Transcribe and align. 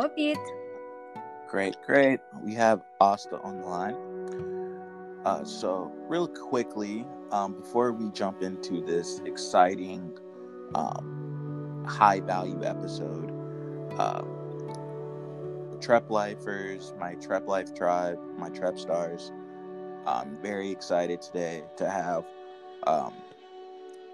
Hello, 0.00 0.08
Pete. 0.16 0.38
Great, 1.46 1.76
great. 1.84 2.20
We 2.42 2.54
have 2.54 2.80
Asta 3.02 3.38
on 3.42 3.60
the 3.60 3.66
line. 3.66 5.20
Uh, 5.26 5.44
so, 5.44 5.92
real 6.08 6.26
quickly, 6.26 7.06
um, 7.30 7.52
before 7.52 7.92
we 7.92 8.10
jump 8.12 8.42
into 8.42 8.82
this 8.82 9.20
exciting, 9.26 10.18
um, 10.74 11.84
high 11.86 12.20
value 12.20 12.64
episode, 12.64 13.30
uh, 13.98 14.22
Trep 15.82 16.08
Lifers, 16.08 16.94
my 16.98 17.12
Trep 17.16 17.46
Life 17.46 17.74
tribe, 17.74 18.18
my 18.38 18.48
Trep 18.48 18.78
Stars, 18.78 19.30
I'm 20.06 20.38
very 20.40 20.70
excited 20.70 21.20
today 21.20 21.62
to 21.76 21.90
have 21.90 22.24
um, 22.86 23.12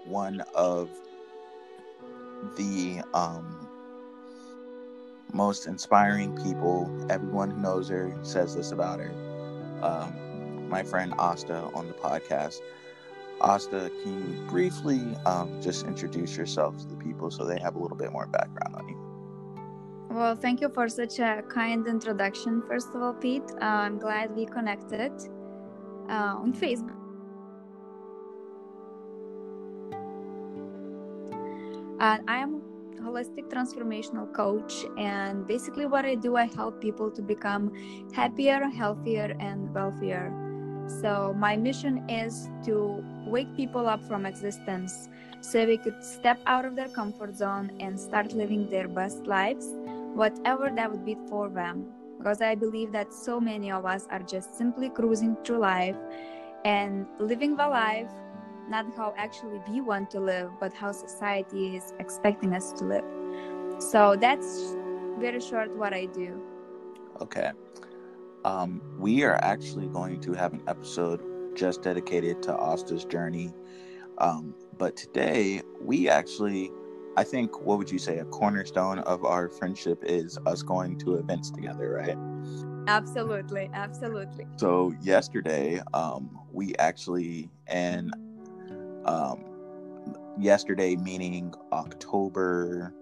one 0.03 0.41
of 0.53 0.89
the 2.57 3.01
um, 3.13 3.66
most 5.33 5.67
inspiring 5.67 6.35
people. 6.43 6.89
Everyone 7.09 7.51
who 7.51 7.61
knows 7.61 7.89
her 7.89 8.13
says 8.23 8.55
this 8.55 8.71
about 8.71 8.99
her. 8.99 9.11
Um, 9.81 10.69
my 10.69 10.83
friend 10.83 11.13
Asta 11.17 11.69
on 11.73 11.87
the 11.87 11.93
podcast. 11.93 12.61
Asta, 13.41 13.91
can 14.03 14.17
you 14.17 14.47
briefly 14.47 15.01
um, 15.25 15.61
just 15.61 15.85
introduce 15.85 16.35
yourself 16.35 16.77
to 16.79 16.87
the 16.87 16.95
people 16.95 17.29
so 17.29 17.45
they 17.45 17.59
have 17.59 17.75
a 17.75 17.79
little 17.79 17.97
bit 17.97 18.11
more 18.11 18.25
background 18.27 18.75
on 18.75 18.87
you? 18.87 18.97
Well, 20.09 20.35
thank 20.35 20.61
you 20.61 20.69
for 20.69 20.89
such 20.89 21.19
a 21.19 21.43
kind 21.47 21.85
introduction, 21.85 22.63
first 22.67 22.89
of 22.95 23.01
all, 23.03 23.13
Pete. 23.13 23.43
Uh, 23.61 23.65
I'm 23.65 23.99
glad 23.99 24.35
we 24.35 24.45
connected 24.45 25.11
uh, 26.09 26.41
on 26.41 26.53
Facebook. 26.53 26.97
And 31.99 32.23
I 32.27 32.37
am 32.37 32.56
holistic 33.17 33.49
transformational 33.49 34.31
coach, 34.33 34.85
and 34.97 35.47
basically, 35.47 35.85
what 35.85 36.05
I 36.05 36.15
do, 36.15 36.35
I 36.35 36.45
help 36.45 36.79
people 36.81 37.09
to 37.11 37.21
become 37.21 37.71
happier, 38.13 38.63
healthier, 38.65 39.35
and 39.39 39.73
wealthier. 39.73 40.31
So, 41.01 41.33
my 41.37 41.55
mission 41.55 42.09
is 42.09 42.49
to 42.65 43.03
wake 43.25 43.55
people 43.55 43.87
up 43.87 44.03
from 44.03 44.25
existence 44.25 45.09
so 45.41 45.65
they 45.65 45.77
could 45.77 46.03
step 46.03 46.39
out 46.45 46.65
of 46.65 46.75
their 46.75 46.87
comfort 46.89 47.35
zone 47.35 47.71
and 47.79 47.99
start 47.99 48.33
living 48.33 48.69
their 48.69 48.87
best 48.87 49.25
lives, 49.25 49.67
whatever 50.13 50.71
that 50.75 50.91
would 50.91 51.05
be 51.05 51.17
for 51.27 51.49
them. 51.49 51.87
Because 52.17 52.41
I 52.41 52.55
believe 52.55 52.91
that 52.93 53.13
so 53.13 53.39
many 53.39 53.71
of 53.71 53.85
us 53.85 54.07
are 54.09 54.21
just 54.21 54.57
simply 54.57 54.89
cruising 54.89 55.35
through 55.43 55.59
life 55.59 55.95
and 56.65 57.05
living 57.19 57.55
the 57.55 57.67
life 57.67 58.09
not 58.69 58.85
how 58.95 59.13
actually 59.17 59.59
we 59.69 59.81
want 59.81 60.09
to 60.11 60.19
live, 60.19 60.51
but 60.59 60.73
how 60.73 60.91
society 60.91 61.75
is 61.75 61.93
expecting 61.99 62.53
us 62.53 62.73
to 62.73 62.85
live. 62.85 63.03
So 63.79 64.15
that's 64.19 64.75
very 65.19 65.39
short 65.39 65.75
what 65.75 65.93
I 65.93 66.05
do. 66.05 66.41
Okay. 67.21 67.51
Um, 68.45 68.81
we 68.97 69.23
are 69.23 69.35
actually 69.43 69.87
going 69.87 70.21
to 70.21 70.33
have 70.33 70.53
an 70.53 70.63
episode 70.67 71.21
just 71.55 71.81
dedicated 71.81 72.41
to 72.43 72.53
Asta's 72.53 73.03
journey. 73.03 73.51
Um, 74.19 74.53
but 74.77 74.95
today, 74.95 75.61
we 75.81 76.07
actually, 76.07 76.71
I 77.17 77.23
think, 77.23 77.59
what 77.61 77.77
would 77.77 77.91
you 77.91 77.99
say, 77.99 78.19
a 78.19 78.25
cornerstone 78.25 78.99
of 78.99 79.25
our 79.25 79.49
friendship 79.49 80.03
is 80.03 80.37
us 80.45 80.61
going 80.61 80.97
to 80.99 81.15
events 81.15 81.49
together, 81.51 81.93
right? 81.93 82.17
Absolutely, 82.87 83.69
absolutely. 83.73 84.45
So 84.57 84.93
yesterday, 85.01 85.81
um, 85.93 86.39
we 86.51 86.75
actually, 86.75 87.49
and 87.67 88.13
um, 89.07 89.43
yesterday 90.37 90.95
meaning 90.95 91.53
October, 91.71 92.93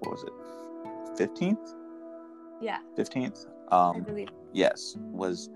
what 0.00 0.12
was 0.12 0.22
it, 0.22 1.18
fifteenth? 1.18 1.74
Yeah, 2.60 2.78
fifteenth. 2.94 3.46
Um, 3.72 3.96
I 3.96 4.00
believe. 4.00 4.28
Yes, 4.52 4.96
was 4.98 5.50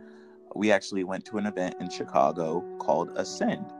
we 0.55 0.72
actually 0.72 1.05
went 1.05 1.25
to 1.27 1.39
an 1.39 1.47
event 1.47 1.77
in 1.81 1.89
Chicago 1.91 2.65
called 2.78 3.10
Ascend, 3.16 3.72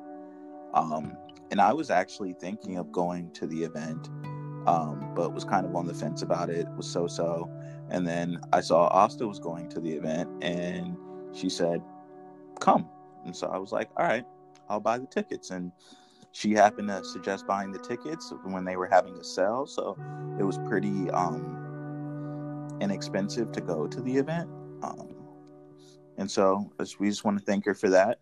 um, 0.75 1.17
and 1.51 1.61
I 1.61 1.73
was 1.73 1.91
actually 1.91 2.35
thinking 2.35 2.77
of 2.77 2.93
going 2.93 3.31
to 3.33 3.47
the 3.47 3.65
event, 3.65 4.09
um, 4.67 5.13
but 5.17 5.35
was 5.35 5.45
kind 5.45 5.67
of 5.67 5.75
on 5.75 5.87
the 5.87 5.95
fence 5.95 6.23
about 6.23 6.51
it. 6.51 6.69
Was 6.77 6.89
so 6.89 7.07
so, 7.07 7.51
and 7.91 8.07
then 8.07 8.41
I 8.53 8.61
saw 8.61 8.87
Asta 8.89 9.27
was 9.27 9.41
going 9.41 9.69
to 9.71 9.81
the 9.81 9.93
event, 9.93 10.29
and 10.43 10.97
she 11.33 11.49
said, 11.49 11.83
"Come," 12.61 12.89
and 13.25 13.35
so 13.35 13.49
I 13.49 13.59
was 13.59 13.73
like, 13.73 13.91
"All 13.97 14.07
right." 14.07 14.25
I'll 14.71 14.81
buy 14.81 14.99
the 14.99 15.07
tickets. 15.07 15.51
And 15.51 15.73
she 16.33 16.53
happened 16.53 16.89
to 16.89 17.05
suggest 17.05 17.47
buying 17.47 17.73
the 17.73 17.79
tickets 17.79 18.33
when 18.45 18.65
they 18.65 18.77
were 18.77 18.87
having 18.87 19.17
a 19.17 19.25
sale, 19.25 19.67
so 19.67 19.97
it 20.39 20.45
was 20.45 20.59
pretty 20.69 21.11
um, 21.11 22.79
inexpensive 22.81 23.51
to 23.53 23.61
go 23.61 23.87
to 23.87 24.01
the 24.01 24.17
event. 24.17 24.49
Um, 24.83 25.09
and 26.19 26.31
so 26.31 26.71
we 26.99 27.09
just 27.09 27.25
want 27.25 27.39
to 27.39 27.45
thank 27.45 27.65
her 27.65 27.75
for 27.75 27.89
that. 27.91 28.21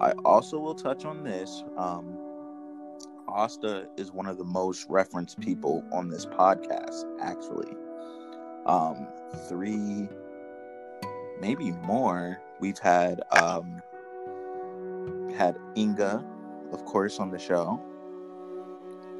I 0.00 0.12
also 0.24 0.58
will 0.58 0.74
touch 0.74 1.04
on 1.04 1.24
this. 1.24 1.64
Um, 1.76 2.18
Asta 3.28 3.88
is 3.96 4.12
one 4.12 4.26
of 4.26 4.38
the 4.38 4.44
most 4.44 4.86
referenced 4.88 5.40
people 5.40 5.84
on 5.92 6.08
this 6.08 6.26
podcast, 6.26 7.04
actually. 7.20 7.72
Um, 8.66 9.06
three, 9.48 10.08
maybe 11.40 11.72
more. 11.72 12.40
We've 12.60 12.78
had 12.78 13.22
um, 13.32 13.80
had 15.36 15.56
Inga 15.76 16.24
of 16.72 16.84
course, 16.84 17.18
on 17.18 17.30
the 17.30 17.38
show. 17.38 17.80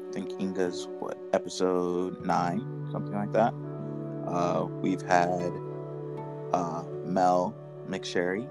I 0.09 0.11
think 0.11 0.39
Inga's 0.39 0.87
what 0.99 1.17
episode 1.33 2.25
nine, 2.25 2.87
something 2.91 3.13
like 3.13 3.31
that. 3.33 3.53
Uh, 4.27 4.65
we've 4.81 5.01
had 5.01 5.51
uh, 6.53 6.83
Mel 7.05 7.55
McSherry 7.87 8.47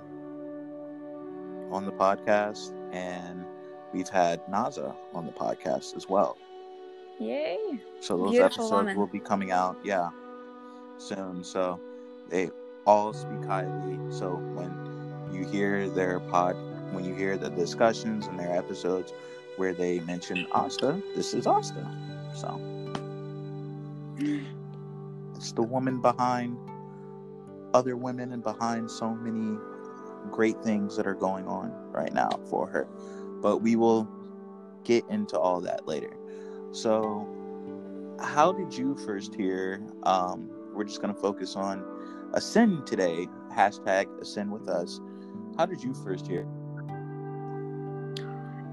on 1.70 1.84
the 1.84 1.92
podcast, 1.92 2.72
and 2.92 3.44
we've 3.92 4.08
had 4.08 4.44
Naza 4.46 4.94
on 5.14 5.26
the 5.26 5.32
podcast 5.32 5.96
as 5.96 6.08
well. 6.08 6.36
Yay! 7.18 7.80
So 8.00 8.16
those 8.16 8.30
Beautiful 8.30 8.64
episodes 8.64 8.70
woman. 8.70 8.96
will 8.96 9.06
be 9.08 9.18
coming 9.20 9.50
out, 9.50 9.76
yeah, 9.84 10.10
soon. 10.98 11.42
So 11.42 11.80
they 12.28 12.50
all 12.86 13.12
speak 13.12 13.44
highly. 13.44 13.98
So 14.10 14.36
when 14.54 14.72
you 15.32 15.44
hear 15.46 15.88
their 15.88 16.20
pod 16.20 16.56
when 16.92 17.04
you 17.04 17.14
hear 17.14 17.36
the 17.36 17.50
discussions 17.50 18.26
and 18.26 18.38
their 18.38 18.56
episodes 18.56 19.12
where 19.56 19.72
they 19.72 20.00
mention 20.00 20.46
Asta, 20.52 21.02
this 21.14 21.34
is 21.34 21.46
Asta. 21.46 21.86
So 22.34 22.60
it's 25.36 25.52
the 25.52 25.62
woman 25.62 26.00
behind 26.00 26.56
other 27.74 27.96
women 27.96 28.32
and 28.32 28.42
behind 28.42 28.90
so 28.90 29.14
many 29.14 29.58
great 30.30 30.62
things 30.62 30.96
that 30.96 31.06
are 31.06 31.14
going 31.14 31.46
on 31.46 31.72
right 31.92 32.12
now 32.12 32.30
for 32.48 32.66
her. 32.66 32.86
But 33.40 33.58
we 33.58 33.76
will 33.76 34.08
get 34.84 35.04
into 35.08 35.38
all 35.38 35.60
that 35.60 35.86
later. 35.86 36.16
So, 36.72 37.26
how 38.20 38.52
did 38.52 38.76
you 38.76 38.96
first 38.96 39.34
hear? 39.34 39.80
Um, 40.02 40.50
we're 40.74 40.84
just 40.84 41.00
going 41.00 41.14
to 41.14 41.20
focus 41.20 41.56
on 41.56 41.84
Ascend 42.34 42.86
today. 42.86 43.28
Hashtag 43.52 44.06
Ascend 44.20 44.50
with 44.50 44.68
us. 44.68 45.00
How 45.56 45.66
did 45.66 45.82
you 45.82 45.94
first 45.94 46.26
hear? 46.26 46.46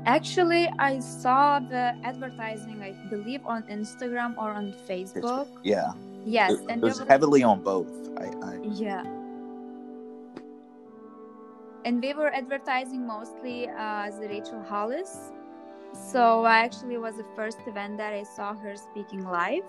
Actually, 0.05 0.69
I 0.77 0.99
saw 0.99 1.59
the 1.59 1.95
advertising, 2.03 2.81
I 2.83 2.93
believe, 3.09 3.43
on 3.45 3.63
Instagram 3.63 4.38
or 4.38 4.51
on 4.51 4.73
Facebook. 4.88 5.47
Yeah. 5.63 5.93
Yes, 6.25 6.53
it, 6.53 6.66
and 6.69 6.83
it 6.83 6.85
was 6.85 6.99
heavily 6.99 7.43
on 7.43 7.61
both. 7.61 7.91
I, 8.17 8.25
I... 8.43 8.59
Yeah. 8.63 9.03
And 11.85 12.01
they 12.03 12.13
were 12.13 12.33
advertising 12.33 13.05
mostly 13.05 13.67
uh, 13.67 14.09
as 14.09 14.16
Rachel 14.17 14.61
Hollis. 14.63 15.31
So 16.11 16.43
I 16.43 16.58
actually 16.58 16.97
was 16.97 17.16
the 17.16 17.25
first 17.35 17.59
event 17.67 17.97
that 17.97 18.13
I 18.13 18.23
saw 18.23 18.55
her 18.55 18.75
speaking 18.75 19.23
live. 19.23 19.63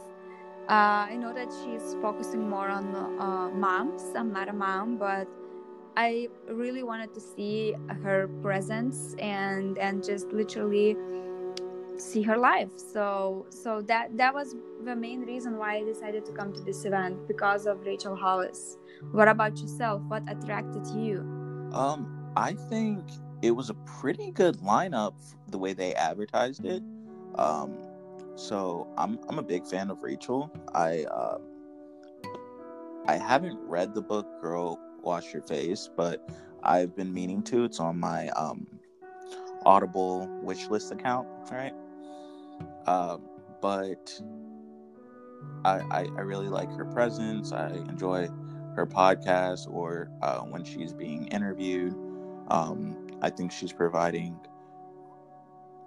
Uh, 0.69 1.07
I 1.13 1.17
know 1.17 1.33
that 1.33 1.49
she's 1.63 1.95
focusing 2.03 2.49
more 2.49 2.69
on 2.69 2.95
uh, 2.95 3.51
moms. 3.51 4.03
I'm 4.17 4.33
not 4.33 4.49
a 4.49 4.53
mom, 4.53 4.97
but 4.97 5.29
I 5.97 6.29
really 6.49 6.83
wanted 6.83 7.15
to 7.15 7.21
see 7.21 7.75
her 8.03 8.29
presence 8.43 9.15
and 9.19 9.79
and 9.79 10.05
just 10.05 10.29
literally 10.29 10.97
see 11.97 12.23
her 12.23 12.37
live. 12.37 12.71
So 12.77 13.47
so 13.49 13.81
that 13.83 14.17
that 14.19 14.35
was 14.35 14.55
the 14.85 14.95
main 14.95 15.23
reason 15.23 15.57
why 15.57 15.77
I 15.77 15.85
decided 15.85 16.27
to 16.27 16.33
come 16.33 16.53
to 16.53 16.61
this 16.61 16.85
event 16.85 17.27
because 17.27 17.67
of 17.67 17.81
Rachel 17.87 18.15
Hollis. 18.15 18.77
What 19.13 19.29
about 19.29 19.59
yourself? 19.59 20.03
What 20.09 20.23
attracted 20.29 20.87
you? 20.89 21.21
Um, 21.73 22.31
I 22.37 22.53
think 22.53 23.03
it 23.43 23.53
was 23.53 23.71
a 23.71 23.75
pretty 24.01 24.31
good 24.31 24.59
lineup 24.59 25.15
the 25.49 25.59
way 25.59 25.73
they 25.73 25.95
advertised 25.95 26.65
it. 26.65 26.83
Um, 27.37 27.75
so 28.35 28.87
I'm 28.99 29.19
I'm 29.29 29.39
a 29.39 29.43
big 29.43 29.67
fan 29.67 29.91
of 29.91 30.03
Rachel. 30.03 30.51
I 30.75 31.05
uh, 31.05 31.39
I 33.07 33.17
haven't 33.17 33.59
read 33.67 33.95
the 33.95 34.03
book 34.03 34.27
Girl 34.43 34.79
wash 35.07 35.33
your 35.33 35.43
face, 35.43 35.89
but 35.97 36.29
I've 36.63 36.95
been 36.97 37.15
meaning 37.15 37.43
to. 37.45 37.65
It's 37.65 37.81
on 37.81 37.99
my 37.99 38.29
um, 38.31 38.67
Audible 39.65 40.29
wish 40.43 40.69
list 40.69 40.93
account, 40.93 41.29
right? 41.51 41.73
Uh, 42.87 43.19
but 43.63 44.21
I, 45.65 45.81
I, 45.91 46.09
I 46.17 46.21
really 46.21 46.49
like 46.49 46.71
her 46.77 46.85
presence. 46.85 47.53
I 47.53 47.71
enjoy 47.89 48.29
her 48.75 48.87
podcast 48.87 49.71
or 49.71 50.11
uh, 50.23 50.41
when 50.41 50.65
she's 50.65 50.93
being 50.93 51.27
interviewed. 51.29 51.95
Um, 52.49 52.97
I 53.23 53.31
think 53.31 53.53
she's 53.53 53.73
providing 53.73 54.39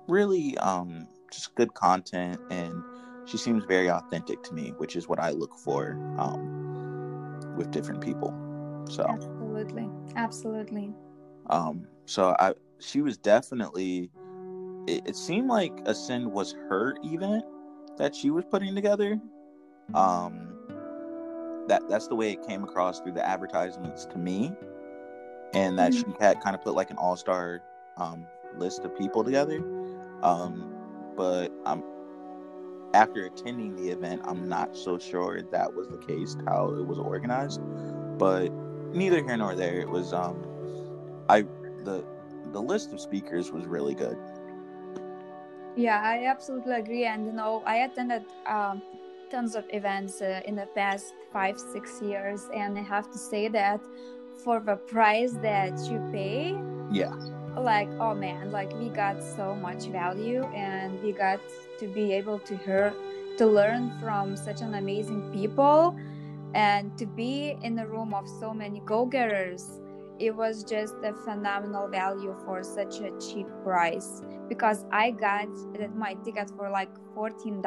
really 0.07 0.57
um, 0.57 1.07
just 1.31 1.53
good 1.55 1.73
content 1.73 2.39
and 2.49 2.81
she 3.25 3.37
seems 3.37 3.63
very 3.65 3.89
authentic 3.89 4.41
to 4.43 4.53
me, 4.53 4.73
which 4.77 4.95
is 4.95 5.07
what 5.07 5.19
I 5.19 5.31
look 5.31 5.55
for 5.55 5.91
um, 6.17 7.55
with 7.55 7.69
different 7.71 8.01
people. 8.01 8.33
So 8.89 9.05
absolutely, 9.07 9.89
absolutely. 10.15 10.91
Um, 11.49 11.87
so 12.05 12.35
I, 12.39 12.53
she 12.79 13.01
was 13.01 13.17
definitely. 13.17 14.09
It, 14.87 15.03
it 15.05 15.15
seemed 15.15 15.47
like 15.47 15.71
Ascend 15.85 16.31
was 16.31 16.53
her 16.69 16.95
event 17.03 17.43
that 17.97 18.15
she 18.15 18.31
was 18.31 18.45
putting 18.49 18.73
together. 18.73 19.19
Um, 19.93 20.53
that 21.67 21.87
that's 21.87 22.07
the 22.07 22.15
way 22.15 22.31
it 22.31 22.45
came 22.47 22.63
across 22.63 22.99
through 22.99 23.13
the 23.13 23.25
advertisements 23.25 24.05
to 24.05 24.17
me, 24.17 24.51
and 25.53 25.77
that 25.77 25.91
mm-hmm. 25.91 26.11
she 26.11 26.17
had 26.19 26.41
kind 26.41 26.55
of 26.55 26.63
put 26.63 26.73
like 26.73 26.89
an 26.89 26.97
all 26.97 27.15
star 27.15 27.61
um, 27.97 28.25
list 28.57 28.83
of 28.83 28.97
people 28.97 29.23
together. 29.23 29.63
Um, 30.23 30.73
but 31.15 31.51
I'm 31.65 31.83
after 32.93 33.25
attending 33.25 33.75
the 33.75 33.89
event, 33.89 34.21
I'm 34.25 34.49
not 34.49 34.75
so 34.75 34.97
sure 34.97 35.41
that 35.41 35.73
was 35.73 35.87
the 35.87 35.97
case 35.97 36.35
how 36.47 36.69
it 36.69 36.85
was 36.85 36.97
organized. 36.97 37.61
But 38.17 38.49
neither 38.93 39.23
here 39.23 39.37
nor 39.37 39.55
there. 39.55 39.79
It 39.79 39.89
was 39.89 40.13
um, 40.13 40.43
I 41.27 41.41
the 41.83 42.03
the 42.51 42.61
list 42.61 42.93
of 42.93 42.99
speakers 42.99 43.51
was 43.51 43.65
really 43.65 43.93
good. 43.93 44.17
Yeah, 45.75 46.01
I 46.03 46.25
absolutely 46.25 46.75
agree. 46.75 47.05
And 47.05 47.25
you 47.25 47.31
know, 47.31 47.63
I 47.65 47.77
attended 47.77 48.25
um, 48.45 48.81
tons 49.29 49.55
of 49.55 49.65
events 49.69 50.21
uh, 50.21 50.41
in 50.45 50.55
the 50.55 50.65
past 50.75 51.13
five 51.31 51.59
six 51.59 52.01
years, 52.01 52.49
and 52.53 52.77
I 52.77 52.81
have 52.81 53.11
to 53.11 53.17
say 53.17 53.47
that 53.49 53.81
for 54.43 54.59
the 54.59 54.75
price 54.75 55.33
that 55.41 55.77
you 55.89 55.99
pay, 56.11 56.57
yeah, 56.91 57.13
like 57.57 57.89
oh 57.99 58.15
man, 58.15 58.51
like 58.51 58.73
we 58.79 58.89
got 58.89 59.21
so 59.23 59.55
much 59.55 59.85
value, 59.85 60.43
and 60.53 61.01
we 61.03 61.11
got 61.11 61.39
to 61.79 61.87
be 61.87 62.11
able 62.13 62.39
to 62.39 62.57
hear 62.57 62.93
to 63.37 63.45
learn 63.45 63.89
from 64.01 64.35
such 64.35 64.61
an 64.61 64.75
amazing 64.75 65.31
people 65.31 65.95
and 66.53 66.97
to 66.97 67.05
be 67.05 67.55
in 67.61 67.77
a 67.79 67.87
room 67.87 68.13
of 68.13 68.27
so 68.39 68.53
many 68.53 68.81
go-getters 68.85 69.79
it 70.19 70.35
was 70.35 70.63
just 70.63 70.95
a 71.03 71.13
phenomenal 71.13 71.87
value 71.87 72.35
for 72.45 72.61
such 72.61 72.99
a 72.99 73.09
cheap 73.19 73.47
price. 73.63 74.21
Because 74.47 74.85
i 74.91 75.11
got 75.11 75.47
my 75.95 76.13
ticket 76.25 76.51
for 76.57 76.69
like 76.69 76.89
$14 77.15 77.63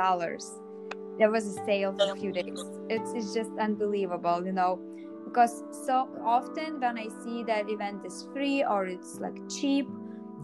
there 1.19 1.31
was 1.31 1.46
a 1.46 1.64
sale 1.67 1.93
for 1.93 2.11
a 2.11 2.17
few 2.17 2.32
days. 2.32 2.58
It's, 2.88 3.12
it's 3.12 3.34
just 3.34 3.50
unbelievable 3.61 4.44
you 4.44 4.52
know? 4.52 4.81
Because 5.25 5.62
so 5.87 6.08
often 6.25 6.81
when 6.81 6.99
i 6.99 7.08
see 7.25 7.43
that 7.44 7.70
event 7.70 8.05
is 8.05 8.26
free 8.32 8.64
or 8.64 8.87
it's 8.87 9.19
like 9.19 9.37
cheap 9.49 9.87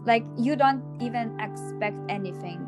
like 0.05 0.23
you 0.37 0.55
don't 0.55 0.83
even 1.01 1.37
expect 1.39 1.97
anything. 2.09 2.65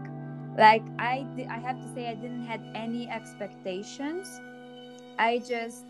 Like 0.57 0.83
i 0.99 1.25
i 1.49 1.57
have 1.57 1.81
to 1.81 1.87
say 1.95 2.09
i 2.09 2.13
didn't 2.15 2.45
had 2.45 2.61
any 2.75 3.09
expectations 3.09 4.41
i 5.17 5.39
just 5.39 5.85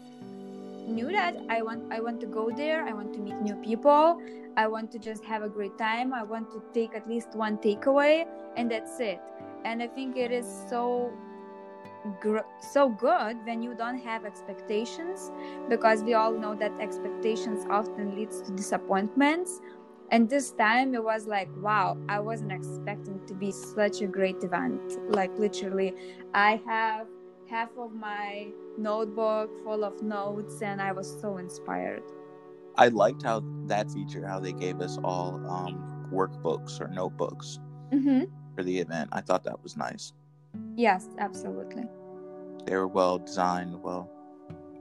knew 0.87 1.11
that 1.11 1.35
i 1.49 1.61
want 1.61 1.91
i 1.91 1.99
want 1.99 2.19
to 2.19 2.27
go 2.27 2.49
there. 2.51 2.85
I 2.85 2.93
want 2.93 3.13
to 3.13 3.19
meet 3.19 3.35
new 3.41 3.55
people. 3.55 4.21
I 4.57 4.67
want 4.67 4.91
to 4.91 4.99
just 4.99 5.23
have 5.23 5.43
a 5.43 5.49
great 5.49 5.77
time. 5.77 6.13
I 6.13 6.23
want 6.23 6.51
to 6.51 6.61
take 6.73 6.93
at 6.93 7.07
least 7.07 7.29
one 7.35 7.57
takeaway 7.57 8.25
and 8.57 8.69
that's 8.69 8.99
it. 8.99 9.19
And 9.63 9.81
i 9.81 9.87
think 9.87 10.17
it 10.17 10.31
is 10.31 10.45
so 10.69 11.11
gr- 12.19 12.49
so 12.59 12.89
good 12.89 13.37
when 13.45 13.61
you 13.61 13.75
don't 13.75 13.99
have 13.99 14.25
expectations 14.25 15.31
because 15.69 16.03
we 16.03 16.13
all 16.13 16.33
know 16.33 16.55
that 16.55 16.71
expectations 16.79 17.65
often 17.69 18.15
leads 18.15 18.41
to 18.41 18.51
disappointments. 18.51 19.61
And 20.09 20.29
this 20.29 20.51
time 20.51 20.93
it 20.93 21.03
was 21.03 21.25
like 21.25 21.47
wow 21.61 21.97
i 22.09 22.19
wasn't 22.19 22.51
expecting 22.51 23.25
to 23.27 23.33
be 23.33 23.51
such 23.51 24.01
a 24.01 24.07
great 24.07 24.43
event. 24.43 24.81
Like 25.09 25.31
literally 25.37 25.93
i 26.33 26.59
have 26.65 27.07
half 27.51 27.69
of 27.77 27.93
my 27.93 28.47
notebook 28.77 29.49
full 29.63 29.83
of 29.83 30.01
notes 30.01 30.61
and 30.61 30.81
i 30.81 30.91
was 30.91 31.19
so 31.21 31.37
inspired. 31.37 32.03
I 32.77 32.87
liked 32.87 33.23
how 33.23 33.43
that 33.67 33.91
feature 33.91 34.25
how 34.25 34.39
they 34.39 34.53
gave 34.53 34.79
us 34.79 34.97
all 35.03 35.33
um, 35.49 36.09
workbooks 36.11 36.79
or 36.79 36.87
notebooks 36.87 37.59
mm-hmm. 37.91 38.23
for 38.55 38.63
the 38.63 38.79
event. 38.79 39.09
I 39.11 39.19
thought 39.19 39.43
that 39.43 39.61
was 39.61 39.75
nice. 39.75 40.13
Yes 40.75 41.09
absolutely. 41.19 41.83
They 42.65 42.75
were 42.75 42.87
well 42.87 43.19
designed 43.19 43.83
well 43.83 44.09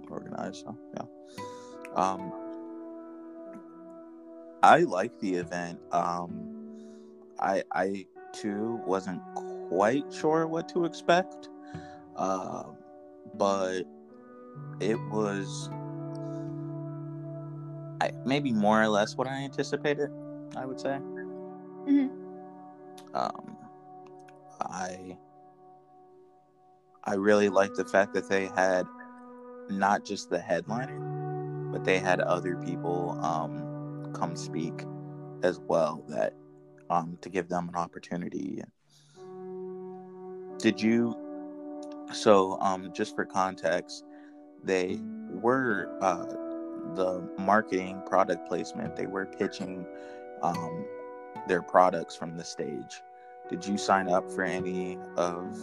organized 0.08 0.64
so 0.64 0.76
yeah. 0.94 1.06
Um 1.96 2.32
I 4.62 4.81
like 4.81 5.19
the 5.20 5.34
event. 5.34 5.81
Um, 5.90 6.31
I 7.38 7.64
I 7.72 8.06
too 8.32 8.81
wasn't 8.87 9.22
quite 9.34 10.12
sure 10.12 10.46
what 10.46 10.69
to 10.70 10.84
expect, 10.84 11.49
uh, 12.20 12.64
but 13.34 13.82
it 14.78 14.99
was 15.11 15.69
I, 18.00 18.12
maybe 18.25 18.52
more 18.52 18.82
or 18.82 18.88
less 18.88 19.17
what 19.17 19.26
I 19.26 19.43
anticipated. 19.43 20.11
I 20.56 20.67
would 20.67 20.81
say. 20.81 20.99
Mm-hmm. 21.88 22.08
Um, 23.14 23.56
I 24.61 25.17
I 27.05 27.14
really 27.14 27.49
liked 27.49 27.76
the 27.76 27.84
fact 27.84 28.14
that 28.14 28.28
they 28.28 28.46
had 28.46 28.87
not 29.70 30.05
just 30.05 30.28
the 30.28 30.38
headliner, 30.38 30.99
but 31.72 31.84
they 31.84 31.99
had 31.99 32.20
other 32.20 32.56
people. 32.56 33.19
Um, 33.22 33.67
come 34.12 34.34
speak 34.34 34.84
as 35.44 35.61
well 35.61 36.05
that 36.08 36.34
um, 36.90 37.17
to 37.20 37.28
give 37.31 37.49
them 37.49 37.69
an 37.69 37.76
opportunity 37.76 38.61
did 40.61 40.81
you 40.81 41.17
so 42.12 42.59
um, 42.61 42.91
just 42.93 43.15
for 43.15 43.25
context 43.25 44.05
they 44.62 45.01
were 45.31 45.91
uh, 46.01 46.27
the 46.95 47.23
marketing 47.39 48.03
product 48.07 48.49
placement 48.49 48.97
they 48.97 49.07
were 49.07 49.27
pitching 49.27 49.87
um, 50.43 50.85
their 51.49 51.63
products 51.63 52.17
from 52.17 52.37
the 52.37 52.44
stage. 52.44 53.03
Did 53.49 53.67
you 53.67 53.77
sign 53.77 54.08
up 54.08 54.31
for 54.31 54.44
any 54.44 54.99
of 55.17 55.56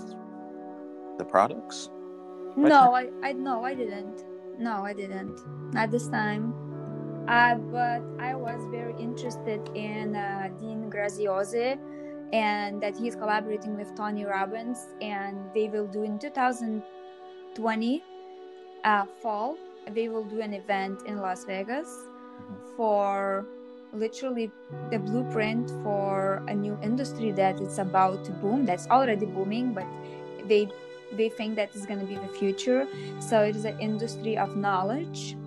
the 1.17 1.25
products? 1.25 1.89
No 2.55 2.93
i 2.93 3.09
i 3.23 3.33
no 3.33 3.63
i 3.63 3.73
didn't. 3.73 4.25
No 4.59 4.83
i 4.83 4.93
didn't. 4.93 5.39
Not 5.73 5.91
this 5.91 6.07
time. 6.07 6.53
Uh, 7.27 7.55
but 7.55 8.01
I 8.19 8.35
was 8.35 8.61
very 8.71 8.95
interested 8.97 9.69
in 9.75 10.15
uh, 10.15 10.49
Dean 10.59 10.89
Graziosi 10.89 11.77
and 12.33 12.81
that 12.81 12.97
he's 12.97 13.15
collaborating 13.15 13.77
with 13.77 13.95
Tony 13.95 14.25
Robbins 14.25 14.87
and 15.01 15.37
they 15.53 15.67
will 15.69 15.87
do 15.87 16.03
in 16.03 16.19
2020 16.19 18.03
uh, 18.83 19.05
fall 19.21 19.57
they 19.91 20.09
will 20.09 20.23
do 20.23 20.41
an 20.41 20.53
event 20.53 21.01
in 21.05 21.17
Las 21.17 21.45
Vegas 21.45 21.87
mm-hmm. 21.87 22.75
for 22.75 23.45
literally 23.93 24.51
the 24.91 24.99
blueprint 24.99 25.69
for 25.81 26.43
a 26.47 26.53
new 26.53 26.77
industry 26.83 27.31
that 27.31 27.59
it's 27.61 27.77
about 27.77 28.25
to 28.25 28.31
boom 28.31 28.65
that's 28.65 28.87
already 28.87 29.25
booming 29.25 29.73
but 29.73 29.85
they 30.47 30.69
they 31.13 31.29
think 31.29 31.55
that 31.55 31.73
is 31.73 31.85
going 31.85 31.99
to 31.99 32.05
be 32.05 32.15
the 32.15 32.27
future 32.27 32.85
so 33.19 33.41
it 33.41 33.55
is 33.55 33.63
an 33.63 33.79
industry 33.79 34.37
of 34.37 34.57
knowledge 34.57 35.37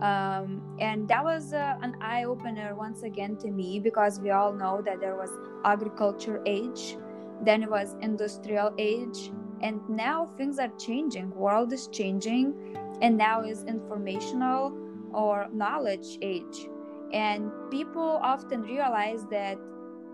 um, 0.00 0.62
and 0.80 1.06
that 1.08 1.22
was 1.22 1.52
uh, 1.52 1.76
an 1.82 1.94
eye 2.00 2.24
opener 2.24 2.74
once 2.74 3.02
again 3.02 3.36
to 3.36 3.50
me 3.50 3.78
because 3.78 4.20
we 4.20 4.30
all 4.30 4.52
know 4.52 4.80
that 4.84 5.00
there 5.00 5.14
was 5.14 5.30
agriculture 5.64 6.42
age 6.46 6.96
then 7.44 7.62
it 7.62 7.70
was 7.70 7.96
industrial 8.00 8.72
age 8.78 9.30
and 9.62 9.80
now 9.88 10.26
things 10.36 10.58
are 10.58 10.72
changing 10.78 11.30
world 11.34 11.72
is 11.72 11.88
changing 11.88 12.54
and 13.00 13.16
now 13.16 13.42
is 13.42 13.64
informational 13.64 14.76
or 15.12 15.48
knowledge 15.52 16.18
age. 16.22 16.68
And 17.12 17.50
people 17.70 18.20
often 18.22 18.62
realize 18.62 19.24
that 19.30 19.58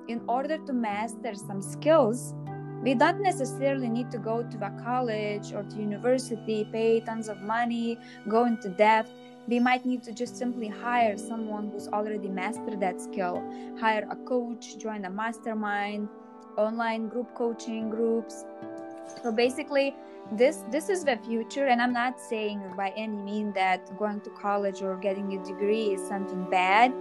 in 0.09 0.23
order 0.29 0.59
to 0.59 0.73
master 0.73 1.35
some 1.35 1.61
skills 1.61 2.35
we 2.83 2.95
don't 2.95 3.21
necessarily 3.21 3.89
need 3.89 4.11
to 4.11 4.19
go 4.19 4.43
to 4.43 4.57
a 4.65 4.71
college 4.85 5.53
or 5.53 5.65
to 5.65 5.77
university 5.77 6.69
pay 6.71 7.01
tons 7.01 7.29
of 7.29 7.41
money 7.43 7.99
go 8.29 8.45
into 8.45 8.69
debt 8.69 9.09
we 9.49 9.61
might 9.61 9.85
need 9.87 10.03
to 10.05 10.13
just 10.13 10.37
simply 10.37 10.69
hire 10.69 11.17
someone 11.17 11.71
who's 11.71 11.89
already 11.89 12.29
mastered 12.29 12.81
that 12.81 13.01
skill. 13.01 13.43
Hire 13.81 14.07
a 14.11 14.17
coach 14.17 14.79
join 14.79 15.05
a 15.05 15.11
mastermind 15.11 16.09
online 16.57 17.09
group 17.09 17.35
coaching 17.35 17.91
groups. 17.91 18.45
So 19.23 19.33
basically 19.33 19.95
this 20.33 20.65
this 20.71 20.89
is 20.89 21.05
the 21.05 21.17
future 21.19 21.67
and 21.67 21.81
i'm 21.81 21.93
not 21.93 22.19
saying 22.21 22.61
by 22.77 22.93
any 22.97 23.17
means 23.17 23.55
that 23.55 23.97
going 23.97 24.21
to 24.21 24.31
college 24.31 24.83
or 24.83 24.97
getting 24.97 25.39
a 25.39 25.45
degree 25.45 25.95
is 25.95 26.09
something 26.09 26.49
bad 26.51 26.93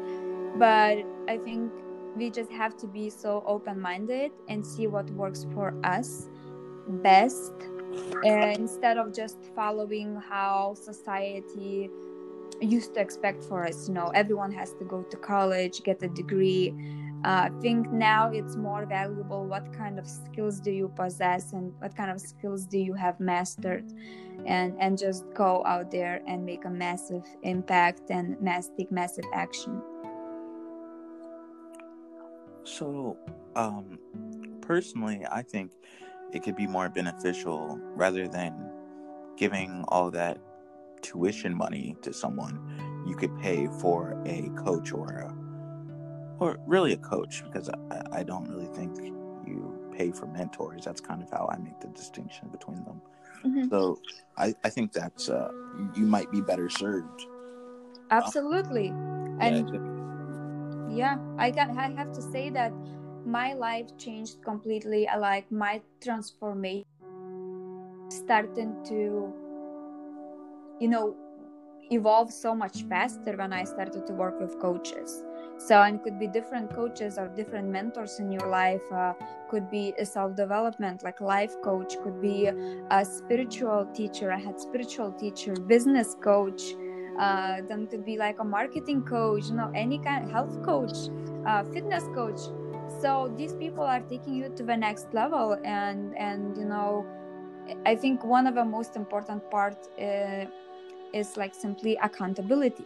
but 0.59 1.03
i 1.27 1.37
think 1.37 1.71
we 2.15 2.29
just 2.29 2.51
have 2.51 2.77
to 2.77 2.85
be 2.85 3.09
so 3.09 3.43
open 3.47 3.79
minded 3.79 4.31
and 4.47 4.65
see 4.65 4.85
what 4.85 5.09
works 5.11 5.45
for 5.53 5.73
us 5.83 6.29
best 6.87 7.51
uh, 8.25 8.29
instead 8.29 8.97
of 8.97 9.11
just 9.11 9.37
following 9.55 10.15
how 10.29 10.75
society 10.75 11.89
used 12.61 12.93
to 12.93 12.99
expect 12.99 13.43
for 13.43 13.65
us 13.65 13.87
you 13.87 13.93
know 13.93 14.11
everyone 14.15 14.51
has 14.51 14.73
to 14.73 14.85
go 14.85 15.03
to 15.03 15.17
college 15.17 15.83
get 15.83 16.01
a 16.03 16.07
degree. 16.07 16.73
Uh, 17.23 17.49
I 17.49 17.51
think 17.59 17.91
now 17.91 18.29
it's 18.29 18.55
more 18.55 18.85
valuable 18.85 19.47
what 19.47 19.73
kind 19.73 19.97
of 19.97 20.07
skills 20.07 20.59
do 20.59 20.69
you 20.69 20.89
possess 20.95 21.53
and 21.53 21.73
what 21.79 21.97
kind 21.97 22.11
of 22.11 22.21
skills 22.21 22.67
do 22.67 22.77
you 22.77 22.93
have 22.93 23.19
mastered. 23.19 23.83
And 24.45 24.75
and 24.79 24.95
just 24.95 25.25
go 25.33 25.63
out 25.65 25.89
there 25.89 26.21
and 26.27 26.45
make 26.45 26.65
a 26.65 26.69
massive 26.69 27.25
impact 27.41 28.11
and 28.11 28.39
mass 28.41 28.69
take 28.77 28.91
massive 28.91 29.25
action. 29.33 29.81
So 32.63 33.17
um 33.55 33.97
personally 34.65 35.25
i 35.31 35.41
think 35.41 35.71
it 36.33 36.43
could 36.43 36.55
be 36.55 36.67
more 36.67 36.89
beneficial 36.89 37.79
rather 37.95 38.27
than 38.27 38.53
giving 39.37 39.85
all 39.87 40.11
that 40.11 40.37
tuition 41.05 41.53
money 41.55 41.95
to 42.01 42.11
someone 42.11 42.55
you 43.05 43.15
could 43.15 43.33
pay 43.39 43.67
for 43.79 44.19
a 44.25 44.49
coach 44.63 44.91
or 44.91 45.07
a 45.27 45.29
or 46.39 46.57
really 46.65 46.93
a 46.93 46.97
coach 46.97 47.43
because 47.45 47.69
I, 47.91 48.19
I 48.19 48.23
don't 48.23 48.49
really 48.49 48.71
think 48.77 48.97
you 49.47 49.57
pay 49.95 50.11
for 50.11 50.25
mentors. 50.25 50.83
That's 50.83 50.99
kind 50.99 51.21
of 51.21 51.29
how 51.29 51.47
I 51.53 51.57
make 51.57 51.79
the 51.79 51.87
distinction 51.89 52.49
between 52.49 52.83
them. 52.83 53.01
Mm-hmm. 53.45 53.69
So 53.69 54.01
I, 54.35 54.53
I 54.63 54.69
think 54.69 54.91
that's 54.91 55.29
uh, 55.29 55.49
you 55.95 56.05
might 56.05 56.29
be 56.31 56.41
better 56.41 56.69
served. 56.69 57.21
Absolutely, 58.09 58.89
um, 58.89 59.37
and 59.39 60.97
yeah, 60.97 61.17
I 61.37 61.51
can 61.51 61.77
I 61.77 61.91
have 61.91 62.11
to 62.13 62.21
say 62.21 62.49
that 62.49 62.73
my 63.25 63.53
life 63.53 63.95
changed 63.97 64.41
completely. 64.43 65.07
I 65.07 65.17
like 65.17 65.51
my 65.51 65.81
transformation 66.01 66.85
starting 68.09 68.75
to, 68.85 69.33
you 70.79 70.87
know, 70.87 71.15
evolve 71.91 72.31
so 72.31 72.55
much 72.55 72.83
faster 72.83 73.35
when 73.37 73.53
I 73.53 73.63
started 73.63 74.07
to 74.07 74.13
work 74.13 74.39
with 74.39 74.59
coaches. 74.59 75.23
So 75.57 75.81
and 75.81 76.01
could 76.03 76.19
be 76.19 76.27
different 76.27 76.73
coaches 76.73 77.17
or 77.17 77.27
different 77.29 77.69
mentors 77.69 78.19
in 78.19 78.31
your 78.31 78.47
life 78.49 78.91
uh, 78.91 79.13
could 79.49 79.69
be 79.69 79.93
a 79.97 80.05
self-development 80.05 81.03
like 81.03 81.21
life 81.21 81.55
coach 81.63 81.95
could 82.03 82.19
be 82.21 82.47
a 82.91 83.05
spiritual 83.05 83.87
teacher 83.93 84.33
i 84.33 84.37
had 84.37 84.59
spiritual 84.59 85.13
teacher 85.13 85.53
business 85.53 86.17
coach 86.21 86.73
uh, 87.19 87.61
then 87.69 87.87
could 87.87 88.03
be 88.03 88.17
like 88.17 88.39
a 88.39 88.43
marketing 88.43 89.01
coach 89.03 89.45
you 89.45 89.55
know 89.55 89.71
any 89.73 89.97
kind 89.99 90.29
health 90.29 90.61
coach 90.61 91.09
uh, 91.45 91.63
fitness 91.63 92.03
coach. 92.13 92.39
So 93.01 93.33
these 93.37 93.53
people 93.53 93.83
are 93.83 94.01
taking 94.01 94.35
you 94.35 94.49
to 94.55 94.63
the 94.63 94.75
next 94.75 95.13
level 95.13 95.57
and 95.63 96.15
and 96.17 96.57
you 96.57 96.65
know 96.65 97.05
i 97.85 97.95
think 97.95 98.23
one 98.23 98.47
of 98.47 98.55
the 98.55 98.65
most 98.65 98.95
important 98.95 99.49
part 99.49 99.77
uh, 99.99 100.45
is 101.15 101.37
like 101.37 101.55
simply 101.55 101.97
accountability. 102.03 102.85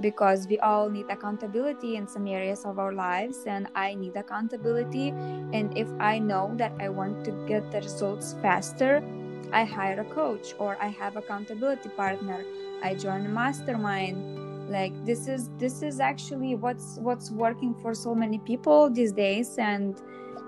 Because 0.00 0.46
we 0.46 0.60
all 0.60 0.88
need 0.88 1.06
accountability 1.10 1.96
in 1.96 2.06
some 2.06 2.28
areas 2.28 2.64
of 2.64 2.78
our 2.78 2.92
lives 2.92 3.38
and 3.46 3.66
i 3.74 3.94
need 3.94 4.14
accountability. 4.16 5.08
And 5.08 5.76
if 5.76 5.88
i 5.98 6.20
know 6.20 6.52
that 6.56 6.72
i 6.78 6.88
want 6.88 7.24
to 7.24 7.32
get 7.48 7.72
the 7.72 7.80
results 7.80 8.36
faster 8.40 9.02
i 9.52 9.64
hire 9.64 10.00
a 10.00 10.04
coach 10.14 10.54
or 10.58 10.76
i 10.80 10.86
have 10.86 11.16
accountability 11.16 11.88
partner. 11.90 12.44
I 12.82 12.94
join 12.94 13.26
a 13.26 13.28
mastermind. 13.28 14.70
Like 14.70 14.92
this 15.04 15.26
is 15.26 15.50
this 15.58 15.82
is 15.82 15.98
actually 15.98 16.54
what's 16.54 16.98
what's 17.00 17.32
working 17.32 17.74
for 17.82 17.92
so 17.94 18.14
many 18.14 18.38
people 18.38 18.90
these 18.90 19.12
days 19.12 19.56
and 19.58 20.00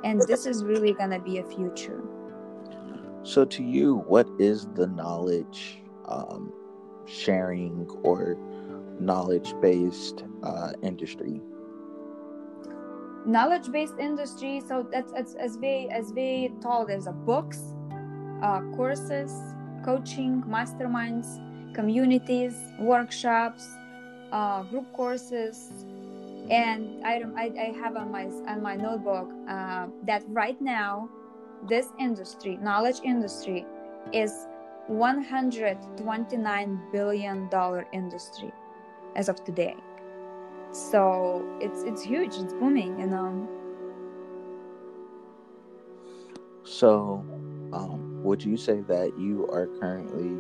and 0.05 0.21
this 0.29 0.47
is 0.47 0.63
really 0.63 0.93
gonna 0.93 1.19
be 1.19 1.39
a 1.39 1.45
future 1.45 2.01
so 3.23 3.45
to 3.45 3.63
you 3.63 3.97
what 4.07 4.29
is 4.39 4.67
the 4.75 4.87
knowledge 4.87 5.79
um, 6.07 6.53
sharing 7.07 7.89
or 8.03 8.37
knowledge 9.01 9.55
based 9.61 10.25
uh, 10.43 10.73
industry? 10.83 11.41
Knowledge 13.27 13.71
based 13.71 13.99
industry. 13.99 14.63
So 14.67 14.87
that's 14.91 15.13
as, 15.13 15.35
as 15.35 15.59
we 15.59 15.89
as 15.91 16.13
we 16.13 16.53
told, 16.63 16.89
there's 16.89 17.07
a 17.07 17.13
books, 17.13 17.75
uh, 18.43 18.61
courses, 18.77 19.33
coaching, 19.85 20.43
masterminds, 20.49 21.39
communities, 21.75 22.55
workshops, 22.79 23.69
uh, 24.33 24.63
group 24.65 24.91
courses, 24.93 25.71
and 26.51 27.05
I, 27.05 27.23
I, 27.37 27.45
I 27.45 27.75
have 27.83 27.97
on 27.97 28.11
my 28.11 28.25
on 28.25 28.63
my 28.63 28.77
notebook 28.77 29.31
uh, 29.49 29.89
that 30.05 30.25
right 30.29 30.61
now 30.61 31.11
this 31.69 31.89
industry 31.99 32.57
knowledge 32.57 33.01
industry 33.05 33.67
is 34.13 34.47
129 34.89 36.81
billion 36.93 37.49
dollar 37.49 37.87
industry 37.93 38.53
as 39.17 39.29
of 39.29 39.45
today. 39.45 39.77
So 40.73 41.45
it's 41.61 41.83
it's 41.83 42.03
huge 42.03 42.35
it's 42.37 42.53
booming 42.55 42.99
you 42.99 43.07
know? 43.07 43.49
So 46.65 47.25
um, 47.73 48.23
would 48.25 48.43
you 48.43 48.57
say 48.57 48.81
that 48.81 49.13
you 49.19 49.49
are 49.53 49.67
currently 49.79 50.37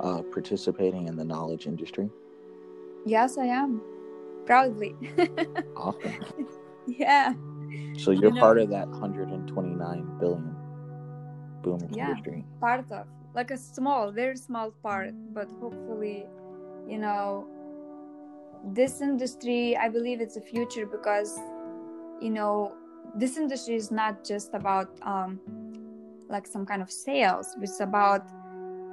uh, 0.00 0.22
participating 0.32 1.08
in 1.08 1.16
the 1.16 1.24
knowledge 1.24 1.66
industry? 1.66 2.10
Yes 3.04 3.38
i 3.38 3.44
am. 3.46 3.80
Proudly. 4.46 4.96
Awesome. 5.76 6.24
Yeah 6.86 7.34
so 7.98 8.10
you're 8.10 8.34
part 8.34 8.58
of 8.58 8.70
that 8.70 8.88
129 8.88 10.18
billion 10.18 10.56
booming 11.62 11.92
yeah, 11.92 12.10
industry. 12.10 12.44
part 12.60 12.80
of 12.90 13.06
like 13.34 13.50
a 13.50 13.56
small 13.56 14.10
very 14.10 14.36
small 14.36 14.70
part 14.82 15.12
but 15.32 15.48
hopefully 15.60 16.24
you 16.86 16.98
know 16.98 17.46
this 18.72 19.00
industry 19.00 19.76
i 19.76 19.88
believe 19.88 20.20
it's 20.20 20.36
a 20.36 20.40
future 20.40 20.86
because 20.86 21.38
you 22.20 22.30
know 22.30 22.72
this 23.14 23.36
industry 23.36 23.74
is 23.74 23.90
not 23.90 24.24
just 24.24 24.54
about 24.54 24.88
um, 25.02 25.40
like 26.28 26.46
some 26.46 26.66
kind 26.66 26.82
of 26.82 26.90
sales. 26.90 27.56
It's 27.60 27.80
about 27.80 28.26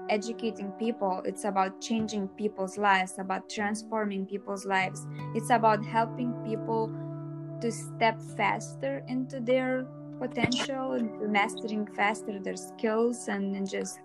educating 0.09 0.71
people. 0.73 1.21
It's 1.25 1.43
about 1.43 1.81
changing 1.81 2.27
people's 2.29 2.77
lives 2.77 3.15
about 3.17 3.49
transforming 3.49 4.25
people's 4.25 4.65
lives. 4.65 5.05
It's 5.33 5.49
about 5.49 5.83
helping 5.85 6.33
people 6.45 6.91
to 7.61 7.71
step 7.71 8.19
faster 8.37 9.03
into 9.07 9.39
their 9.39 9.85
potential 10.19 10.99
mastering 11.27 11.85
faster 11.87 12.39
their 12.39 12.55
skills 12.55 13.27
and, 13.27 13.55
and 13.55 13.69
just 13.69 13.99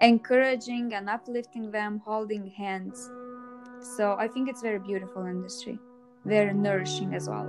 encouraging 0.00 0.92
and 0.94 1.08
uplifting 1.08 1.70
them 1.70 2.00
holding 2.04 2.46
hands 2.46 3.10
so 3.80 4.16
I 4.18 4.28
think 4.28 4.48
it's 4.48 4.62
very 4.62 4.78
beautiful 4.78 5.26
industry, 5.26 5.78
very 6.24 6.52
nourishing 6.52 7.14
as 7.14 7.28
well. 7.28 7.48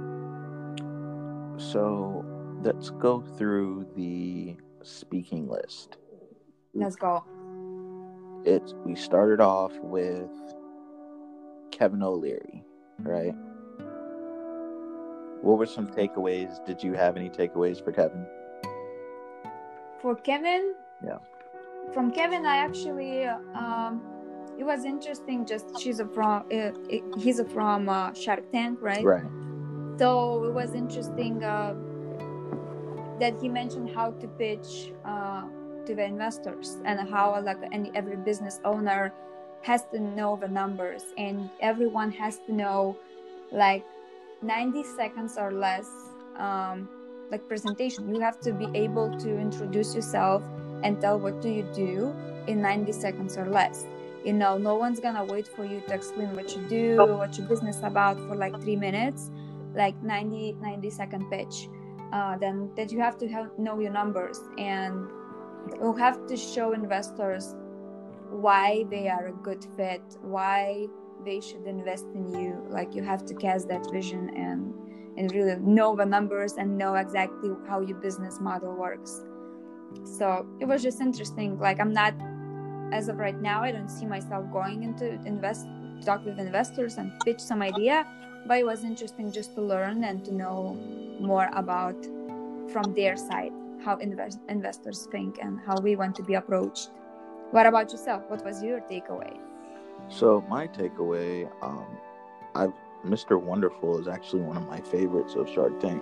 So 1.58 2.24
let's 2.62 2.90
go 2.92 3.22
through 3.22 3.88
the 3.96 4.56
speaking 4.84 5.48
list. 5.48 5.98
Let's 6.74 6.96
go. 6.96 7.24
It's 8.46 8.74
we 8.86 8.96
started 8.96 9.42
off 9.42 9.74
with 9.80 10.30
Kevin 11.72 12.04
O'Leary, 12.04 12.64
right? 13.00 13.36
What 15.42 15.58
were 15.58 15.66
some 15.66 15.88
takeaways? 15.88 16.64
Did 16.66 16.84
you 16.84 16.94
have 16.94 17.16
any 17.16 17.30
takeaways 17.30 17.84
for 17.84 17.92
Kevin? 17.92 18.26
For 20.02 20.16
Kevin? 20.16 20.76
Yeah. 21.04 21.18
From 21.94 22.12
Kevin, 22.12 22.46
I 22.46 22.58
actually 22.58 23.26
um, 23.26 24.02
it 24.58 24.64
was 24.64 24.84
interesting. 24.84 25.46
Just 25.46 25.80
she's 25.80 26.00
a 26.00 26.06
from 26.06 26.44
uh, 26.52 26.72
he's 27.18 27.40
a 27.40 27.46
from 27.46 27.90
uh, 27.90 28.14
Shark 28.14 28.52
Tank, 28.52 28.80
right? 28.82 29.04
Right. 29.04 29.24
So 29.98 30.44
it 30.44 30.54
was 30.54 30.74
interesting 30.74 31.44
uh, 31.44 31.74
that 33.20 33.40
he 33.42 33.50
mentioned 33.50 33.90
how 33.96 34.12
to 34.12 34.28
pitch 34.28 34.92
uh, 35.06 35.44
to 35.86 35.96
the 35.96 36.04
investors 36.04 36.78
and 36.86 37.10
how 37.10 37.42
like 37.42 37.58
any 37.72 37.92
every 37.96 38.18
business 38.18 38.60
owner 38.66 39.14
has 39.62 39.84
to 39.94 40.00
know 40.00 40.38
the 40.40 40.48
numbers 40.48 41.04
and 41.18 41.50
everyone 41.60 42.12
has 42.12 42.38
to 42.48 42.54
know 42.54 42.98
like 43.52 43.84
90 44.42 44.84
seconds 44.84 45.38
or 45.38 45.52
less 45.52 45.88
um, 46.38 46.90
like 47.32 47.48
presentation. 47.48 48.14
You 48.14 48.22
have 48.22 48.40
to 48.42 48.54
be 48.54 48.68
able 48.74 49.16
to 49.20 49.40
introduce 49.40 49.94
yourself 49.96 50.44
and 50.84 51.00
tell 51.02 51.20
what 51.20 51.42
do 51.42 51.50
you 51.50 51.64
do 51.74 52.14
in 52.48 52.62
90 52.62 52.92
seconds 52.94 53.38
or 53.38 53.46
less. 53.46 53.86
You 54.24 54.34
know 54.34 54.58
no 54.58 54.76
one's 54.76 55.00
gonna 55.00 55.24
wait 55.24 55.48
for 55.48 55.64
you 55.64 55.82
to 55.88 55.94
explain 55.94 56.36
what 56.36 56.54
you 56.56 56.62
do 56.68 56.98
what 56.98 57.38
your 57.38 57.48
business 57.48 57.80
about 57.84 58.18
for 58.28 58.36
like 58.36 58.60
three 58.62 58.76
minutes 58.76 59.32
like 59.76 60.02
90 60.04 60.58
90 60.62 60.90
second 60.90 61.30
pitch. 61.30 61.70
Uh, 62.12 62.38
then 62.38 62.72
that 62.76 62.92
you 62.92 63.00
have 63.00 63.18
to 63.20 63.28
have, 63.28 63.52
know 63.60 63.80
your 63.80 63.92
numbers 63.92 64.42
and 64.58 65.08
you 65.80 65.94
have 65.94 66.26
to 66.26 66.36
show 66.36 66.74
investors 66.74 67.56
why 68.30 68.84
they 68.90 69.08
are 69.08 69.28
a 69.28 69.34
good 69.44 69.66
fit 69.76 70.02
why 70.22 70.88
they 71.26 71.42
should 71.42 71.66
invest 71.66 72.06
in 72.14 72.28
you. 72.34 72.66
Like 72.70 72.96
you 72.96 73.04
have 73.04 73.26
to 73.26 73.34
cast 73.34 73.68
that 73.70 73.90
vision 73.92 74.30
and 74.36 74.74
and 75.18 75.32
really 75.34 75.56
know 75.60 75.96
the 75.96 76.06
numbers 76.06 76.54
and 76.54 76.78
know 76.78 76.96
exactly 76.96 77.52
how 77.68 77.82
your 77.82 77.98
business 77.98 78.40
model 78.40 78.74
works. 78.74 79.22
So 80.06 80.48
it 80.60 80.66
was 80.66 80.82
just 80.82 81.02
interesting. 81.02 81.60
Like 81.60 81.80
i'm 81.80 81.94
not 81.94 82.14
as 82.92 83.08
of 83.08 83.18
right 83.18 83.40
now 83.40 83.62
i 83.62 83.72
don't 83.72 83.90
see 83.90 84.06
myself 84.06 84.44
going 84.52 84.82
into 84.82 85.12
invest 85.26 85.68
talk 86.04 86.26
with 86.26 86.40
investors 86.40 86.98
and 86.98 87.12
pitch 87.24 87.40
some 87.40 87.62
idea 87.62 88.04
but 88.48 88.58
it 88.58 88.66
was 88.66 88.84
interesting 88.84 89.32
just 89.32 89.54
to 89.54 89.62
learn 89.62 90.04
and 90.04 90.26
to 90.26 90.34
know 90.34 90.76
more 91.20 91.50
about 91.54 91.96
from 92.72 92.94
their 92.96 93.16
side 93.16 93.52
how 93.84 93.98
invest- 93.98 94.40
investors 94.50 95.08
think 95.12 95.38
and 95.42 95.60
how 95.66 95.80
we 95.80 95.96
want 95.96 96.16
to 96.16 96.24
be 96.24 96.34
approached. 96.34 96.90
What 97.52 97.66
about 97.66 97.92
yourself? 97.92 98.24
What 98.30 98.44
was 98.44 98.62
your 98.64 98.82
takeaway 98.82 99.38
so 100.10 100.44
my 100.50 100.68
takeaway 100.68 101.50
um 101.62 101.86
i've 102.56 102.74
mr 103.06 103.42
wonderful 103.42 104.00
is 104.00 104.08
actually 104.08 104.42
one 104.42 104.58
of 104.58 104.68
my 104.68 104.82
favorites 104.82 105.36
of 105.36 105.48
shark 105.50 105.80
tank 105.80 106.02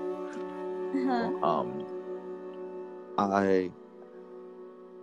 uh-huh. 0.95 1.45
um 1.45 1.85
i 3.17 3.69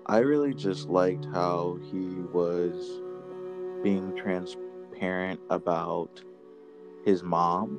i 0.06 0.18
really 0.18 0.54
just 0.54 0.88
liked 0.88 1.26
how 1.26 1.78
he 1.90 2.06
was 2.32 3.00
being 3.82 4.16
transparent 4.16 5.38
about 5.50 6.22
his 7.04 7.22
mom 7.22 7.78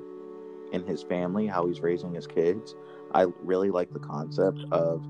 and 0.71 0.87
his 0.87 1.03
family, 1.03 1.47
how 1.47 1.65
he's 1.67 1.81
raising 1.81 2.13
his 2.13 2.27
kids. 2.27 2.75
I 3.13 3.25
really 3.41 3.71
like 3.71 3.91
the 3.91 3.99
concept 3.99 4.59
of 4.71 5.03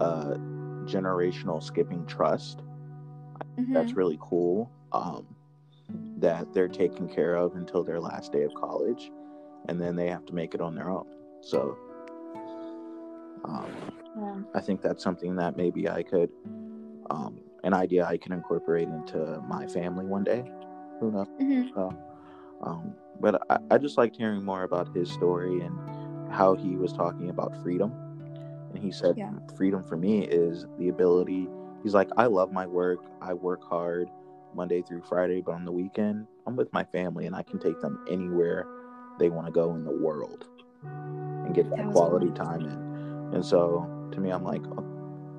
uh, 0.00 0.36
generational 0.84 1.62
skipping 1.62 2.06
trust. 2.06 2.60
Mm-hmm. 3.58 3.72
That's 3.72 3.94
really 3.94 4.18
cool. 4.20 4.70
Um, 4.92 5.26
that 6.16 6.52
they're 6.52 6.68
taken 6.68 7.08
care 7.08 7.34
of 7.34 7.56
until 7.56 7.82
their 7.82 8.00
last 8.00 8.32
day 8.32 8.42
of 8.42 8.54
college, 8.54 9.10
and 9.68 9.80
then 9.80 9.96
they 9.96 10.08
have 10.08 10.24
to 10.26 10.34
make 10.34 10.54
it 10.54 10.60
on 10.60 10.74
their 10.74 10.90
own. 10.90 11.06
So, 11.40 11.76
um, 13.44 13.66
yeah. 14.18 14.36
I 14.54 14.60
think 14.60 14.80
that's 14.80 15.02
something 15.02 15.36
that 15.36 15.56
maybe 15.56 15.88
I 15.88 16.02
could, 16.02 16.30
um, 17.10 17.40
an 17.64 17.74
idea 17.74 18.06
I 18.06 18.16
can 18.16 18.32
incorporate 18.32 18.88
into 18.88 19.42
my 19.46 19.66
family 19.66 20.06
one 20.06 20.24
day. 20.24 20.50
Who 21.00 21.10
knows? 21.10 21.26
Mm-hmm. 21.40 21.68
So, 21.74 21.96
um, 22.62 22.94
but 23.20 23.42
I, 23.50 23.58
I 23.72 23.78
just 23.78 23.98
liked 23.98 24.16
hearing 24.16 24.42
more 24.42 24.62
about 24.62 24.94
his 24.94 25.10
story 25.10 25.60
and 25.60 25.78
how 26.32 26.54
he 26.54 26.76
was 26.76 26.92
talking 26.92 27.28
about 27.28 27.62
freedom. 27.62 27.92
And 28.72 28.82
he 28.82 28.90
said, 28.90 29.16
yeah. 29.16 29.32
freedom 29.56 29.82
for 29.82 29.96
me 29.96 30.24
is 30.24 30.66
the 30.78 30.88
ability. 30.88 31.48
He's 31.82 31.94
like, 31.94 32.08
I 32.16 32.26
love 32.26 32.52
my 32.52 32.66
work. 32.66 33.00
I 33.20 33.34
work 33.34 33.62
hard 33.62 34.08
Monday 34.56 34.82
through 34.82 35.02
Friday, 35.08 35.42
but 35.44 35.52
on 35.52 35.64
the 35.64 35.72
weekend, 35.72 36.26
I'm 36.46 36.56
with 36.56 36.72
my 36.72 36.84
family 36.84 37.26
and 37.26 37.36
I 37.36 37.42
can 37.42 37.58
take 37.58 37.80
them 37.80 38.04
anywhere 38.10 38.66
they 39.18 39.28
want 39.28 39.46
to 39.46 39.52
go 39.52 39.74
in 39.74 39.84
the 39.84 39.90
world 39.90 40.46
and 40.82 41.54
get 41.54 41.68
that, 41.70 41.76
that 41.78 41.92
quality 41.92 42.30
time 42.32 42.62
in. 42.62 43.34
And 43.34 43.44
so 43.44 43.88
to 44.12 44.20
me, 44.20 44.30
I'm 44.30 44.44
like, 44.44 44.62
oh, 44.66 44.84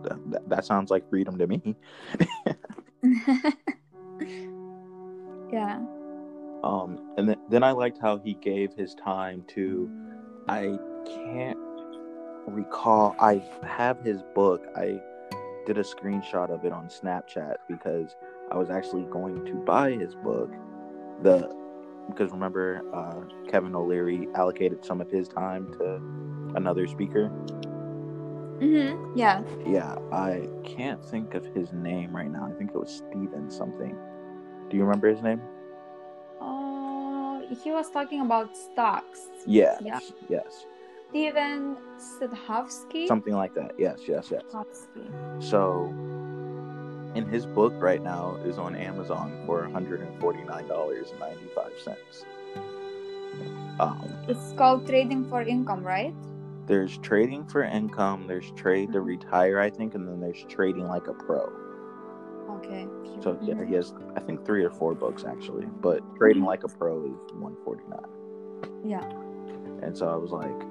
that, 0.03 0.49
that 0.49 0.65
sounds 0.65 0.91
like 0.91 1.09
freedom 1.09 1.37
to 1.37 1.47
me. 1.47 1.75
yeah. 5.51 5.81
Um, 6.63 7.13
and 7.17 7.29
then, 7.29 7.37
then 7.49 7.63
I 7.63 7.71
liked 7.71 7.99
how 8.01 8.17
he 8.17 8.33
gave 8.35 8.73
his 8.73 8.95
time 8.95 9.43
to. 9.49 9.89
I 10.47 10.77
can't 11.05 11.57
recall. 12.47 13.15
I 13.19 13.43
have 13.63 13.99
his 14.01 14.21
book. 14.33 14.65
I 14.75 14.99
did 15.65 15.77
a 15.77 15.83
screenshot 15.83 16.49
of 16.49 16.65
it 16.65 16.71
on 16.71 16.87
Snapchat 16.87 17.55
because 17.67 18.15
I 18.51 18.57
was 18.57 18.69
actually 18.69 19.03
going 19.03 19.45
to 19.45 19.53
buy 19.53 19.91
his 19.91 20.15
book. 20.15 20.51
The 21.23 21.55
because 22.07 22.31
remember 22.31 22.81
uh, 22.93 23.49
Kevin 23.49 23.75
O'Leary 23.75 24.27
allocated 24.35 24.83
some 24.85 25.01
of 25.01 25.11
his 25.11 25.27
time 25.27 25.71
to 25.73 25.95
another 26.55 26.87
speaker. 26.87 27.29
Mm-hmm. 28.59 29.17
Yeah. 29.17 29.43
Yeah, 29.65 29.97
I 30.11 30.47
can't 30.63 31.03
think 31.05 31.35
of 31.35 31.45
his 31.53 31.71
name 31.73 32.15
right 32.15 32.29
now. 32.31 32.49
I 32.51 32.57
think 32.57 32.71
it 32.71 32.77
was 32.77 33.03
Steven 33.09 33.51
something. 33.51 33.95
Do 34.69 34.77
you 34.77 34.83
remember 34.83 35.09
his 35.09 35.21
name? 35.21 35.41
Oh, 36.41 37.45
he 37.63 37.71
was 37.71 37.91
talking 37.91 38.21
about 38.21 38.55
stocks. 38.57 39.21
Yes. 39.45 39.81
Yeah. 39.83 39.99
Yes. 40.29 40.65
Steven 41.09 41.77
Sadhovsky. 41.97 43.07
Something 43.07 43.35
like 43.35 43.53
that. 43.53 43.71
Yes. 43.77 44.01
Yes. 44.07 44.29
Yes. 44.31 44.41
Sadhovsky. 44.51 45.43
So, 45.43 45.93
in 47.17 47.27
his 47.27 47.45
book 47.45 47.73
right 47.77 48.03
now 48.03 48.37
is 48.45 48.57
on 48.57 48.75
Amazon 48.75 49.41
for 49.45 49.61
one 49.63 49.73
hundred 49.73 50.01
and 50.01 50.19
forty 50.21 50.43
nine 50.43 50.67
dollars 50.67 51.09
and 51.11 51.19
ninety 51.19 51.49
five 51.55 51.73
cents. 51.83 52.25
Um, 53.79 54.13
it's 54.27 54.53
called 54.53 54.87
Trading 54.87 55.27
for 55.27 55.41
Income, 55.41 55.83
right? 55.83 56.13
There's 56.67 56.97
trading 56.99 57.45
for 57.45 57.63
income. 57.63 58.27
There's 58.27 58.51
trade 58.51 58.91
to 58.93 58.99
mm-hmm. 58.99 59.07
retire, 59.07 59.59
I 59.59 59.69
think, 59.69 59.95
and 59.95 60.07
then 60.07 60.19
there's 60.19 60.43
trading 60.49 60.87
like 60.87 61.07
a 61.07 61.13
pro. 61.13 61.51
Okay. 62.57 62.87
So 63.21 63.37
yeah, 63.41 63.63
he 63.65 63.73
has 63.75 63.93
I 64.15 64.19
think 64.19 64.45
three 64.45 64.63
or 64.63 64.69
four 64.69 64.93
books 64.93 65.23
actually, 65.23 65.65
but 65.65 66.01
Trading 66.17 66.43
Like 66.43 66.63
a 66.63 66.67
Pro 66.67 67.05
is 67.05 67.33
one 67.33 67.55
forty 67.63 67.83
nine. 67.89 68.81
Yeah. 68.85 69.05
And 69.83 69.95
so 69.97 70.07
I 70.07 70.15
was 70.15 70.31
like, 70.31 70.61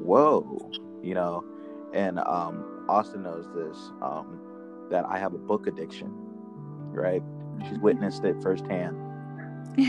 whoa, 0.00 0.70
you 1.02 1.14
know, 1.14 1.44
and 1.92 2.18
um, 2.18 2.84
Asta 2.88 3.18
knows 3.18 3.46
this 3.54 3.78
um, 4.02 4.40
that 4.90 5.04
I 5.06 5.18
have 5.18 5.34
a 5.34 5.38
book 5.38 5.66
addiction, 5.66 6.12
right? 6.92 7.22
She's 7.68 7.78
witnessed 7.78 8.24
it 8.24 8.40
firsthand. 8.42 8.96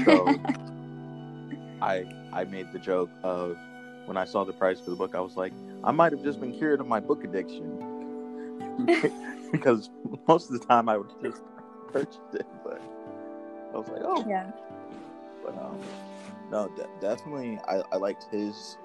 So 0.05 0.27
I 1.81 2.05
I 2.33 2.43
made 2.45 2.71
the 2.71 2.79
joke 2.79 3.09
of 3.23 3.57
when 4.05 4.17
I 4.17 4.25
saw 4.25 4.43
the 4.43 4.53
price 4.53 4.79
for 4.79 4.89
the 4.89 4.95
book, 4.95 5.15
I 5.15 5.19
was 5.19 5.35
like, 5.35 5.53
I 5.83 5.91
might 5.91 6.11
have 6.11 6.23
just 6.23 6.39
been 6.39 6.51
cured 6.53 6.79
of 6.79 6.87
my 6.87 6.99
book 6.99 7.23
addiction. 7.23 7.77
because 9.51 9.89
most 10.27 10.49
of 10.49 10.59
the 10.59 10.65
time 10.65 10.89
I 10.89 10.97
would 10.97 11.09
just 11.21 11.41
purchase 11.91 12.17
it, 12.33 12.45
but 12.63 12.81
I 13.73 13.77
was 13.77 13.87
like, 13.89 14.01
oh, 14.03 14.25
yeah. 14.27 14.51
But 15.43 15.57
um, 15.57 15.79
no, 16.51 16.67
de- 16.69 16.89
definitely, 16.99 17.59
I, 17.67 17.81
I 17.91 17.97
liked 17.97 18.25
his 18.31 18.77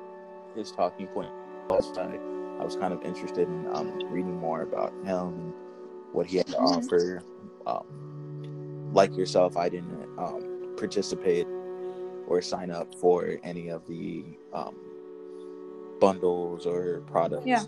his 0.54 0.70
talking 0.72 1.06
point. 1.08 1.30
I 1.70 1.74
I 1.74 2.64
was 2.64 2.76
kind 2.76 2.94
of 2.94 3.02
interested 3.02 3.48
in 3.48 3.66
um, 3.72 3.98
reading 4.10 4.36
more 4.38 4.62
about 4.62 4.92
him 5.04 5.52
what 6.16 6.26
he 6.26 6.38
had 6.38 6.46
to 6.48 6.54
mm-hmm. 6.54 6.78
offer. 6.78 7.22
Um, 7.66 8.92
like 8.92 9.16
yourself, 9.16 9.56
I 9.56 9.68
didn't 9.68 10.08
um, 10.18 10.74
participate 10.76 11.46
or 12.26 12.40
sign 12.40 12.70
up 12.70 12.94
for 12.94 13.38
any 13.42 13.68
of 13.68 13.86
the 13.86 14.24
um, 14.52 14.76
bundles 16.00 16.66
or 16.66 17.00
products. 17.06 17.46
Yeah 17.46 17.64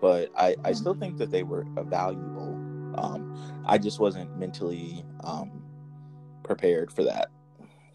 but 0.00 0.30
I, 0.36 0.56
I 0.64 0.72
still 0.72 0.94
think 0.94 1.18
that 1.18 1.30
they 1.30 1.42
were 1.42 1.66
valuable. 1.76 2.54
Um, 2.96 3.62
I 3.66 3.78
just 3.78 4.00
wasn't 4.00 4.36
mentally 4.38 5.04
um, 5.24 5.62
prepared 6.42 6.90
for 6.90 7.04
that. 7.04 7.28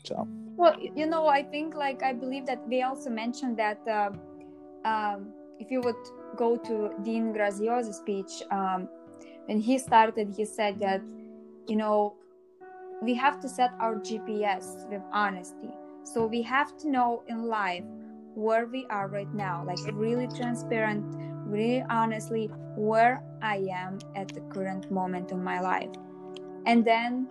So. 0.03 0.27
Well, 0.55 0.75
you 0.79 1.07
know, 1.07 1.27
I 1.27 1.43
think 1.43 1.75
like 1.75 2.03
I 2.03 2.13
believe 2.13 2.45
that 2.45 2.69
they 2.69 2.83
also 2.83 3.09
mentioned 3.09 3.57
that 3.57 3.81
uh, 3.87 4.11
um, 4.87 5.33
if 5.59 5.71
you 5.71 5.81
would 5.81 5.95
go 6.37 6.55
to 6.57 6.91
Dean 7.03 7.33
Graziosi's 7.33 7.97
speech, 7.97 8.43
um, 8.51 8.87
when 9.45 9.59
he 9.59 9.77
started, 9.77 10.33
he 10.35 10.45
said 10.45 10.79
that, 10.79 11.01
you 11.67 11.75
know, 11.75 12.15
we 13.01 13.13
have 13.15 13.39
to 13.41 13.49
set 13.49 13.71
our 13.79 13.95
GPS 13.95 14.89
with 14.89 15.01
honesty. 15.11 15.69
So 16.03 16.25
we 16.25 16.41
have 16.43 16.77
to 16.77 16.89
know 16.89 17.23
in 17.27 17.47
life 17.47 17.83
where 18.35 18.65
we 18.65 18.85
are 18.89 19.07
right 19.07 19.33
now, 19.33 19.63
like 19.65 19.79
really 19.93 20.27
transparent 20.27 21.05
really 21.45 21.83
honestly 21.89 22.49
where 22.75 23.23
I 23.41 23.67
am 23.71 23.99
at 24.15 24.29
the 24.29 24.41
current 24.41 24.91
moment 24.91 25.31
in 25.31 25.43
my 25.43 25.59
life. 25.61 25.91
And 26.65 26.83
then 26.83 27.27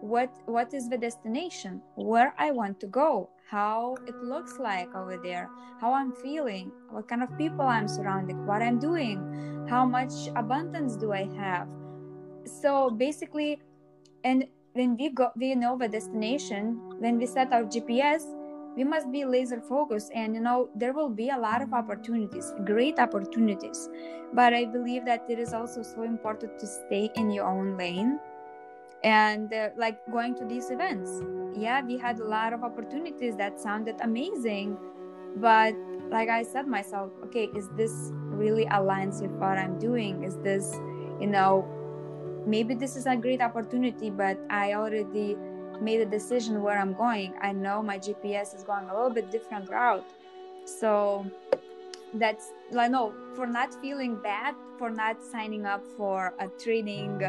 what 0.00 0.30
what 0.46 0.74
is 0.74 0.88
the 0.88 0.98
destination? 0.98 1.80
Where 1.94 2.34
I 2.38 2.50
want 2.50 2.80
to 2.80 2.86
go? 2.86 3.30
How 3.52 3.98
it 4.06 4.16
looks 4.24 4.58
like 4.58 4.94
over 4.94 5.18
there? 5.18 5.50
How 5.78 5.92
I'm 5.92 6.10
feeling? 6.10 6.72
What 6.88 7.06
kind 7.06 7.22
of 7.22 7.36
people 7.36 7.60
I'm 7.60 7.86
surrounded? 7.86 8.34
What 8.46 8.62
I'm 8.62 8.78
doing? 8.78 9.66
How 9.68 9.84
much 9.84 10.28
abundance 10.34 10.96
do 10.96 11.12
I 11.12 11.28
have? 11.36 11.68
So 12.46 12.88
basically 12.88 13.60
and 14.24 14.46
when 14.72 14.96
we 14.96 15.10
go 15.10 15.28
we 15.36 15.54
know 15.54 15.76
the 15.76 15.86
destination, 15.86 16.80
when 16.98 17.18
we 17.18 17.26
set 17.26 17.52
our 17.52 17.64
GPS, 17.64 18.24
we 18.74 18.84
must 18.84 19.12
be 19.12 19.26
laser 19.26 19.60
focused 19.60 20.10
and 20.14 20.34
you 20.34 20.40
know 20.40 20.70
there 20.74 20.94
will 20.94 21.10
be 21.10 21.28
a 21.28 21.36
lot 21.36 21.60
of 21.60 21.74
opportunities 21.74 22.54
great 22.64 22.98
opportunities 22.98 23.90
but 24.32 24.54
i 24.54 24.64
believe 24.64 25.04
that 25.04 25.26
it 25.28 25.38
is 25.38 25.52
also 25.52 25.82
so 25.82 26.04
important 26.04 26.58
to 26.58 26.66
stay 26.66 27.10
in 27.16 27.30
your 27.30 27.44
own 27.46 27.76
lane 27.76 28.18
and 29.04 29.52
uh, 29.52 29.70
like 29.76 29.98
going 30.10 30.34
to 30.34 30.44
these 30.44 30.70
events 30.70 31.22
yeah 31.54 31.82
we 31.84 31.96
had 31.96 32.18
a 32.20 32.24
lot 32.24 32.52
of 32.52 32.62
opportunities 32.62 33.36
that 33.36 33.60
sounded 33.60 33.96
amazing 34.02 34.76
but 35.36 35.74
like 36.10 36.28
i 36.28 36.42
said 36.42 36.66
myself 36.66 37.10
okay 37.24 37.48
is 37.56 37.68
this 37.76 38.10
really 38.28 38.66
aligns 38.66 39.20
with 39.20 39.32
what 39.32 39.58
i'm 39.58 39.78
doing 39.78 40.22
is 40.22 40.36
this 40.38 40.78
you 41.20 41.26
know 41.26 41.66
maybe 42.46 42.74
this 42.74 42.96
is 42.96 43.06
a 43.06 43.16
great 43.16 43.40
opportunity 43.40 44.10
but 44.10 44.38
i 44.50 44.74
already 44.74 45.36
made 45.82 46.00
a 46.00 46.06
decision 46.06 46.62
where 46.62 46.78
I'm 46.78 46.94
going. 46.94 47.34
I 47.40 47.52
know 47.52 47.82
my 47.82 47.98
GPS 47.98 48.54
is 48.54 48.62
going 48.62 48.88
a 48.88 48.94
little 48.94 49.10
bit 49.10 49.30
different 49.30 49.68
route. 49.68 50.04
So 50.64 51.26
that's 52.14 52.52
like 52.70 52.90
no 52.90 53.14
for 53.34 53.46
not 53.46 53.72
feeling 53.80 54.16
bad 54.22 54.54
for 54.78 54.90
not 54.90 55.22
signing 55.22 55.64
up 55.64 55.82
for 55.96 56.34
a 56.38 56.46
training 56.62 57.22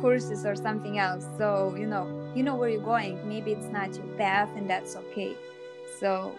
courses 0.00 0.44
or 0.44 0.54
something 0.54 0.98
else. 0.98 1.26
So 1.38 1.74
you 1.76 1.86
know 1.86 2.06
you 2.34 2.42
know 2.42 2.56
where 2.56 2.68
you're 2.68 2.82
going. 2.82 3.16
Maybe 3.28 3.52
it's 3.52 3.66
not 3.66 3.94
your 3.94 4.06
path 4.16 4.50
and 4.56 4.68
that's 4.68 4.96
okay. 4.96 5.36
So 5.98 6.34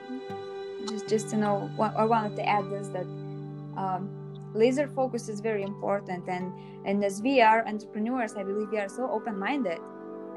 just 0.89 1.07
just 1.07 1.29
to 1.29 1.37
know 1.37 1.69
i 1.95 2.03
wanted 2.03 2.35
to 2.35 2.43
add 2.47 2.67
this 2.71 2.87
that 2.87 3.05
um, 3.77 4.09
laser 4.55 4.87
focus 4.87 5.29
is 5.29 5.39
very 5.39 5.63
important. 5.63 6.27
And 6.27 6.51
and 6.85 7.03
as 7.03 7.21
we 7.21 7.41
are 7.41 7.65
entrepreneurs 7.67 8.33
i 8.35 8.43
believe 8.43 8.69
we 8.71 8.79
are 8.79 8.89
so 8.89 9.09
open-minded 9.11 9.79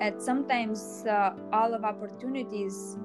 and 0.01 0.21
sometimes 0.21 1.05
uh, 1.07 1.33
all 1.53 1.73
of 1.73 1.85
opportunities 1.85 2.99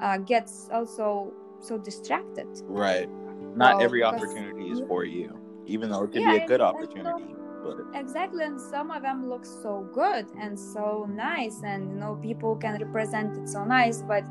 uh, 0.00 0.18
gets 0.18 0.68
also 0.72 1.32
so 1.60 1.78
distracted. 1.78 2.48
Right. 2.64 3.08
Not 3.54 3.76
well, 3.76 3.84
every 3.84 4.02
opportunity 4.02 4.70
is 4.70 4.80
for 4.88 5.04
you 5.04 5.38
even 5.66 5.90
though 5.90 6.04
it 6.04 6.12
could 6.12 6.22
yeah, 6.22 6.38
be 6.38 6.44
a 6.44 6.46
good 6.46 6.60
opportunity 6.60 7.34
but 7.62 7.78
exactly 7.94 8.44
and 8.44 8.60
some 8.60 8.90
of 8.90 9.02
them 9.02 9.28
look 9.28 9.44
so 9.44 9.88
good 9.92 10.26
and 10.38 10.58
so 10.58 11.08
nice 11.10 11.62
and 11.64 11.90
you 11.90 11.96
know 11.98 12.14
people 12.22 12.56
can 12.56 12.80
represent 12.80 13.36
it 13.36 13.48
so 13.48 13.64
nice 13.64 14.02
but 14.02 14.24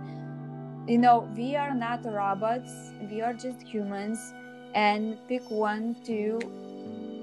you 0.88 0.98
know 0.98 1.30
we 1.36 1.56
are 1.56 1.74
not 1.74 2.04
robots 2.06 2.72
we 3.10 3.22
are 3.22 3.34
just 3.34 3.62
humans 3.62 4.20
and 4.74 5.18
pick 5.28 5.50
one 5.50 5.96
two 6.04 6.40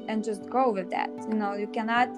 and 0.08 0.24
just 0.24 0.48
go 0.48 0.70
with 0.70 0.90
that 0.90 1.10
you 1.28 1.34
know 1.34 1.54
you 1.54 1.66
cannot 1.66 2.08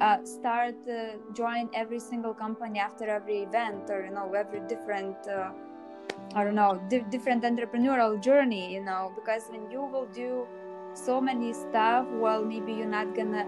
uh, 0.00 0.22
start 0.24 0.74
uh, 0.88 1.16
join 1.34 1.68
every 1.74 1.98
single 1.98 2.32
company 2.34 2.78
after 2.78 3.08
every 3.08 3.42
event 3.42 3.90
or 3.90 4.04
you 4.04 4.10
know 4.10 4.32
every 4.32 4.60
different 4.68 5.16
uh, 5.28 5.50
i 6.34 6.44
don't 6.44 6.54
know 6.54 6.80
di- 6.88 7.04
different 7.10 7.42
entrepreneurial 7.42 8.20
journey 8.22 8.72
you 8.72 8.82
know 8.82 9.12
because 9.14 9.44
when 9.50 9.70
you 9.70 9.82
will 9.82 10.06
do 10.06 10.46
so 10.98 11.20
many 11.20 11.52
stuff 11.52 12.06
well 12.14 12.44
maybe 12.44 12.72
you're 12.72 12.86
not 12.86 13.14
gonna 13.14 13.46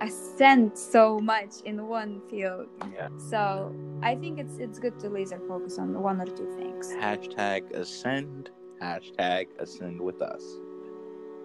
ascend 0.00 0.76
so 0.76 1.18
much 1.18 1.62
in 1.64 1.86
one 1.86 2.20
field. 2.28 2.68
Yeah. 2.92 3.08
So 3.30 3.74
i 4.02 4.14
think 4.14 4.38
it's 4.38 4.58
it's 4.58 4.78
good 4.78 4.98
to 5.00 5.08
laser 5.08 5.40
focus 5.48 5.78
on 5.78 6.00
one 6.02 6.20
or 6.20 6.26
two 6.26 6.52
things. 6.56 6.92
Hashtag 6.92 7.70
ascend 7.72 8.50
hashtag 8.82 9.46
ascend 9.58 10.00
with 10.00 10.20
us. 10.22 10.44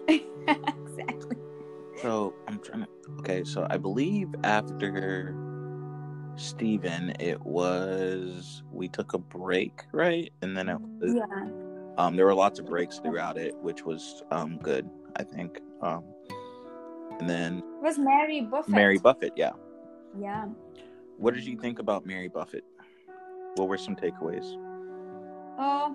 Exactly. 0.48 1.36
So 2.02 2.34
i'm 2.48 2.58
trying 2.58 2.84
to 2.84 2.88
okay 3.20 3.44
so 3.44 3.66
i 3.70 3.76
believe 3.76 4.28
after 4.44 5.34
Stephen, 6.36 7.14
it 7.20 7.40
was 7.42 8.62
we 8.72 8.88
took 8.88 9.12
a 9.12 9.18
break, 9.18 9.82
right? 9.92 10.32
And 10.40 10.56
then 10.56 10.68
it 10.68 10.80
was, 10.80 11.14
yeah. 11.14 11.48
Um, 11.98 12.16
there 12.16 12.24
were 12.24 12.34
lots 12.34 12.58
of 12.58 12.66
breaks 12.66 12.98
throughout 12.98 13.36
it, 13.36 13.54
which 13.56 13.84
was 13.84 14.22
um 14.30 14.58
good, 14.62 14.88
I 15.16 15.24
think. 15.24 15.60
Um, 15.80 16.04
and 17.18 17.28
then 17.28 17.58
it 17.58 17.82
was 17.82 17.98
Mary 17.98 18.40
Buffett. 18.40 18.74
Mary 18.74 18.98
Buffett, 18.98 19.32
yeah. 19.36 19.52
Yeah. 20.18 20.46
What 21.18 21.34
did 21.34 21.44
you 21.44 21.56
think 21.56 21.78
about 21.78 22.06
Mary 22.06 22.28
Buffett? 22.28 22.64
What 23.56 23.68
were 23.68 23.78
some 23.78 23.96
takeaways? 23.96 24.46
Oh, 25.58 25.94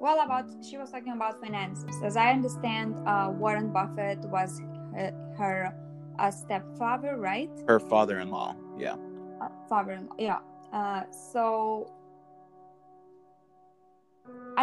well, 0.00 0.20
about 0.20 0.50
she 0.62 0.76
was 0.76 0.90
talking 0.90 1.12
about 1.12 1.40
finances. 1.40 1.96
As 2.02 2.16
I 2.16 2.32
understand, 2.32 2.94
uh, 3.06 3.32
Warren 3.32 3.72
Buffett 3.72 4.18
was 4.28 4.60
her, 4.94 5.12
her 5.38 5.74
a 6.18 6.30
stepfather, 6.30 7.16
right? 7.16 7.50
Her 7.66 7.80
father-in-law, 7.80 8.56
yeah. 8.78 8.96
Uh, 9.40 9.48
father-in-law, 9.68 10.14
yeah. 10.18 10.38
Uh, 10.72 11.04
so 11.10 11.90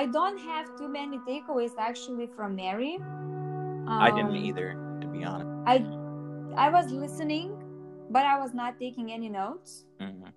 I 0.01 0.07
don't 0.07 0.39
have 0.39 0.65
too 0.79 0.89
many 0.89 1.19
takeaways 1.29 1.73
actually 1.77 2.27
from 2.35 2.55
Mary. 2.55 2.95
Um, 2.95 3.87
I 3.87 4.09
didn't 4.09 4.37
um, 4.37 4.45
either, 4.49 4.69
to 4.99 5.07
be 5.07 5.23
honest. 5.23 5.51
I 5.67 5.75
I 6.65 6.69
was 6.69 6.91
listening, 6.91 7.53
but 8.09 8.25
I 8.25 8.39
was 8.39 8.51
not 8.55 8.79
taking 8.79 9.11
any 9.11 9.29
notes. 9.29 9.85
Mm-hmm. 10.01 10.31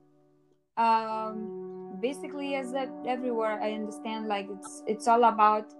Um, 0.76 1.96
basically, 1.98 2.56
as 2.56 2.74
a, 2.74 2.92
everywhere, 3.06 3.58
I 3.62 3.72
understand 3.72 4.28
like 4.28 4.48
it's 4.50 4.82
it's 4.86 5.08
all 5.08 5.24
about. 5.24 5.72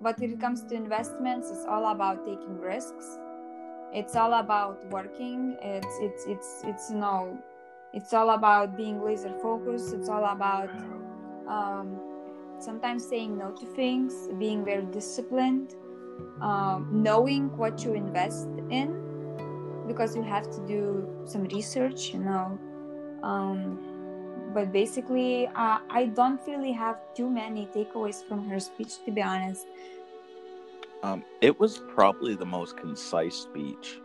But 0.00 0.18
when 0.18 0.32
it 0.32 0.40
comes 0.40 0.64
to 0.64 0.74
investments, 0.74 1.52
it's 1.52 1.66
all 1.66 1.92
about 1.92 2.26
taking 2.26 2.58
risks 2.58 3.18
it's 3.90 4.14
all 4.14 4.34
about 4.34 4.76
working 4.90 5.56
it's 5.62 5.96
it's 6.06 6.26
it's 6.26 6.50
it's 6.64 6.90
you 6.90 6.98
know 6.98 7.38
it's 7.94 8.12
all 8.12 8.30
about 8.36 8.76
being 8.76 9.02
laser 9.02 9.32
focused 9.40 9.94
it's 9.94 10.10
all 10.10 10.26
about 10.26 10.68
um, 11.48 11.98
sometimes 12.58 13.06
saying 13.06 13.36
no 13.36 13.50
to 13.50 13.66
things 13.66 14.28
being 14.38 14.64
very 14.64 14.84
disciplined 14.86 15.74
um, 16.40 16.88
knowing 16.90 17.56
what 17.56 17.84
you 17.84 17.94
invest 17.94 18.48
in 18.70 18.94
because 19.86 20.14
you 20.14 20.22
have 20.22 20.50
to 20.50 20.66
do 20.66 21.08
some 21.24 21.44
research 21.44 22.12
you 22.12 22.20
know 22.20 22.58
um, 23.22 23.78
but 24.54 24.72
basically 24.72 25.46
uh, 25.54 25.78
i 25.90 26.06
don't 26.14 26.40
really 26.46 26.72
have 26.72 26.96
too 27.14 27.28
many 27.28 27.66
takeaways 27.74 28.26
from 28.26 28.48
her 28.48 28.60
speech 28.60 29.04
to 29.04 29.10
be 29.10 29.22
honest 29.22 29.66
um, 31.02 31.24
it 31.40 31.58
was 31.60 31.78
probably 31.94 32.34
the 32.34 32.46
most 32.46 32.76
concise 32.76 33.36
speech 33.36 34.00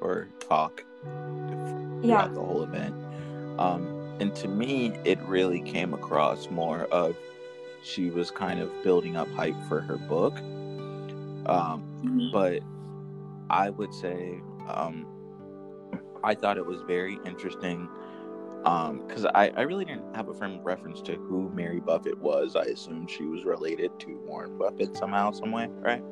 or 0.00 0.28
talk 0.38 0.84
throughout 1.02 2.02
yeah. 2.02 2.28
the 2.28 2.40
whole 2.40 2.62
event. 2.62 2.94
Um, 3.58 4.16
and 4.20 4.34
to 4.36 4.48
me, 4.48 4.98
it 5.04 5.18
really 5.22 5.60
came 5.60 5.92
across 5.94 6.50
more 6.50 6.84
of 6.84 7.16
she 7.82 8.10
was 8.10 8.30
kind 8.30 8.60
of 8.60 8.70
building 8.82 9.16
up 9.16 9.30
hype 9.32 9.60
for 9.68 9.80
her 9.80 9.96
book. 9.96 10.36
Um, 11.46 11.84
mm-hmm. 12.04 12.30
But 12.32 12.60
I 13.48 13.70
would 13.70 13.92
say 13.94 14.40
um, 14.68 15.06
I 16.22 16.34
thought 16.34 16.58
it 16.58 16.66
was 16.66 16.82
very 16.82 17.18
interesting 17.24 17.88
because 18.62 19.24
um, 19.24 19.30
I, 19.34 19.50
I 19.56 19.62
really 19.62 19.86
didn't 19.86 20.14
have 20.14 20.28
a 20.28 20.34
firm 20.34 20.60
reference 20.62 21.00
to 21.02 21.14
who 21.14 21.50
Mary 21.50 21.80
Buffett 21.80 22.18
was. 22.18 22.56
I 22.56 22.64
assumed 22.64 23.10
she 23.10 23.24
was 23.24 23.44
related 23.44 23.98
to 24.00 24.18
Warren 24.26 24.58
Buffett 24.58 24.96
somehow, 24.96 25.30
some 25.30 25.50
way, 25.50 25.68
right? 25.70 26.02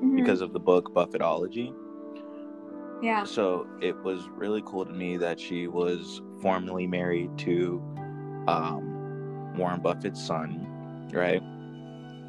mm-hmm. 0.00 0.16
because 0.16 0.40
of 0.40 0.52
the 0.52 0.60
book 0.60 0.92
Buffettology. 0.92 1.74
Yeah. 3.02 3.24
So 3.24 3.66
it 3.80 3.96
was 4.02 4.28
really 4.34 4.62
cool 4.64 4.84
to 4.86 4.92
me 4.92 5.16
that 5.18 5.38
she 5.38 5.66
was 5.66 6.22
formerly 6.40 6.86
married 6.86 7.36
to 7.38 7.82
um, 8.48 9.54
Warren 9.56 9.80
Buffett's 9.80 10.24
son, 10.24 10.65
right? 11.12 11.42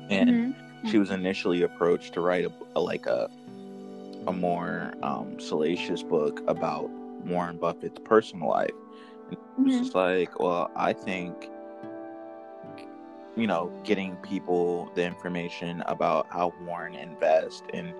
And 0.10 0.30
mm-hmm. 0.30 0.90
she 0.90 0.98
was 0.98 1.12
initially 1.12 1.64
approached 1.64 2.14
to 2.14 2.22
write 2.22 2.46
a, 2.46 2.52
a 2.76 2.80
like 2.80 3.06
a 3.06 3.30
a 4.28 4.34
more 4.34 4.94
um, 5.04 5.40
salacious 5.40 6.04
book 6.04 6.42
about 6.48 6.90
Warren 7.26 7.58
Buffett's 7.58 8.00
personal 8.04 8.50
life. 8.50 8.72
And 9.30 9.38
mm-hmm. 9.38 9.68
it's 9.68 9.78
just 9.78 9.96
like, 9.96 10.40
well, 10.40 10.70
I 10.76 10.94
think 10.94 11.50
you 13.38 13.46
know, 13.46 13.72
getting 13.84 14.16
people 14.18 14.92
the 14.96 15.06
information 15.06 15.84
about 15.86 16.26
how 16.32 16.54
Warren 16.62 16.96
invests 16.96 17.62
in 17.72 17.94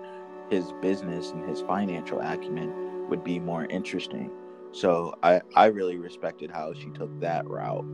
his 0.50 0.72
business 0.82 1.30
and 1.30 1.48
his 1.48 1.60
financial 1.60 2.20
acumen 2.20 3.08
would 3.08 3.22
be 3.22 3.38
more 3.38 3.64
interesting. 3.66 4.30
So 4.72 5.14
I, 5.22 5.40
I 5.54 5.66
really 5.66 5.96
respected 5.96 6.50
how 6.50 6.74
she 6.74 6.90
took 6.90 7.20
that 7.20 7.48
route 7.48 7.84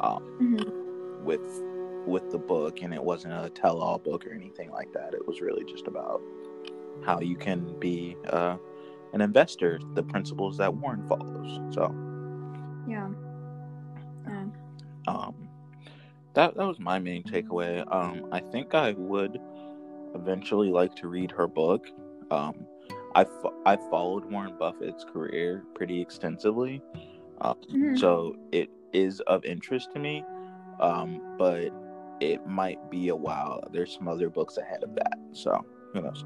um, 0.00 0.22
mm-hmm. 0.40 1.24
with 1.24 1.40
with 2.06 2.30
the 2.30 2.38
book, 2.38 2.82
and 2.82 2.92
it 2.92 3.02
wasn't 3.02 3.32
a 3.32 3.50
tell-all 3.50 3.98
book 3.98 4.26
or 4.26 4.32
anything 4.32 4.70
like 4.70 4.92
that. 4.92 5.14
It 5.14 5.26
was 5.26 5.40
really 5.40 5.64
just 5.64 5.86
about 5.86 6.20
how 7.04 7.20
you 7.20 7.36
can 7.36 7.78
be 7.78 8.16
uh, 8.28 8.56
an 9.12 9.20
investor, 9.20 9.80
the 9.94 10.02
principles 10.02 10.56
that 10.58 10.74
Warren 10.74 11.06
follows. 11.08 11.74
So 11.74 11.94
yeah, 12.88 13.08
yeah. 14.26 14.44
Um, 15.06 15.34
that 16.34 16.56
that 16.56 16.66
was 16.66 16.78
my 16.78 16.98
main 16.98 17.22
takeaway. 17.22 17.84
Um, 17.92 18.28
I 18.32 18.40
think 18.40 18.74
I 18.74 18.92
would 18.92 19.38
eventually 20.14 20.70
like 20.70 20.94
to 20.96 21.08
read 21.08 21.30
her 21.32 21.46
book. 21.46 21.86
Um, 22.30 22.66
I 23.14 23.26
I 23.66 23.76
followed 23.90 24.24
Warren 24.30 24.56
Buffett's 24.58 25.04
career 25.04 25.64
pretty 25.74 26.00
extensively, 26.00 26.82
um, 27.40 27.56
mm-hmm. 27.70 27.96
so 27.96 28.36
it 28.52 28.70
is 28.92 29.20
of 29.20 29.44
interest 29.44 29.92
to 29.92 29.98
me. 29.98 30.24
Um, 30.80 31.36
but 31.38 31.70
it 32.22 32.46
might 32.46 32.90
be 32.90 33.08
a 33.08 33.16
while. 33.16 33.64
There's 33.72 33.94
some 33.94 34.06
other 34.06 34.30
books 34.30 34.56
ahead 34.56 34.82
of 34.84 34.94
that, 34.94 35.18
so 35.32 35.64
who 35.92 36.02
knows? 36.02 36.24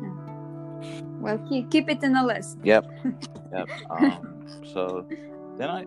Yeah. 0.00 1.00
Well, 1.20 1.38
keep 1.48 1.70
keep 1.70 1.90
it 1.90 2.02
in 2.02 2.12
the 2.12 2.22
list. 2.22 2.58
Yep. 2.62 2.86
yep. 3.52 3.68
Um, 3.90 4.46
so 4.62 5.06
then 5.58 5.70
I, 5.70 5.84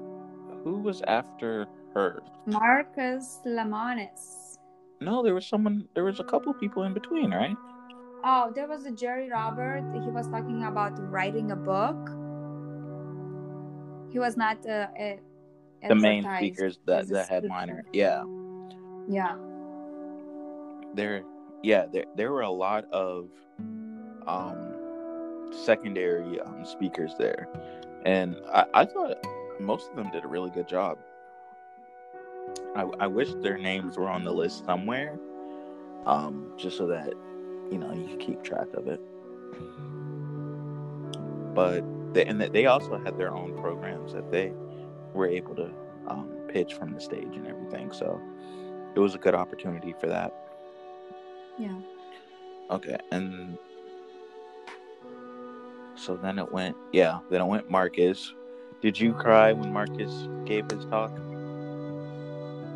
who 0.64 0.82
was 0.82 1.02
after 1.08 1.68
her. 1.94 2.22
Marcus 2.46 3.40
Lemonis. 3.46 4.58
No, 5.00 5.24
there 5.24 5.34
was 5.34 5.48
someone. 5.48 5.88
There 5.96 6.04
was 6.04 6.20
a 6.20 6.26
couple 6.26 6.54
people 6.54 6.84
in 6.84 6.94
between, 6.94 7.32
right? 7.32 7.56
Oh, 8.26 8.52
there 8.54 8.68
was 8.68 8.86
a 8.86 8.92
Gerry 8.92 9.30
Robert. 9.30 9.84
He 10.04 10.10
was 10.10 10.28
talking 10.28 10.66
about 10.66 11.00
writing 11.10 11.52
a 11.52 11.56
book. 11.56 11.96
He 14.12 14.20
was 14.20 14.36
not 14.36 14.58
uh, 14.68 14.88
a, 15.00 15.20
the 15.88 15.96
main 15.96 16.28
speakers, 16.36 16.80
the 16.84 17.06
the 17.08 17.24
headliner. 17.24 17.86
Yeah. 17.94 18.24
Yeah. 19.10 19.36
there 20.94 21.24
yeah 21.64 21.86
there 21.92 22.06
there 22.16 22.32
were 22.32 22.42
a 22.42 22.50
lot 22.50 22.86
of 22.92 23.30
um 24.28 24.76
secondary 25.52 26.40
um, 26.42 26.64
speakers 26.64 27.14
there. 27.18 27.48
And 28.06 28.38
I, 28.54 28.66
I 28.74 28.86
thought 28.86 29.18
most 29.60 29.90
of 29.90 29.96
them 29.96 30.10
did 30.12 30.24
a 30.24 30.28
really 30.28 30.52
good 30.52 30.68
job. 30.68 30.98
I, 32.76 32.84
I 33.00 33.08
wish 33.08 33.30
their 33.42 33.58
names 33.58 33.98
were 33.98 34.08
on 34.08 34.24
the 34.24 34.32
list 34.32 34.66
somewhere 34.66 35.18
um 36.06 36.54
just 36.58 36.78
so 36.78 36.88
that 36.88 37.14
you 37.72 37.78
know 37.78 37.92
you 37.92 38.06
can 38.08 38.20
keep 38.20 38.44
track 38.44 38.68
of 38.76 38.88
it. 38.88 39.02
But 41.56 41.84
they, 42.14 42.26
and 42.26 42.40
they 42.40 42.68
also 42.68 42.98
had 43.04 43.18
their 43.18 43.34
own 43.34 43.60
programs 43.60 44.14
that 44.14 44.32
they 44.32 44.54
were 45.14 45.28
able 45.28 45.56
to 45.56 45.72
um, 46.08 46.30
pitch 46.48 46.76
from 46.76 46.94
the 46.94 47.02
stage 47.02 47.36
and 47.36 47.48
everything 47.48 47.92
so 47.92 48.22
it 49.00 49.02
was 49.02 49.16
a 49.16 49.18
good 49.18 49.36
opportunity 49.36 49.96
for 50.00 50.08
that 50.08 50.34
Yeah. 51.58 51.80
Okay, 52.70 52.98
and 53.12 53.58
so 55.96 56.16
then 56.16 56.38
it 56.38 56.52
went, 56.52 56.78
yeah, 56.94 57.20
then 57.30 57.42
it 57.42 57.46
went 57.46 57.70
Marcus. 57.70 58.34
Did 58.80 59.00
you 59.00 59.14
cry 59.14 59.54
when 59.54 59.74
Marcus 59.74 60.28
gave 60.46 60.70
his 60.70 60.86
talk? 60.86 61.12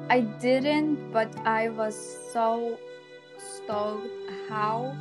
I 0.09 0.21
didn't, 0.41 1.11
but 1.13 1.29
I 1.45 1.69
was 1.69 1.95
so 2.33 2.79
stoked 3.37 4.07
how 4.49 4.97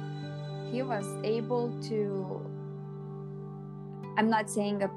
he 0.71 0.83
was 0.83 1.07
able 1.25 1.73
to. 1.89 2.45
I'm 4.19 4.29
not 4.29 4.51
saying 4.51 4.83
a 4.83 4.91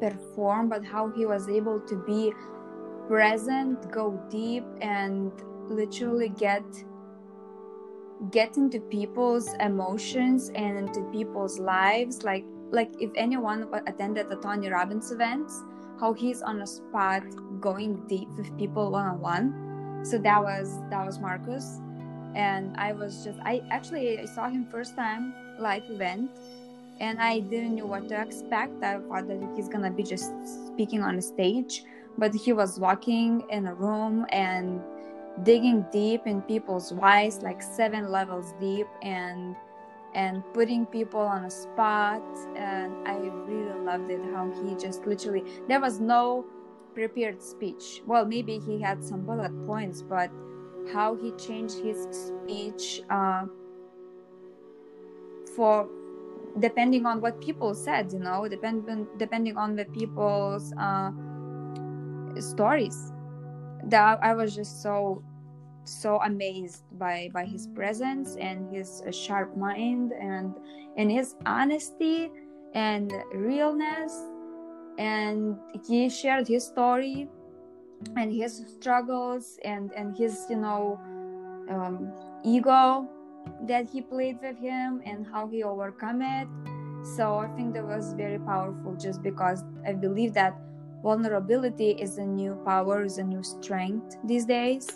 perform, 0.00 0.68
but 0.68 0.84
how 0.84 1.10
he 1.10 1.24
was 1.26 1.48
able 1.48 1.78
to 1.80 1.96
be 2.04 2.32
present, 3.08 3.90
go 3.90 4.20
deep, 4.30 4.64
and 4.80 5.32
literally 5.68 6.28
get 6.28 6.64
get 8.30 8.56
into 8.56 8.78
people's 8.78 9.52
emotions 9.54 10.50
and 10.54 10.78
into 10.78 11.02
people's 11.10 11.58
lives. 11.58 12.22
Like 12.22 12.44
like 12.70 12.90
if 13.00 13.10
anyone 13.16 13.68
attended 13.86 14.30
the 14.30 14.36
tony 14.36 14.68
robbins 14.68 15.12
events 15.12 15.62
how 16.00 16.12
he's 16.12 16.42
on 16.42 16.60
a 16.62 16.66
spot 16.66 17.22
going 17.60 17.94
deep 18.08 18.28
with 18.36 18.56
people 18.58 18.90
one-on-one. 18.90 20.02
So 20.04 20.18
that 20.18 20.42
was 20.42 20.78
that 20.90 21.06
was 21.06 21.20
marcus. 21.20 21.78
And 22.34 22.74
i 22.76 22.92
was 22.92 23.24
just 23.24 23.38
i 23.44 23.62
actually 23.70 24.18
i 24.18 24.24
saw 24.24 24.48
him 24.48 24.66
first 24.66 24.96
time 24.96 25.34
live 25.58 25.84
event 25.90 26.30
and 26.98 27.20
i 27.20 27.40
didn't 27.40 27.76
know 27.76 27.86
what 27.86 28.08
to 28.08 28.20
expect. 28.20 28.82
I 28.82 28.98
thought 28.98 29.28
that 29.28 29.52
he's 29.54 29.68
gonna 29.68 29.90
be 29.90 30.02
just 30.02 30.32
speaking 30.66 31.02
on 31.02 31.18
a 31.18 31.22
stage 31.22 31.84
but 32.18 32.34
he 32.34 32.52
was 32.52 32.78
walking 32.78 33.44
in 33.50 33.66
a 33.66 33.74
room 33.74 34.26
and 34.30 34.80
digging 35.44 35.84
deep 35.92 36.26
in 36.26 36.42
people's 36.42 36.92
lives 36.92 37.38
like 37.42 37.62
seven 37.62 38.10
levels 38.10 38.52
deep 38.60 38.86
and 39.02 39.56
and 40.14 40.42
putting 40.52 40.84
people 40.84 41.20
on 41.20 41.44
a 41.46 41.50
spot. 41.50 42.22
And 42.54 42.92
i 43.08 43.16
really 43.16 43.80
loved 43.80 44.10
it 44.10 44.20
how 44.32 44.52
he 44.62 44.74
just 44.76 45.06
literally 45.06 45.44
there 45.68 45.80
was 45.80 46.00
no 46.00 46.44
prepared 46.94 47.42
speech. 47.42 48.02
Well 48.06 48.26
maybe 48.26 48.58
he 48.58 48.80
had 48.80 49.02
some 49.02 49.22
bullet 49.22 49.52
points 49.66 50.02
but 50.02 50.30
how 50.92 51.14
he 51.14 51.32
changed 51.32 51.78
his 51.78 52.06
speech 52.10 53.02
uh, 53.08 53.46
for 55.56 55.88
depending 56.58 57.06
on 57.06 57.20
what 57.20 57.40
people 57.40 57.72
said 57.74 58.12
you 58.12 58.18
know 58.18 58.46
depending 58.46 59.06
depending 59.16 59.56
on 59.56 59.74
the 59.74 59.86
people's 59.86 60.72
uh, 60.78 61.10
stories 62.40 63.12
that 63.84 64.18
I 64.22 64.34
was 64.34 64.54
just 64.54 64.82
so 64.82 65.22
so 65.84 66.20
amazed 66.22 66.84
by 66.98 67.28
by 67.32 67.44
his 67.44 67.66
presence 67.66 68.36
and 68.36 68.72
his 68.74 69.02
uh, 69.06 69.10
sharp 69.10 69.56
mind 69.56 70.12
and 70.12 70.54
and 70.96 71.10
his 71.10 71.34
honesty 71.46 72.30
and 72.74 73.12
realness. 73.34 74.12
And 74.98 75.56
he 75.88 76.10
shared 76.10 76.46
his 76.46 76.64
story 76.66 77.28
and 78.16 78.32
his 78.32 78.64
struggles 78.78 79.58
and 79.64 79.92
and 79.94 80.16
his 80.16 80.46
you 80.50 80.56
know 80.56 81.00
um, 81.68 82.12
ego 82.44 83.08
that 83.66 83.88
he 83.88 84.02
played 84.02 84.38
with 84.40 84.58
him 84.58 85.02
and 85.04 85.26
how 85.26 85.48
he 85.48 85.64
overcome 85.64 86.22
it. 86.22 86.46
So 87.16 87.38
i 87.38 87.48
think 87.56 87.74
that 87.74 87.84
was 87.84 88.12
very 88.12 88.38
powerful 88.38 88.94
just 88.94 89.22
because 89.22 89.64
i 89.84 89.92
believe 89.92 90.34
that 90.34 90.54
vulnerability 91.02 91.90
is 91.90 92.18
a 92.18 92.24
new 92.24 92.54
power 92.64 93.02
is 93.04 93.18
a 93.18 93.22
new 93.24 93.42
strength 93.42 94.16
these 94.24 94.46
days. 94.46 94.86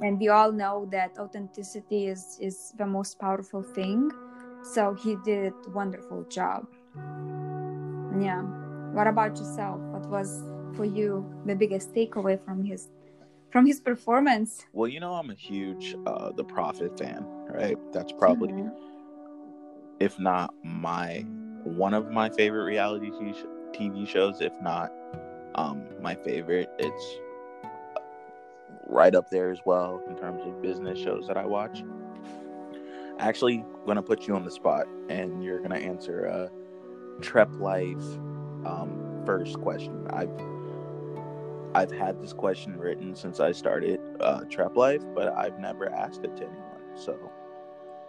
And 0.00 0.18
we 0.18 0.28
all 0.28 0.52
know 0.52 0.86
that 0.92 1.10
authenticity 1.18 2.06
is 2.06 2.38
is 2.40 2.72
the 2.78 2.86
most 2.86 3.18
powerful 3.18 3.62
thing. 3.62 4.10
So 4.74 4.94
he 4.94 5.16
did 5.24 5.52
a 5.66 5.70
wonderful 5.70 6.24
job. 6.30 6.66
Yeah. 8.20 8.42
What 8.92 9.06
about 9.06 9.38
yourself? 9.38 9.80
What 9.92 10.08
was 10.10 10.30
for 10.76 10.84
you 10.84 11.26
the 11.44 11.54
biggest 11.54 11.94
takeaway 11.94 12.38
from 12.44 12.64
his 12.64 12.88
from 13.50 13.66
his 13.66 13.80
performance? 13.80 14.64
Well 14.72 14.88
you 14.88 15.00
know 15.00 15.14
i'm 15.14 15.30
a 15.30 15.34
huge 15.34 15.96
uh 16.06 16.30
the 16.36 16.44
profit 16.44 16.98
fan 16.98 17.26
right? 17.50 17.76
That's 17.92 18.12
probably 18.12 18.52
Mhm. 18.52 18.70
if 20.00 20.18
not 20.18 20.54
my 20.64 21.24
one 21.64 21.94
of 21.94 22.10
my 22.10 22.30
favorite 22.30 22.64
reality 22.64 23.10
tv 23.74 24.06
shows 24.06 24.40
if 24.40 24.52
not 24.62 24.90
um 25.58 25.84
my 26.00 26.14
favorite 26.14 26.70
it's 26.78 27.18
right 28.86 29.14
up 29.14 29.28
there 29.28 29.50
as 29.50 29.60
well 29.64 30.00
in 30.08 30.16
terms 30.16 30.40
of 30.46 30.62
business 30.62 30.98
shows 30.98 31.26
that 31.26 31.36
i 31.36 31.44
watch. 31.44 31.82
Actually 33.18 33.58
I'm 33.58 33.84
going 33.84 33.96
to 33.96 34.02
put 34.02 34.26
you 34.26 34.34
on 34.34 34.44
the 34.44 34.50
spot 34.50 34.86
and 35.08 35.42
you're 35.42 35.58
going 35.58 35.72
to 35.72 35.76
answer 35.76 36.24
a 36.24 36.50
trep 37.20 37.50
life 37.58 38.06
um, 38.64 39.22
first 39.26 39.60
question. 39.60 40.06
I've 40.10 40.30
i've 41.74 41.90
had 41.90 42.20
this 42.22 42.32
question 42.32 42.78
written 42.78 43.14
since 43.14 43.40
i 43.40 43.52
started 43.52 44.00
uh, 44.20 44.40
trep 44.48 44.74
life 44.74 45.02
but 45.14 45.28
i've 45.34 45.58
never 45.58 45.92
asked 45.92 46.24
it 46.24 46.34
to 46.34 46.44
anyone 46.44 46.80
so 46.96 47.30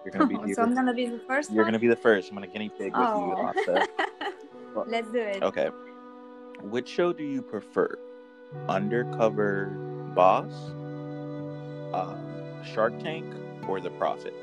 you're 0.06 0.14
going 0.14 0.30
to 0.30 0.46
be 0.46 0.54
so 0.58 0.62
i'm 0.62 0.74
gonna 0.74 0.94
be 0.94 1.08
the 1.08 1.18
1st 1.18 1.54
you're 1.54 1.66
going 1.66 1.74
to 1.74 1.80
be 1.80 1.90
the 1.90 1.96
first. 1.96 2.30
I'm 2.30 2.38
going 2.38 2.48
to 2.48 2.54
guinea 2.54 2.70
pig 2.70 2.94
with 2.94 3.02
you 3.02 3.34
off 3.44 3.56
the 3.56 3.88
let's 4.88 5.12
do 5.12 5.20
it. 5.20 5.44
Okay. 5.44 5.70
Which 6.62 6.90
show 6.90 7.14
do 7.14 7.24
you 7.24 7.42
prefer? 7.42 7.98
Undercover 8.68 9.68
Boss, 10.16 10.52
uh, 11.94 12.16
Shark 12.64 13.00
Tank, 13.00 13.26
or 13.68 13.80
The 13.80 13.92
Profit? 13.92 14.34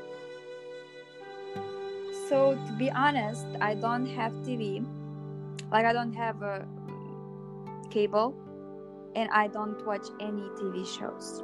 So 2.27 2.55
to 2.55 2.73
be 2.73 2.89
honest, 2.91 3.45
I 3.61 3.75
don't 3.75 4.05
have 4.07 4.31
TV. 4.43 4.85
Like 5.71 5.85
I 5.85 5.93
don't 5.93 6.13
have 6.13 6.41
a 6.41 6.67
cable 7.89 8.35
and 9.15 9.29
I 9.31 9.47
don't 9.47 9.85
watch 9.85 10.07
any 10.19 10.43
TV 10.59 10.85
shows. 10.85 11.43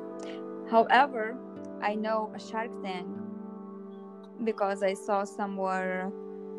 However, 0.69 1.37
I 1.81 1.95
know 1.95 2.31
a 2.35 2.39
Shark 2.39 2.71
Tank 2.83 3.07
because 4.43 4.83
I 4.83 4.93
saw 4.93 5.23
somewhere 5.23 6.11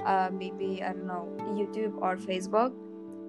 uh, 0.04 0.30
maybe 0.32 0.82
I 0.82 0.92
don't 0.92 1.06
know 1.06 1.28
YouTube 1.54 1.94
or 2.00 2.16
Facebook. 2.16 2.72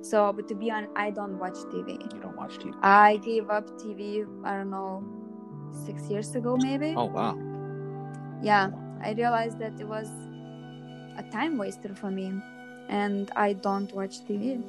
So, 0.10 0.32
but 0.34 0.48
to 0.50 0.56
be 0.56 0.70
honest, 0.70 0.92
I 0.96 1.10
don't 1.10 1.40
watch 1.40 1.58
TV. 1.74 1.98
You 2.14 2.20
don't 2.22 2.38
watch 2.38 2.58
TV. 2.60 2.74
I 2.84 3.18
gave 3.18 3.50
up 3.50 3.66
TV. 3.82 4.26
I 4.46 4.56
don't 4.58 4.70
know 4.70 5.04
six 5.86 6.04
years 6.10 6.36
ago 6.36 6.56
maybe. 6.58 6.94
Oh 6.96 7.06
wow. 7.06 7.36
yeah 8.42 8.70
i 9.02 9.12
realized 9.14 9.60
that 9.60 9.74
it 9.80 9.88
was 9.88 10.08
a 11.18 11.24
time 11.32 11.58
waster 11.58 11.94
for 11.96 12.12
me 12.12 12.28
and 12.90 13.32
i 13.36 13.54
don't 13.54 13.92
watch 13.94 14.16
tv 14.28 14.62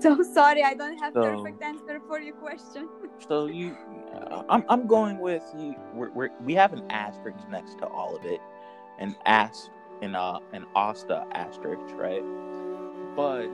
so 0.00 0.22
sorry 0.34 0.62
i 0.62 0.74
don't 0.74 0.98
have 0.98 1.12
So- 1.14 1.22
perfect 1.22 1.62
answer 1.62 2.00
for 2.06 2.18
your 2.20 2.34
question 2.34 2.88
So 3.28 3.46
you, 3.46 3.76
uh, 4.14 4.42
I'm 4.48 4.62
I'm 4.68 4.86
going 4.86 5.18
with 5.18 5.42
you. 5.58 5.74
We're, 5.92 6.10
we're 6.10 6.30
we 6.44 6.54
have 6.54 6.72
an 6.72 6.84
asterisk 6.88 7.42
next 7.50 7.74
to 7.80 7.86
all 7.88 8.14
of 8.14 8.24
it, 8.24 8.40
an 9.00 9.16
as 9.26 9.70
an 10.02 10.14
uh 10.14 10.38
an 10.52 10.64
Asta 10.74 11.26
asterisk, 11.32 11.94
right? 11.96 12.22
But 13.16 13.48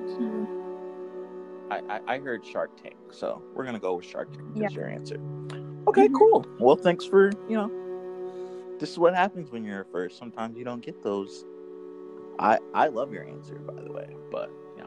I, 1.70 1.80
I 1.88 2.00
I 2.14 2.18
heard 2.18 2.44
Shark 2.44 2.70
Tank, 2.80 2.96
so 3.10 3.42
we're 3.54 3.64
gonna 3.64 3.78
go 3.80 3.94
with 3.94 4.04
Shark 4.04 4.32
Tank 4.32 4.46
Yeah. 4.54 4.66
as 4.66 4.74
your 4.74 4.88
answer. 4.88 5.18
Okay, 5.88 6.08
Mhm. 6.08 6.14
cool. 6.18 6.44
Well, 6.58 6.76
thanks 6.76 7.04
for 7.04 7.30
you 7.48 7.56
know. 7.56 7.70
This 8.78 8.90
is 8.90 8.98
what 8.98 9.14
happens 9.14 9.50
when 9.50 9.64
you're 9.64 9.84
first. 9.84 10.18
Sometimes 10.18 10.56
you 10.58 10.64
don't 10.64 10.80
get 10.84 11.02
those. 11.02 11.44
I 12.38 12.58
I 12.74 12.88
love 12.88 13.12
your 13.12 13.24
answer, 13.26 13.54
by 13.60 13.80
the 13.82 13.92
way, 13.92 14.08
but 14.30 14.50
yeah. 14.76 14.84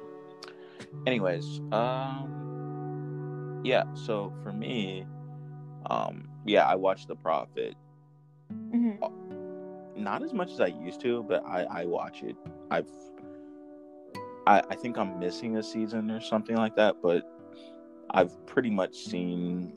Anyways, 1.08 1.62
um, 1.72 3.62
yeah. 3.64 3.84
So 3.96 4.34
for 4.44 4.52
me, 4.52 5.06
um, 5.90 6.28
yeah, 6.46 6.66
I 6.68 6.76
watched 6.76 7.08
The 7.08 7.16
Profit. 7.16 7.76
Mhm. 8.52 9.00
Not 9.98 10.24
as 10.24 10.34
much 10.34 10.52
as 10.52 10.62
I 10.62 10.68
used 10.68 11.02
to, 11.02 11.24
but 11.24 11.44
I 11.46 11.64
I 11.64 11.86
watch 11.86 12.24
it. 12.24 12.36
I've 12.70 12.90
I 14.46 14.62
I 14.70 14.76
think 14.76 14.98
I'm 14.98 15.20
missing 15.20 15.58
a 15.58 15.64
season 15.64 16.12
or 16.12 16.22
something 16.22 16.56
like 16.56 16.76
that, 16.76 16.98
but 17.02 17.24
I've 18.12 18.46
pretty 18.46 18.70
much 18.70 18.96
seen 18.96 19.74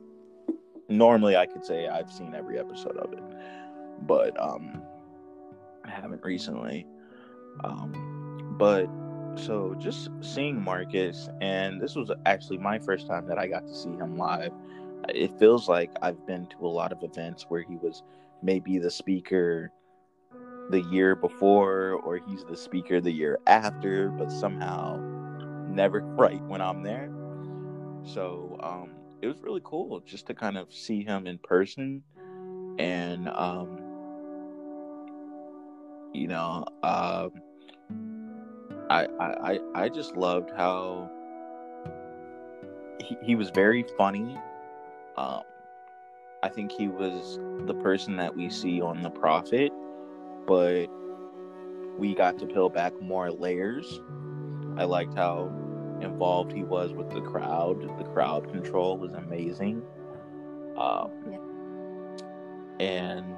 normally 0.89 1.37
I 1.37 1.47
could 1.47 1.65
say 1.65 1.89
I've 1.89 2.13
seen 2.13 2.35
every 2.35 2.59
episode 2.59 2.97
of 2.97 3.13
it, 3.13 3.23
but 4.07 4.39
um, 4.41 4.83
I 5.85 5.91
haven't 5.91 6.23
recently. 6.23 6.87
Um, 7.65 8.57
but 8.59 8.89
so 9.37 9.75
just 9.79 10.11
seeing 10.21 10.63
Marcus, 10.63 11.29
and 11.41 11.81
this 11.81 11.95
was 11.95 12.11
actually 12.27 12.59
my 12.59 12.79
first 12.79 13.07
time 13.07 13.27
that 13.27 13.39
I 13.39 13.47
got 13.47 13.67
to 13.67 13.75
see 13.75 13.91
him 13.91 14.19
live. 14.19 14.53
It 15.09 15.39
feels 15.39 15.69
like 15.69 15.91
I've 16.03 16.27
been 16.27 16.47
to 16.47 16.67
a 16.67 16.69
lot 16.69 16.93
of 16.93 17.03
events 17.03 17.47
where 17.49 17.63
he 17.63 17.77
was 17.77 18.03
maybe 18.43 18.79
the 18.79 18.91
speaker 18.91 19.73
the 20.71 20.83
year 20.83 21.15
before, 21.15 21.93
or 22.05 22.19
he's 22.19 22.45
the 22.45 22.57
speaker 22.57 23.01
the 23.01 23.11
year 23.11 23.39
after, 23.47 24.09
but 24.11 24.31
somehow 24.31 24.99
never 25.69 26.01
right 26.17 26.43
when 26.45 26.61
I'm 26.61 26.83
there. 26.83 27.11
So 28.05 28.59
um, 28.63 28.91
it 29.21 29.27
was 29.27 29.41
really 29.43 29.61
cool 29.65 30.01
just 30.01 30.27
to 30.27 30.35
kind 30.35 30.57
of 30.57 30.73
see 30.73 31.03
him 31.05 31.27
in 31.27 31.39
person, 31.39 32.03
and 32.79 33.29
um, 33.29 33.79
you 36.13 36.29
know, 36.29 36.65
um, 36.83 37.31
I, 38.89 39.07
I 39.21 39.59
I 39.75 39.89
just 39.89 40.17
loved 40.17 40.51
how 40.57 41.11
he, 43.01 43.17
he 43.23 43.35
was 43.35 43.51
very 43.51 43.85
funny. 43.97 44.39
Um, 45.17 45.43
I 46.43 46.49
think 46.49 46.73
he 46.73 46.89
was 46.89 47.39
the 47.67 47.75
person 47.75 48.17
that 48.17 48.35
we 48.35 48.49
see 48.49 48.81
on 48.81 49.03
the 49.03 49.11
Profit, 49.11 49.73
but 50.47 50.87
we 51.99 52.15
got 52.15 52.39
to 52.39 52.47
peel 52.47 52.69
back 52.69 53.01
more 53.01 53.31
layers. 53.31 54.01
I 54.77 54.85
liked 54.85 55.15
how 55.15 55.53
involved 56.01 56.53
he 56.53 56.63
was 56.63 56.93
with 56.93 57.11
the 57.11 57.21
crowd. 57.21 57.83
The 57.99 58.05
crowd 58.05 58.51
control 58.51 58.97
was 58.97 59.13
amazing. 59.13 59.83
Um, 60.77 61.11
yeah. 61.31 61.39
And 62.87 63.37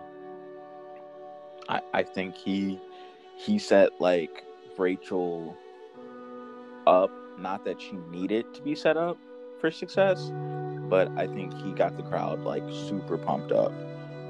I, 1.69 1.81
I 1.93 2.03
think 2.03 2.37
he 2.37 2.81
he 3.37 3.59
set 3.59 4.01
like 4.01 4.45
Rachel 4.79 5.57
up. 6.87 7.11
Not 7.39 7.65
that 7.65 7.81
she 7.81 7.93
needed 8.11 8.53
to 8.55 8.63
be 8.63 8.75
set 8.75 8.97
up 8.97 9.19
for 9.59 9.71
success, 9.71 10.31
but 10.89 11.11
I 11.17 11.27
think 11.27 11.53
he 11.55 11.73
got 11.73 11.97
the 11.97 12.03
crowd 12.05 12.41
like 12.41 12.63
super 12.71 13.17
pumped 13.17 13.51
up 13.51 13.73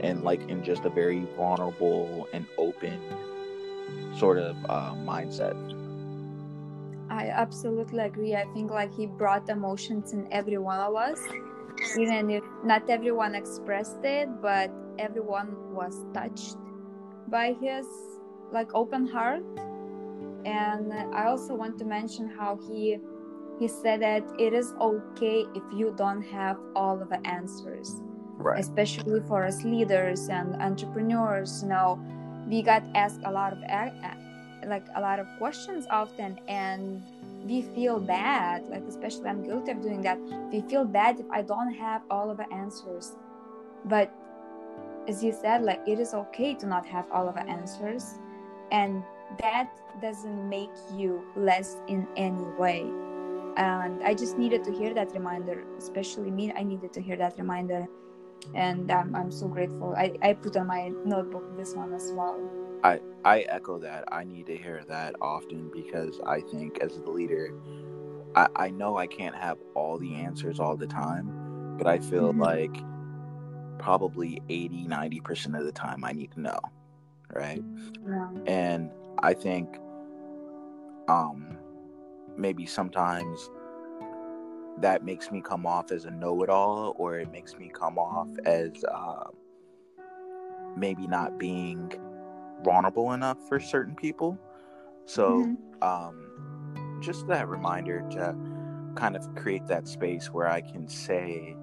and 0.00 0.22
like 0.22 0.40
in 0.48 0.62
just 0.64 0.84
a 0.84 0.90
very 0.90 1.26
vulnerable 1.36 2.28
and 2.32 2.46
open 2.58 2.98
sort 4.16 4.38
of 4.38 4.56
uh, 4.68 4.94
mindset. 4.94 5.56
I 7.10 7.28
absolutely 7.28 8.00
agree. 8.00 8.34
I 8.34 8.44
think 8.54 8.70
like 8.70 8.94
he 8.94 9.06
brought 9.06 9.48
emotions 9.48 10.12
in 10.12 10.26
every 10.32 10.58
one 10.58 10.80
of 10.80 10.94
us, 10.94 11.20
even 11.98 12.30
if 12.30 12.42
not 12.64 12.88
everyone 12.88 13.34
expressed 13.34 14.02
it, 14.02 14.28
but 14.40 14.70
everyone 14.98 15.74
was 15.74 16.04
touched 16.14 16.56
by 17.28 17.54
his 17.60 17.86
like 18.50 18.74
open 18.74 19.06
heart. 19.06 19.42
And 20.44 20.92
I 20.92 21.26
also 21.26 21.54
want 21.54 21.78
to 21.78 21.84
mention 21.84 22.28
how 22.28 22.58
he 22.68 22.98
he 23.58 23.68
said 23.68 24.00
that 24.02 24.24
it 24.38 24.52
is 24.54 24.74
okay 24.80 25.44
if 25.54 25.62
you 25.72 25.94
don't 25.96 26.22
have 26.22 26.58
all 26.74 27.00
of 27.00 27.08
the 27.10 27.24
answers 27.26 28.00
right. 28.42 28.60
especially 28.60 29.20
for 29.28 29.44
us 29.44 29.62
leaders 29.64 30.28
and 30.28 30.54
entrepreneurs. 30.56 31.62
You 31.62 31.68
know 31.68 32.00
we 32.46 32.62
got 32.62 32.82
asked 32.94 33.20
a 33.24 33.30
lot 33.30 33.52
of 33.52 33.60
like 34.66 34.86
a 34.94 35.00
lot 35.00 35.18
of 35.18 35.26
questions 35.38 35.86
often 35.90 36.38
and 36.48 37.02
we 37.44 37.62
feel 37.74 37.98
bad 37.98 38.62
like 38.68 38.82
especially 38.86 39.28
i'm 39.28 39.42
guilty 39.42 39.72
of 39.72 39.82
doing 39.82 40.02
that. 40.02 40.18
We 40.52 40.60
feel 40.62 40.84
bad 40.84 41.18
if 41.18 41.26
i 41.30 41.42
don't 41.42 41.72
have 41.74 42.02
all 42.10 42.30
of 42.30 42.36
the 42.36 42.52
answers. 42.52 43.12
But 43.84 44.12
as 45.08 45.24
you 45.24 45.32
said 45.32 45.62
like 45.62 45.80
it 45.86 45.98
is 45.98 46.14
okay 46.14 46.54
to 46.54 46.66
not 46.66 46.86
have 46.86 47.06
all 47.10 47.28
of 47.28 47.34
the 47.34 47.46
answers 47.48 48.14
and 48.70 49.02
that 49.40 49.70
doesn't 50.00 50.48
make 50.48 50.70
you 50.94 51.24
less 51.36 51.76
in 51.88 52.06
any 52.16 52.44
way. 52.58 52.82
And 53.56 54.02
i 54.04 54.14
just 54.14 54.38
needed 54.38 54.62
to 54.64 54.72
hear 54.72 54.94
that 54.94 55.12
reminder 55.12 55.64
especially 55.76 56.30
me 56.30 56.52
i 56.52 56.62
needed 56.62 56.92
to 56.92 57.00
hear 57.00 57.16
that 57.16 57.36
reminder 57.38 57.86
and 58.54 58.90
um, 58.90 59.14
i'm 59.14 59.30
so 59.30 59.46
grateful 59.46 59.94
I, 59.96 60.12
I 60.22 60.32
put 60.34 60.56
on 60.56 60.66
my 60.66 60.90
notebook 61.04 61.56
this 61.56 61.74
one 61.74 61.92
as 61.92 62.12
well 62.14 62.38
i 62.84 63.00
i 63.24 63.40
echo 63.40 63.78
that 63.78 64.04
i 64.12 64.24
need 64.24 64.46
to 64.46 64.56
hear 64.56 64.84
that 64.88 65.14
often 65.20 65.70
because 65.72 66.20
i 66.26 66.40
think 66.40 66.78
as 66.80 66.98
the 66.98 67.10
leader 67.10 67.54
i 68.34 68.48
i 68.56 68.70
know 68.70 68.96
i 68.96 69.06
can't 69.06 69.36
have 69.36 69.58
all 69.74 69.98
the 69.98 70.14
answers 70.14 70.60
all 70.60 70.76
the 70.76 70.86
time 70.86 71.76
but 71.78 71.86
i 71.86 71.98
feel 71.98 72.32
mm-hmm. 72.32 72.42
like 72.42 72.76
probably 73.78 74.40
80 74.48 74.86
90% 74.86 75.58
of 75.58 75.64
the 75.64 75.72
time 75.72 76.04
i 76.04 76.12
need 76.12 76.30
to 76.32 76.40
know 76.40 76.58
right 77.34 77.62
yeah. 78.06 78.28
and 78.46 78.90
i 79.20 79.32
think 79.32 79.78
um 81.08 81.56
maybe 82.36 82.66
sometimes 82.66 83.50
that 84.78 85.04
makes 85.04 85.30
me 85.30 85.40
come 85.40 85.66
off 85.66 85.92
as 85.92 86.04
a 86.04 86.10
know-it-all 86.10 86.94
or 86.98 87.18
it 87.18 87.30
makes 87.30 87.56
me 87.56 87.70
come 87.72 87.98
off 87.98 88.28
as 88.44 88.84
uh, 88.84 89.24
maybe 90.76 91.06
not 91.06 91.38
being 91.38 91.92
vulnerable 92.64 93.12
enough 93.12 93.36
for 93.48 93.60
certain 93.60 93.94
people 93.94 94.38
so 95.04 95.44
mm-hmm. 95.44 95.82
um, 95.82 97.00
just 97.00 97.26
that 97.26 97.48
reminder 97.48 98.04
to 98.10 98.34
kind 98.94 99.16
of 99.16 99.34
create 99.34 99.66
that 99.66 99.88
space 99.88 100.26
where 100.30 100.48
i 100.48 100.60
can 100.60 100.86
say 100.86 101.56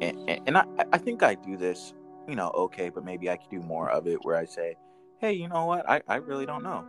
and, 0.00 0.40
and 0.46 0.56
I, 0.56 0.64
I 0.92 0.98
think 0.98 1.22
i 1.22 1.34
do 1.34 1.56
this 1.56 1.94
you 2.28 2.36
know 2.36 2.50
okay 2.50 2.90
but 2.90 3.04
maybe 3.04 3.30
i 3.30 3.36
could 3.36 3.50
do 3.50 3.60
more 3.60 3.90
of 3.90 4.06
it 4.06 4.18
where 4.24 4.36
i 4.36 4.44
say 4.44 4.76
hey 5.20 5.32
you 5.32 5.48
know 5.48 5.64
what 5.64 5.88
i, 5.88 6.00
I 6.06 6.16
really 6.16 6.46
don't 6.46 6.62
know 6.62 6.84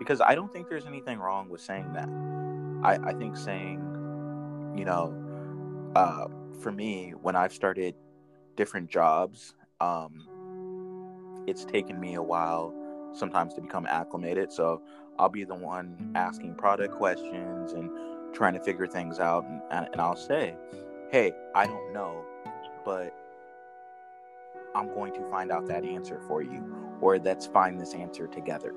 because 0.00 0.22
I 0.22 0.34
don't 0.34 0.50
think 0.50 0.68
there's 0.68 0.86
anything 0.86 1.20
wrong 1.20 1.50
with 1.50 1.60
saying 1.60 1.92
that. 1.92 2.08
I, 2.82 3.10
I 3.10 3.12
think 3.12 3.36
saying, 3.36 3.78
you 4.76 4.84
know, 4.84 5.14
uh, 5.94 6.26
for 6.60 6.72
me, 6.72 7.14
when 7.22 7.36
I've 7.36 7.52
started 7.52 7.94
different 8.56 8.90
jobs, 8.90 9.54
um, 9.80 11.44
it's 11.46 11.64
taken 11.64 11.98
me 11.98 12.14
a 12.14 12.22
while 12.22 12.74
sometimes 13.12 13.54
to 13.54 13.60
become 13.60 13.86
acclimated. 13.86 14.52
So 14.52 14.82
I'll 15.18 15.28
be 15.28 15.44
the 15.44 15.54
one 15.54 16.12
asking 16.14 16.54
product 16.54 16.94
questions 16.94 17.72
and 17.72 17.90
trying 18.34 18.54
to 18.54 18.60
figure 18.60 18.86
things 18.86 19.18
out. 19.18 19.44
And, 19.70 19.88
and 19.92 20.00
I'll 20.00 20.16
say, 20.16 20.54
hey, 21.10 21.32
I 21.54 21.66
don't 21.66 21.92
know, 21.92 22.24
but 22.84 23.14
I'm 24.74 24.94
going 24.94 25.12
to 25.14 25.28
find 25.30 25.50
out 25.50 25.66
that 25.66 25.84
answer 25.84 26.20
for 26.28 26.42
you, 26.42 26.62
or 27.00 27.18
let's 27.18 27.46
find 27.46 27.80
this 27.80 27.94
answer 27.94 28.28
together, 28.28 28.72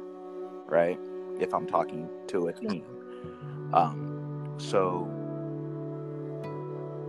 right? 0.65 0.97
if 1.39 1.53
I'm 1.53 1.67
talking 1.67 2.10
to 2.27 2.47
a 2.47 2.53
team. 2.53 2.84
Um, 3.73 4.56
so 4.58 5.10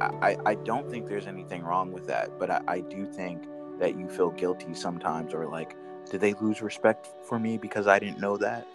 I, 0.01 0.37
I 0.45 0.55
don't 0.55 0.91
think 0.91 1.09
there's 1.09 1.27
anything 1.27 1.63
wrong 1.63 1.93
with 1.93 2.07
that, 2.07 2.39
but 2.39 2.51
I, 2.51 2.61
I 2.67 2.81
do 2.81 3.07
think 3.07 3.45
that 3.79 3.99
you 3.99 4.09
feel 4.09 4.31
guilty 4.31 4.75
sometimes 4.75 5.35
or 5.35 5.47
like, 5.47 5.77
did 6.11 6.21
they 6.21 6.35
lose 6.35 6.63
respect 6.63 7.09
for 7.23 7.39
me 7.39 7.59
because 7.59 7.87
I 7.87 7.99
didn't 7.99 8.21
know 8.21 8.37
that? 8.37 8.67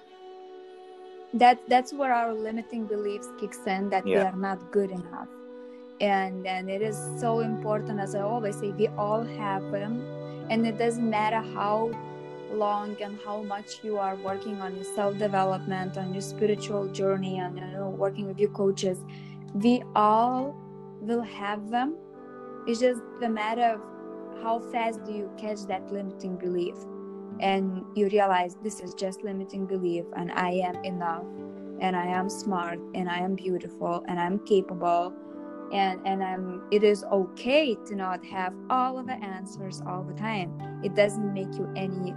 That 1.34 1.60
that's 1.68 1.94
where 1.94 2.12
our 2.14 2.34
limiting 2.34 2.86
beliefs 2.86 3.28
kicks 3.40 3.60
in 3.68 3.90
that 3.92 4.06
yeah. 4.08 4.18
we 4.18 4.22
are 4.26 4.36
not 4.36 4.72
good 4.72 4.90
enough. 4.90 5.28
And 6.02 6.48
and 6.48 6.70
it 6.70 6.82
is 6.82 6.98
so 7.20 7.42
important 7.42 8.00
as 8.00 8.16
I 8.16 8.22
always 8.22 8.56
say, 8.60 8.72
we 8.72 8.88
all 8.90 9.24
have 9.24 9.62
them 9.72 10.02
and 10.50 10.66
it 10.66 10.80
doesn't 10.80 11.08
matter 11.08 11.42
how 11.54 11.92
long 12.52 12.98
and 13.02 13.20
how 13.24 13.44
much 13.44 13.84
you 13.84 13.98
are 13.98 14.16
working 14.16 14.60
on 14.62 14.76
your 14.76 14.84
self 14.84 15.18
development, 15.18 15.98
on 15.98 16.14
your 16.14 16.22
spiritual 16.22 16.88
journey, 16.88 17.38
and 17.38 17.60
you 17.60 17.66
know, 17.68 17.90
working 17.90 18.28
with 18.28 18.40
your 18.40 18.50
coaches, 18.50 19.06
we 19.54 19.84
all 19.96 20.56
will 21.02 21.22
have 21.22 21.70
them. 21.70 21.98
It's 22.68 22.80
just 22.80 23.02
the 23.20 23.30
matter 23.30 23.64
of 23.64 23.82
how 24.44 24.60
fast 24.60 25.04
do 25.04 25.12
you 25.12 25.30
catch 25.38 25.66
that 25.68 25.92
limiting 25.92 26.38
belief 26.38 26.76
and 27.40 27.84
you 27.96 28.08
realize 28.10 28.58
this 28.64 28.80
is 28.80 28.94
just 28.94 29.24
limiting 29.24 29.66
belief 29.66 30.06
and 30.16 30.32
I 30.32 30.52
am 30.52 30.84
enough 30.84 31.26
and 31.80 31.96
I 31.96 32.06
am 32.06 32.30
smart 32.30 32.80
and 32.94 33.10
I 33.10 33.20
am 33.20 33.36
beautiful 33.36 34.04
and 34.08 34.20
I'm 34.20 34.40
capable 34.40 35.14
and 35.72 36.06
and 36.06 36.24
I'm 36.24 36.64
it 36.72 36.84
is 36.84 37.04
okay 37.04 37.76
to 37.76 37.96
not 37.96 38.26
have 38.26 38.54
all 38.70 38.98
of 38.98 39.08
the 39.08 39.14
answers 39.14 39.82
all 39.88 40.04
the 40.04 40.14
time. 40.14 40.82
It 40.84 40.96
doesn't 40.96 41.34
make 41.34 41.54
you 41.54 41.72
any 41.76 42.14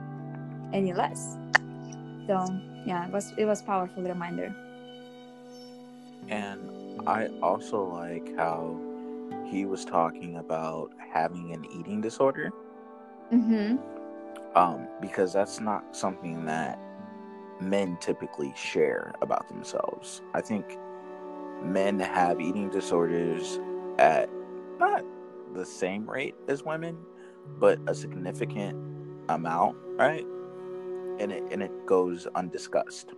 any 0.72 0.92
less. 0.92 1.36
So 2.26 2.44
yeah, 2.86 3.06
it 3.06 3.12
was 3.12 3.32
it 3.36 3.44
was 3.44 3.62
powerful 3.62 4.02
reminder. 4.02 4.54
And 6.28 6.81
I 7.06 7.28
also 7.42 7.84
like 7.84 8.36
how 8.36 8.78
he 9.46 9.64
was 9.64 9.84
talking 9.84 10.36
about 10.36 10.90
having 11.12 11.52
an 11.52 11.64
eating 11.78 12.00
disorder. 12.00 12.50
Mm-hmm. 13.32 13.76
Um, 14.56 14.86
because 15.00 15.32
that's 15.32 15.60
not 15.60 15.96
something 15.96 16.44
that 16.44 16.78
men 17.60 17.96
typically 18.00 18.52
share 18.56 19.12
about 19.22 19.48
themselves. 19.48 20.22
I 20.34 20.40
think 20.40 20.78
men 21.62 21.98
have 22.00 22.40
eating 22.40 22.68
disorders 22.68 23.58
at 23.98 24.28
not 24.78 25.04
the 25.54 25.64
same 25.64 26.08
rate 26.08 26.34
as 26.48 26.62
women, 26.62 26.96
but 27.58 27.78
a 27.86 27.94
significant 27.94 28.76
amount, 29.28 29.76
right? 29.96 30.26
And 31.18 31.32
it 31.32 31.44
and 31.50 31.62
it 31.62 31.86
goes 31.86 32.26
undiscussed. 32.34 33.12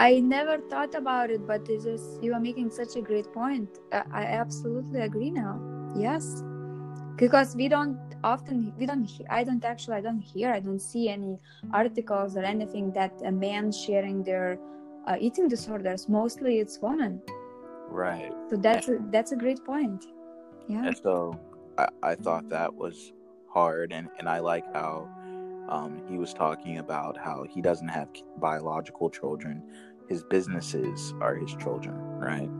I 0.00 0.18
never 0.20 0.56
thought 0.70 0.94
about 0.94 1.28
it, 1.30 1.46
but 1.46 1.66
this 1.66 1.84
is 1.84 2.18
you 2.22 2.32
are 2.32 2.40
making 2.40 2.70
such 2.70 2.96
a 2.96 3.02
great 3.02 3.30
point. 3.34 3.68
I, 3.92 4.02
I 4.12 4.22
absolutely 4.22 5.00
agree 5.02 5.30
now. 5.30 5.60
Yes, 5.94 6.42
because 7.16 7.54
we 7.54 7.68
don't 7.68 7.98
often 8.24 8.72
we 8.78 8.86
don't 8.86 9.10
I 9.28 9.44
don't 9.44 9.62
actually 9.62 9.96
I 9.96 10.00
don't 10.00 10.22
hear 10.22 10.50
I 10.50 10.60
don't 10.60 10.80
see 10.80 11.10
any 11.10 11.38
articles 11.74 12.34
or 12.34 12.44
anything 12.44 12.92
that 12.92 13.12
a 13.26 13.30
man 13.30 13.72
sharing 13.72 14.24
their 14.24 14.58
uh, 15.06 15.16
eating 15.20 15.48
disorders. 15.48 16.08
Mostly 16.08 16.60
it's 16.60 16.78
women. 16.80 17.20
Right. 17.90 18.32
So 18.48 18.56
that's 18.56 18.88
a, 18.88 18.96
that's 19.10 19.32
a 19.32 19.36
great 19.36 19.62
point. 19.66 20.06
Yeah. 20.66 20.86
And 20.86 20.96
so 20.96 21.38
I, 21.76 21.88
I 22.02 22.14
thought 22.14 22.48
that 22.48 22.74
was 22.74 23.12
hard, 23.52 23.92
and 23.92 24.08
and 24.18 24.30
I 24.30 24.38
like 24.38 24.64
how 24.72 25.10
um, 25.70 26.02
he 26.08 26.18
was 26.18 26.34
talking 26.34 26.78
about 26.78 27.16
how 27.16 27.44
he 27.48 27.62
doesn't 27.62 27.88
have 27.88 28.08
biological 28.38 29.08
children. 29.08 29.62
His 30.10 30.22
businesses 30.24 31.14
are 31.22 31.34
his 31.34 31.54
children, 31.54 31.94
right? 32.18 32.50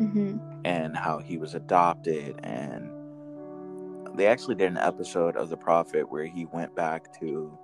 Mm-hmm. 0.00 0.38
And 0.64 0.96
how 0.96 1.18
he 1.18 1.38
was 1.38 1.54
adopted, 1.54 2.38
and 2.44 2.90
they 4.14 4.26
actually 4.26 4.54
did 4.54 4.70
an 4.70 4.76
episode 4.76 5.36
of 5.36 5.48
The 5.48 5.56
Profit 5.56 6.08
where 6.08 6.26
he 6.26 6.44
went 6.44 6.76
back 6.76 7.18
to 7.20 7.58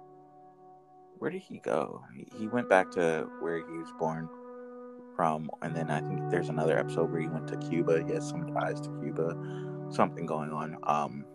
where 1.19 1.31
did 1.31 1.43
he 1.43 1.59
go? 1.59 2.03
He 2.39 2.49
went 2.49 2.71
back 2.71 2.91
to 2.93 3.29
where 3.41 3.59
he 3.59 3.77
was 3.77 3.93
born 3.99 4.29
from, 5.15 5.51
and 5.61 5.77
then 5.77 5.91
I 5.91 6.01
think 6.01 6.31
there's 6.31 6.49
another 6.49 6.79
episode 6.79 7.13
where 7.13 7.21
he 7.21 7.29
went 7.29 7.47
to 7.49 7.59
Cuba. 7.59 8.03
He 8.07 8.15
has 8.15 8.27
some 8.27 8.47
ties 8.55 8.81
to 8.81 8.89
Cuba, 9.01 9.37
something 9.91 10.25
going 10.25 10.51
on. 10.51 10.79
Um, 10.85 11.27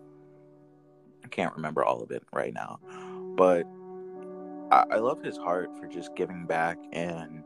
I 1.24 1.28
can't 1.28 1.54
remember 1.54 1.84
all 1.84 2.02
of 2.02 2.10
it 2.10 2.24
right 2.32 2.52
now, 2.52 2.80
but 3.36 3.64
I, 4.72 4.96
I 4.96 4.96
love 4.96 5.22
his 5.22 5.36
heart 5.36 5.70
for 5.78 5.86
just 5.86 6.16
giving 6.16 6.46
back, 6.46 6.78
and 6.92 7.44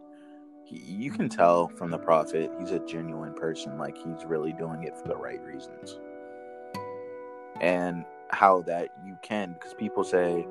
you 0.71 1.11
can 1.11 1.29
tell 1.29 1.69
from 1.69 1.91
the 1.91 1.99
profit 1.99 2.51
he's 2.59 2.71
a 2.71 2.81
genuine 2.81 3.35
person. 3.35 3.79
Like 3.79 3.97
he's 3.97 4.25
really 4.25 4.53
doing 4.53 4.85
it 4.85 4.97
for 4.97 5.09
the 5.09 5.17
right 5.17 5.41
reasons, 5.43 5.99
and 7.61 8.05
how 8.31 8.63
that 8.63 8.89
you 9.05 9.19
can 9.23 9.53
because 9.55 9.75
people 9.75 10.05
say 10.05 10.47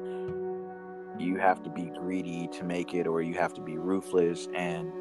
you 1.18 1.38
have 1.38 1.62
to 1.64 1.70
be 1.70 1.86
greedy 1.86 2.48
to 2.48 2.64
make 2.64 2.94
it 2.94 3.08
or 3.08 3.22
you 3.22 3.34
have 3.34 3.54
to 3.54 3.62
be 3.62 3.78
ruthless 3.78 4.48
and 4.54 4.92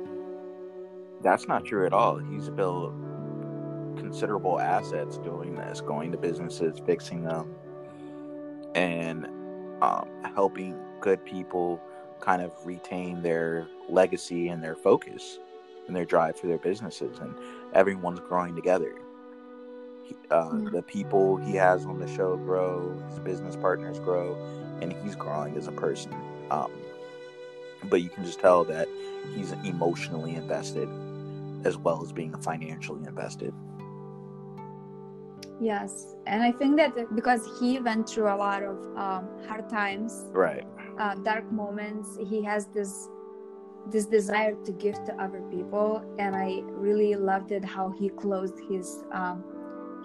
that's 1.23 1.49
not 1.49 1.65
true 1.65 1.85
at 1.87 1.93
all 1.93 2.19
he's 2.19 2.49
built 2.51 2.93
considerable 3.97 4.61
assets 4.61 5.19
doing 5.19 5.55
this 5.55 5.81
going 5.81 6.13
to 6.13 6.19
businesses 6.19 6.81
fixing 6.87 7.23
them 7.23 7.55
and 8.75 9.27
um, 9.83 10.09
helping 10.35 10.77
good 11.01 11.25
people 11.25 11.81
kind 12.21 12.43
of 12.43 12.53
retain 12.65 13.23
their 13.23 13.67
legacy 13.89 14.49
and 14.49 14.63
their 14.63 14.77
focus 14.77 15.39
and 15.87 15.97
their 15.97 16.05
drive 16.05 16.39
for 16.39 16.47
their 16.47 16.59
businesses 16.59 17.19
and 17.19 17.35
everyone's 17.75 18.21
growing 18.21 18.55
together 18.55 18.95
uh, 20.31 20.45
mm-hmm. 20.45 20.69
the 20.71 20.83
people 20.83 21.37
he 21.37 21.55
has 21.55 21.85
on 21.85 21.99
the 21.99 22.09
show 22.15 22.37
grow 22.37 22.95
his 23.09 23.19
business 23.21 23.57
partners 23.57 23.99
grow 23.99 24.37
and 24.81 24.93
he's 24.93 25.15
growing 25.15 25.57
as 25.57 25.67
a 25.67 25.73
person. 25.73 26.15
Um, 26.51 26.71
but 27.85 28.03
you 28.03 28.09
can 28.09 28.25
just 28.25 28.41
tell 28.41 28.65
that 28.65 28.89
he's 29.35 29.53
emotionally 29.65 30.35
invested 30.35 30.89
as 31.65 31.77
well 31.77 32.03
as 32.03 32.13
being 32.13 32.37
financially 32.39 33.07
invested. 33.07 33.53
Yes, 35.61 36.15
and 36.27 36.43
I 36.43 36.53
think 36.53 36.77
that 36.77 37.15
because 37.17 37.49
he 37.59 37.81
went 37.81 38.09
through 38.09 38.29
a 38.33 38.37
lot 38.37 38.63
of 38.63 38.77
um, 38.97 39.29
hard 39.49 39.69
times, 39.69 40.27
right, 40.31 40.65
uh, 40.99 41.15
dark 41.17 41.51
moments, 41.53 42.19
he 42.29 42.43
has 42.45 42.67
this 42.67 43.09
this 43.91 44.05
desire 44.05 44.55
to 44.65 44.73
give 44.73 45.03
to 45.05 45.15
other 45.23 45.41
people, 45.51 46.03
and 46.19 46.37
I 46.37 46.61
really 46.67 47.15
loved 47.15 47.53
it 47.53 47.65
how 47.65 47.91
he 47.91 48.11
closed 48.11 48.59
his 48.71 49.05
um, 49.13 49.45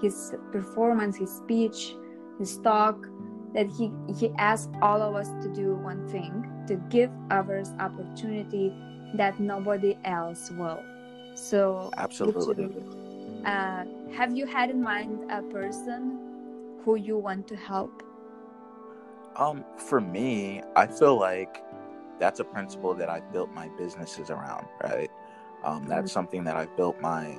his 0.02 0.34
performance, 0.52 1.18
his 1.18 1.32
speech, 1.32 1.96
his 2.40 2.58
talk 2.60 3.08
that 3.54 3.68
he 3.68 3.92
he 4.20 4.32
asked 4.38 4.72
all 4.82 5.02
of 5.02 5.16
us 5.16 5.30
to 5.44 5.54
do 5.54 5.76
one 5.76 6.08
thing 6.08 6.50
to 6.68 6.76
give 6.90 7.12
others 7.30 7.70
opportunity 7.80 8.74
that 9.16 9.40
nobody 9.40 9.98
else 10.06 10.52
will. 10.52 10.82
So 11.36 11.92
absolutely. 11.98 12.84
uh, 13.46 13.86
have 14.14 14.36
you 14.36 14.46
had 14.46 14.70
in 14.70 14.82
mind 14.82 15.32
a 15.32 15.42
person 15.42 16.20
who 16.84 16.96
you 16.96 17.18
want 17.18 17.48
to 17.48 17.56
help 17.56 18.04
um 19.36 19.64
for 19.78 20.00
me 20.02 20.62
i 20.76 20.86
feel 20.86 21.18
like 21.18 21.64
that's 22.20 22.40
a 22.40 22.44
principle 22.44 22.94
that 22.94 23.10
i've 23.10 23.32
built 23.32 23.52
my 23.54 23.68
businesses 23.78 24.30
around 24.30 24.66
right 24.84 25.10
um, 25.64 25.88
that's 25.88 26.00
mm-hmm. 26.00 26.08
something 26.08 26.44
that 26.44 26.56
i've 26.56 26.76
built 26.76 27.00
my 27.02 27.38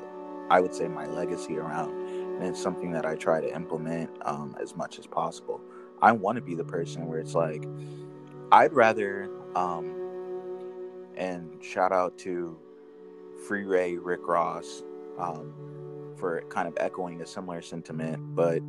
i 0.51 0.61
would 0.61 0.75
say 0.75 0.89
my 0.89 1.07
legacy 1.07 1.57
around 1.57 1.93
and 2.37 2.43
it's 2.45 2.61
something 2.61 2.91
that 2.91 3.07
i 3.07 3.15
try 3.15 3.41
to 3.41 3.55
implement 3.55 4.11
um, 4.23 4.57
as 4.61 4.75
much 4.77 4.99
as 4.99 5.07
possible 5.07 5.61
I 6.05 6.13
want 6.13 6.37
to 6.37 6.43
be 6.43 6.55
the 6.55 6.65
person 6.65 7.07
where 7.07 7.19
it's 7.19 7.35
like, 7.35 7.65
I'd 8.53 8.75
rather, 8.75 9.31
um, 9.57 9.95
and 11.17 11.63
shout 11.63 11.93
out 11.93 12.19
to 12.19 12.59
Freeway, 13.47 13.97
Rick 13.97 14.27
Ross, 14.27 14.83
um, 15.19 15.55
for 16.17 16.43
kind 16.51 16.69
of 16.69 16.77
echoing 16.79 17.23
a 17.23 17.27
similar 17.27 17.63
sentiment, 17.63 18.35
but 18.35 18.61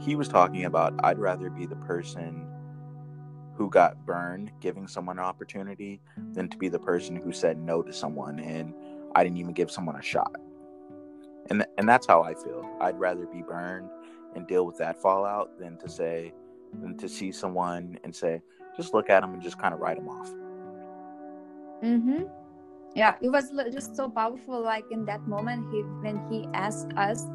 he 0.00 0.16
was 0.16 0.28
talking 0.28 0.64
about 0.64 0.94
I'd 1.04 1.18
rather 1.20 1.48
be 1.48 1.64
the 1.64 1.76
person 1.76 2.44
who 3.56 3.70
got 3.70 4.04
burned 4.04 4.50
giving 4.60 4.88
someone 4.88 5.18
an 5.18 5.24
opportunity 5.24 6.00
than 6.32 6.48
to 6.48 6.56
be 6.56 6.68
the 6.68 6.78
person 6.78 7.16
who 7.16 7.32
said 7.32 7.58
no 7.58 7.82
to 7.82 7.92
someone 7.92 8.40
and 8.40 8.74
I 9.14 9.22
didn't 9.22 9.38
even 9.38 9.52
give 9.52 9.70
someone 9.70 9.96
a 9.96 10.02
shot. 10.02 10.34
And 11.50 11.64
and 11.78 11.88
that's 11.88 12.06
how 12.06 12.22
I 12.22 12.34
feel. 12.34 12.68
I'd 12.80 12.98
rather 12.98 13.26
be 13.26 13.42
burned 13.42 13.90
and 14.34 14.46
deal 14.46 14.66
with 14.66 14.78
that 14.78 15.00
fallout 15.00 15.58
than 15.58 15.76
to 15.78 15.88
say, 15.88 16.32
than 16.80 16.96
to 16.98 17.08
see 17.08 17.30
someone 17.30 17.98
and 18.02 18.14
say, 18.14 18.42
just 18.76 18.94
look 18.94 19.10
at 19.10 19.20
them 19.20 19.34
and 19.34 19.42
just 19.42 19.58
kind 19.58 19.72
of 19.72 19.80
write 19.80 19.96
them 19.96 20.08
off. 20.08 20.30
Mm-hmm. 21.82 22.24
Yeah, 22.94 23.14
it 23.20 23.28
was 23.28 23.50
just 23.72 23.96
so 23.96 24.08
powerful. 24.08 24.60
Like 24.60 24.84
in 24.90 25.04
that 25.04 25.26
moment, 25.28 25.66
he 25.72 25.82
when 25.82 26.26
he 26.30 26.48
asked 26.54 26.92
us 26.96 27.26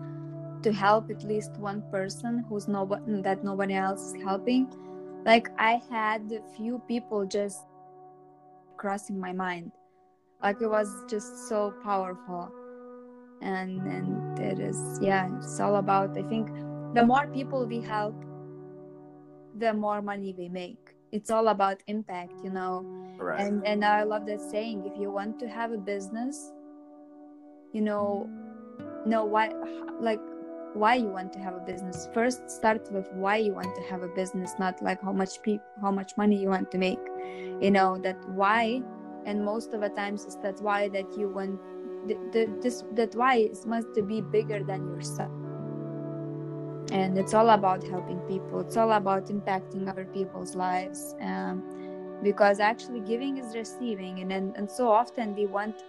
to 0.63 0.73
help 0.73 1.09
at 1.09 1.23
least 1.23 1.51
one 1.57 1.83
person 1.91 2.43
who's 2.49 2.67
nobody 2.67 3.21
that 3.21 3.43
nobody 3.43 3.75
else 3.75 4.13
is 4.13 4.21
helping. 4.23 4.67
Like 5.25 5.49
I 5.57 5.81
had 5.89 6.31
a 6.31 6.41
few 6.55 6.79
people 6.87 7.25
just 7.25 7.59
crossing 8.77 9.19
my 9.19 9.33
mind. 9.33 9.71
Like 10.41 10.61
it 10.61 10.67
was 10.67 10.89
just 11.09 11.49
so 11.49 11.73
powerful. 11.83 12.51
And 13.41 13.81
and 13.87 14.39
it 14.39 14.59
is 14.59 14.99
yeah, 15.01 15.29
it's 15.37 15.59
all 15.59 15.77
about 15.77 16.17
I 16.17 16.23
think 16.23 16.47
the 16.93 17.05
more 17.05 17.27
people 17.27 17.65
we 17.65 17.81
help, 17.81 18.15
the 19.57 19.73
more 19.73 20.01
money 20.01 20.33
we 20.37 20.49
make 20.49 20.95
it's 21.11 21.31
all 21.31 21.47
about 21.47 21.81
impact 21.87 22.33
you 22.43 22.49
know 22.49 22.83
right. 23.17 23.41
and 23.41 23.65
and 23.65 23.83
i 23.83 24.03
love 24.03 24.25
that 24.25 24.39
saying 24.39 24.83
if 24.85 24.99
you 24.99 25.11
want 25.11 25.39
to 25.39 25.47
have 25.47 25.71
a 25.71 25.77
business 25.77 26.51
you 27.73 27.81
know 27.81 28.29
know 29.05 29.25
why 29.25 29.49
like 29.99 30.19
why 30.73 30.95
you 30.95 31.07
want 31.07 31.33
to 31.33 31.39
have 31.39 31.55
a 31.55 31.59
business. 31.59 32.07
First 32.13 32.49
start 32.49 32.91
with 32.91 33.07
why 33.13 33.37
you 33.37 33.53
want 33.53 33.73
to 33.75 33.81
have 33.89 34.03
a 34.03 34.07
business 34.07 34.53
not 34.59 34.81
like 34.81 35.01
how 35.01 35.11
much 35.11 35.41
people 35.41 35.65
how 35.81 35.91
much 35.91 36.15
money 36.17 36.37
you 36.37 36.49
want 36.49 36.71
to 36.71 36.77
make 36.77 36.99
you 37.61 37.71
know 37.71 37.97
that 37.99 38.17
why 38.29 38.81
and 39.25 39.43
most 39.43 39.73
of 39.73 39.81
the 39.81 39.89
times 39.89 40.25
is 40.25 40.37
that 40.37 40.61
why 40.61 40.87
that 40.89 41.17
you 41.17 41.29
want 41.29 41.59
the, 42.07 42.15
the, 42.31 42.49
this 42.61 42.83
that 42.93 43.15
why 43.15 43.35
is 43.37 43.65
must 43.65 43.87
be 44.07 44.21
bigger 44.21 44.63
than 44.63 44.87
yourself. 44.87 45.31
And 46.91 47.17
it's 47.17 47.33
all 47.33 47.49
about 47.49 47.85
helping 47.87 48.19
people. 48.21 48.61
It's 48.61 48.75
all 48.75 48.93
about 48.93 49.27
impacting 49.27 49.87
other 49.87 50.05
people's 50.05 50.55
lives 50.55 51.15
um, 51.21 51.63
because 52.23 52.59
actually 52.59 53.01
giving 53.01 53.37
is 53.37 53.55
receiving 53.55 54.19
and, 54.19 54.31
and 54.31 54.55
and 54.57 54.69
so 54.69 54.89
often 54.89 55.35
we 55.35 55.45
want 55.45 55.83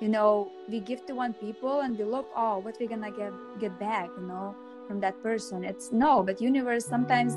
you 0.00 0.08
know 0.08 0.50
we 0.68 0.80
give 0.80 1.06
to 1.06 1.14
one 1.14 1.32
people 1.34 1.80
and 1.80 1.98
we 1.98 2.04
look 2.04 2.28
oh 2.36 2.58
what 2.58 2.76
we're 2.80 2.88
gonna 2.88 3.10
get 3.10 3.32
get 3.60 3.78
back 3.78 4.10
you 4.16 4.26
know 4.26 4.54
from 4.86 5.00
that 5.00 5.20
person. 5.22 5.64
It's 5.64 5.92
no 5.92 6.22
but 6.22 6.40
universe 6.40 6.84
sometimes 6.84 7.34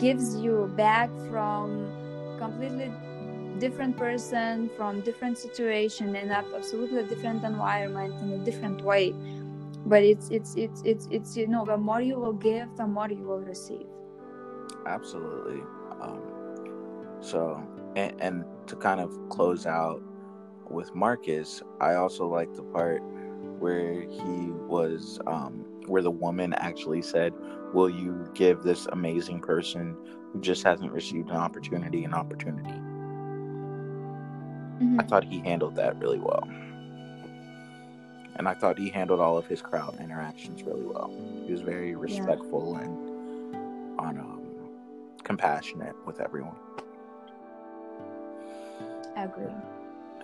gives 0.00 0.36
you 0.36 0.70
back 0.76 1.08
from 1.30 1.90
completely 2.38 2.92
different 3.58 3.96
person 3.96 4.68
from 4.76 5.00
different 5.00 5.38
situation 5.38 6.08
in 6.16 6.30
an 6.30 6.44
absolutely 6.54 7.04
different 7.04 7.44
environment 7.44 8.14
in 8.22 8.40
a 8.40 8.44
different 8.44 8.82
way. 8.82 9.14
But 9.86 10.02
it's 10.02 10.30
it's 10.30 10.54
it's 10.56 10.82
it's 10.84 11.08
it's 11.10 11.36
you 11.36 11.46
know 11.46 11.64
the 11.64 11.76
more 11.76 12.00
you 12.00 12.16
will 12.16 12.32
give 12.32 12.68
the 12.76 12.86
more 12.86 13.08
you 13.08 13.24
will 13.24 13.40
receive. 13.40 13.86
Absolutely. 14.86 15.60
Um, 16.00 16.20
so 17.20 17.62
and, 17.96 18.20
and 18.20 18.44
to 18.66 18.76
kind 18.76 19.00
of 19.00 19.16
close 19.28 19.66
out 19.66 20.02
with 20.70 20.94
marcus 20.94 21.62
i 21.80 21.94
also 21.94 22.26
like 22.26 22.52
the 22.54 22.62
part 22.62 23.02
where 23.58 24.02
he 24.02 24.50
was 24.68 25.18
um, 25.26 25.64
where 25.86 26.02
the 26.02 26.10
woman 26.10 26.52
actually 26.54 27.02
said, 27.02 27.32
Will 27.72 27.90
you 27.90 28.28
give 28.34 28.62
this 28.62 28.86
amazing 28.92 29.40
person 29.40 29.96
who 30.32 30.40
just 30.40 30.62
hasn't 30.62 30.92
received 30.92 31.30
an 31.30 31.36
opportunity 31.36 32.04
an 32.04 32.14
opportunity? 32.14 32.74
Mhm. 34.80 35.00
I 35.00 35.04
thought 35.04 35.24
he 35.24 35.40
handled 35.40 35.76
that 35.76 35.98
really 35.98 36.18
well. 36.18 36.48
And 38.36 38.48
I 38.48 38.54
thought 38.54 38.78
he 38.78 38.90
handled 38.90 39.20
all 39.20 39.38
of 39.38 39.46
his 39.46 39.62
crowd 39.62 39.96
interactions 40.00 40.62
really 40.62 40.84
well. 40.84 41.10
He 41.46 41.52
was 41.52 41.60
very 41.60 41.94
respectful 41.94 42.76
and 42.76 43.56
on 43.98 44.18
um, 44.18 44.42
compassionate 45.22 45.94
with 46.04 46.20
everyone. 46.20 46.56
I 49.16 49.24
agree. 49.24 49.46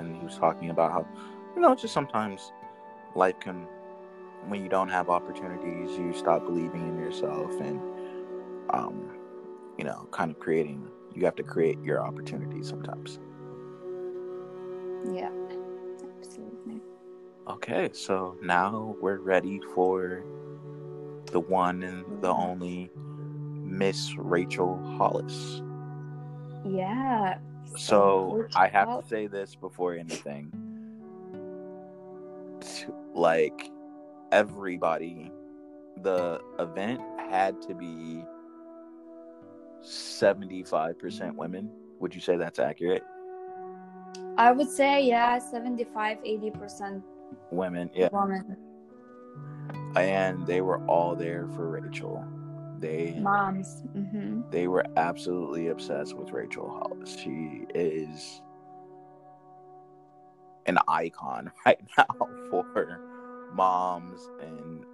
And 0.00 0.16
he 0.16 0.24
was 0.24 0.36
talking 0.36 0.70
about 0.70 0.92
how, 0.92 1.06
you 1.54 1.60
know, 1.60 1.74
just 1.74 1.94
sometimes 1.94 2.52
life 3.14 3.38
can, 3.38 3.66
when 4.48 4.62
you 4.62 4.68
don't 4.68 4.88
have 4.88 5.08
opportunities, 5.08 5.96
you 5.98 6.12
stop 6.14 6.44
believing 6.44 6.88
in 6.88 6.98
yourself 6.98 7.52
and, 7.60 7.80
um, 8.70 9.10
you 9.78 9.84
know, 9.84 10.08
kind 10.10 10.30
of 10.30 10.38
creating, 10.38 10.88
you 11.14 11.24
have 11.24 11.36
to 11.36 11.42
create 11.42 11.78
your 11.84 12.04
opportunities 12.04 12.68
sometimes. 12.68 13.18
Yeah, 15.12 15.30
absolutely. 16.18 16.80
Okay, 17.48 17.90
so 17.92 18.36
now 18.42 18.96
we're 19.00 19.18
ready 19.18 19.60
for 19.74 20.24
the 21.26 21.40
one 21.40 21.82
and 21.82 22.22
the 22.22 22.28
only 22.28 22.90
Miss 23.64 24.14
Rachel 24.16 24.80
Hollis. 24.96 25.62
Yeah. 26.64 27.38
So 27.76 28.46
I 28.54 28.68
have 28.68 29.00
to 29.00 29.06
say 29.06 29.26
this 29.26 29.54
before 29.54 29.94
anything. 29.94 30.52
Like 33.14 33.70
everybody, 34.32 35.30
the 36.02 36.40
event 36.58 37.00
had 37.18 37.60
to 37.62 37.74
be 37.74 38.24
75% 39.82 41.36
women. 41.36 41.70
Would 42.00 42.14
you 42.14 42.20
say 42.20 42.36
that's 42.36 42.58
accurate? 42.58 43.02
I 44.36 44.52
would 44.52 44.70
say 44.70 45.06
yeah, 45.06 45.38
75, 45.38 46.18
80 46.24 46.50
percent 46.52 47.04
Women, 47.50 47.90
yeah. 47.94 48.08
women, 48.12 48.56
And 49.96 50.46
they 50.46 50.60
were 50.60 50.84
all 50.86 51.14
there 51.14 51.48
for 51.54 51.68
Rachel. 51.68 52.24
They 52.80 53.14
moms. 53.20 53.82
hmm 53.92 54.40
they 54.50 54.66
were 54.66 54.84
absolutely 54.96 55.68
obsessed 55.68 56.16
with 56.16 56.30
Rachel 56.32 56.68
Hollis. 56.68 57.14
She 57.16 57.66
is 57.74 58.40
an 60.66 60.78
icon 60.88 61.50
right 61.66 61.80
now 61.98 62.06
for 62.50 63.00
moms 63.52 64.28
and 64.40 64.84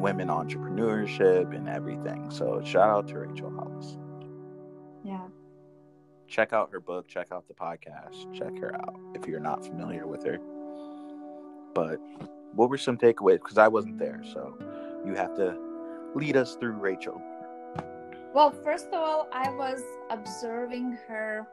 women 0.00 0.28
entrepreneurship 0.28 1.54
and 1.54 1.68
everything. 1.68 2.30
So 2.30 2.60
shout 2.64 2.88
out 2.90 3.08
to 3.08 3.18
Rachel 3.18 3.50
Hollis. 3.50 3.96
Yeah. 5.04 5.26
Check 6.28 6.52
out 6.52 6.70
her 6.72 6.80
book, 6.80 7.08
check 7.08 7.28
out 7.32 7.46
the 7.48 7.54
podcast, 7.54 8.32
check 8.34 8.56
her 8.58 8.74
out 8.74 8.94
if 9.14 9.26
you're 9.26 9.40
not 9.40 9.64
familiar 9.64 10.06
with 10.06 10.24
her. 10.24 10.38
But 11.74 11.98
what 12.54 12.68
were 12.68 12.78
some 12.78 12.96
takeaways? 12.96 13.38
Because 13.38 13.58
I 13.58 13.68
wasn't 13.68 13.98
there, 13.98 14.22
so 14.32 14.56
you 15.06 15.14
have 15.14 15.34
to 15.36 15.56
lead 16.14 16.36
us 16.36 16.56
through 16.56 16.72
Rachel. 16.72 17.20
Well, 18.32 18.50
first 18.50 18.86
of 18.88 18.94
all, 18.94 19.28
I 19.32 19.50
was 19.50 19.82
observing 20.08 20.98
her 21.08 21.46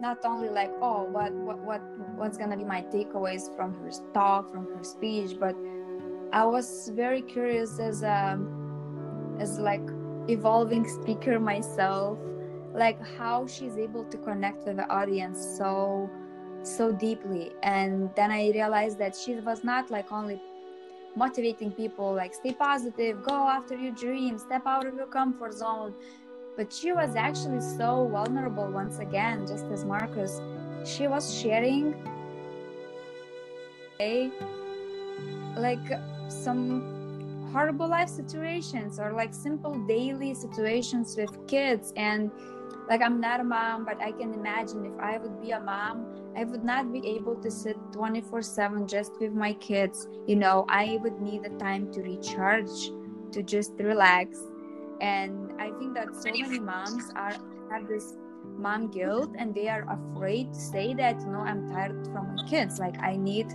not 0.00 0.24
only 0.24 0.48
like, 0.48 0.70
oh, 0.80 1.04
what 1.04 1.32
what 1.32 1.58
what 1.58 1.80
what's 2.16 2.36
gonna 2.36 2.56
be 2.56 2.64
my 2.64 2.82
takeaways 2.82 3.54
from 3.56 3.74
her 3.80 3.90
talk, 4.12 4.50
from 4.52 4.66
her 4.74 4.82
speech, 4.82 5.38
but 5.38 5.54
I 6.32 6.44
was 6.44 6.90
very 6.94 7.22
curious 7.22 7.78
as 7.78 8.02
a 8.02 8.40
as 9.38 9.58
like 9.58 9.86
evolving 10.28 10.88
speaker 10.88 11.38
myself, 11.38 12.18
like 12.74 13.00
how 13.16 13.46
she's 13.46 13.76
able 13.76 14.04
to 14.04 14.16
connect 14.18 14.66
with 14.66 14.76
the 14.76 14.88
audience 14.88 15.38
so 15.56 16.10
so 16.62 16.92
deeply. 16.92 17.52
And 17.62 18.10
then 18.16 18.30
I 18.30 18.50
realized 18.50 18.98
that 18.98 19.14
she 19.14 19.36
was 19.36 19.62
not 19.62 19.90
like 19.90 20.10
only 20.10 20.40
motivating 21.16 21.70
people 21.72 22.14
like 22.14 22.34
stay 22.34 22.52
positive 22.52 23.22
go 23.22 23.48
after 23.48 23.76
your 23.76 23.92
dreams 23.92 24.42
step 24.42 24.62
out 24.66 24.86
of 24.86 24.94
your 24.94 25.06
comfort 25.06 25.52
zone. 25.52 25.94
But 26.56 26.72
she 26.72 26.92
was 26.92 27.16
actually 27.16 27.60
so 27.60 28.08
vulnerable 28.08 28.70
once 28.70 28.98
again 28.98 29.46
just 29.46 29.64
as 29.66 29.84
marcus 29.84 30.40
she 30.84 31.06
was 31.06 31.34
sharing 31.40 31.94
a 34.00 34.30
like 35.56 35.86
some 36.28 37.48
horrible 37.52 37.86
life 37.86 38.08
situations 38.08 38.98
or 38.98 39.12
like 39.12 39.34
simple 39.34 39.74
daily 39.86 40.34
situations 40.34 41.16
with 41.16 41.46
kids. 41.46 41.92
And 41.96 42.30
like 42.88 43.02
i'm 43.02 43.20
not 43.20 43.40
a 43.40 43.44
mom 43.44 43.84
but 43.84 44.00
i 44.00 44.12
can 44.12 44.32
imagine 44.34 44.84
if 44.84 44.98
i 45.00 45.18
would 45.18 45.40
be 45.40 45.50
a 45.52 45.60
mom 45.60 46.06
I 46.34 46.44
would 46.44 46.64
not 46.64 46.92
be 46.92 47.06
able 47.06 47.36
to 47.36 47.50
sit 47.50 47.76
24 47.92 48.42
7 48.42 48.86
just 48.86 49.12
with 49.20 49.32
my 49.32 49.52
kids. 49.54 50.08
You 50.26 50.36
know, 50.36 50.64
I 50.68 50.98
would 51.02 51.20
need 51.20 51.44
the 51.44 51.50
time 51.50 51.92
to 51.92 52.00
recharge, 52.00 52.90
to 53.32 53.42
just 53.42 53.72
relax. 53.78 54.38
And 55.00 55.52
I 55.60 55.70
think 55.78 55.94
that 55.94 56.14
so 56.14 56.30
many 56.30 56.58
moms 56.58 57.10
are 57.16 57.36
have 57.70 57.88
this 57.88 58.16
mom 58.56 58.90
guilt 58.90 59.30
and 59.38 59.54
they 59.54 59.68
are 59.68 59.84
afraid 59.88 60.52
to 60.52 60.60
say 60.60 60.94
that, 60.94 61.20
you 61.20 61.26
know, 61.26 61.40
I'm 61.40 61.68
tired 61.68 62.06
from 62.12 62.34
my 62.36 62.48
kids. 62.48 62.78
Like, 62.78 62.98
I 63.00 63.16
need 63.16 63.46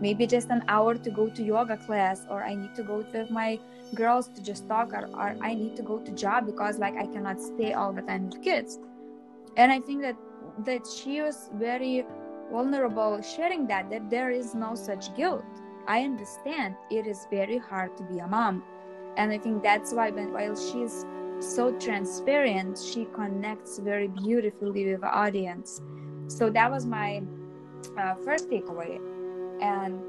maybe 0.00 0.26
just 0.26 0.50
an 0.50 0.64
hour 0.68 0.94
to 0.94 1.10
go 1.10 1.28
to 1.28 1.42
yoga 1.42 1.76
class, 1.76 2.26
or 2.28 2.42
I 2.42 2.54
need 2.54 2.74
to 2.74 2.82
go 2.82 3.04
with 3.12 3.30
my 3.30 3.58
girls 3.94 4.28
to 4.28 4.42
just 4.42 4.68
talk, 4.68 4.92
or, 4.92 5.08
or 5.14 5.36
I 5.40 5.54
need 5.54 5.76
to 5.76 5.82
go 5.82 5.98
to 5.98 6.12
job 6.12 6.46
because, 6.46 6.78
like, 6.78 6.96
I 6.96 7.06
cannot 7.06 7.40
stay 7.40 7.72
all 7.72 7.92
the 7.92 8.02
time 8.02 8.30
with 8.30 8.42
kids. 8.42 8.78
And 9.56 9.70
I 9.72 9.80
think 9.80 10.02
that 10.02 10.16
that 10.64 10.86
she 10.86 11.20
was 11.20 11.50
very 11.54 12.06
vulnerable 12.52 13.20
sharing 13.22 13.66
that 13.66 13.90
that 13.90 14.08
there 14.10 14.30
is 14.30 14.54
no 14.54 14.74
such 14.74 15.14
guilt. 15.16 15.44
I 15.86 16.02
understand 16.02 16.76
it 16.90 17.06
is 17.06 17.26
very 17.30 17.58
hard 17.58 17.96
to 17.96 18.04
be 18.04 18.18
a 18.18 18.26
mom. 18.26 18.62
And 19.16 19.32
i 19.32 19.38
think 19.38 19.62
that's 19.62 19.92
why 19.92 20.10
when, 20.10 20.32
while 20.32 20.56
she's 20.56 21.04
so 21.40 21.72
transparent 21.78 22.78
she 22.78 23.06
connects 23.06 23.78
very 23.78 24.08
beautifully 24.08 24.90
with 24.90 25.00
the 25.00 25.12
audience. 25.12 25.80
So 26.28 26.50
that 26.50 26.70
was 26.70 26.86
my 26.86 27.22
uh, 27.98 28.14
first 28.24 28.48
takeaway 28.48 29.00
and 29.60 30.02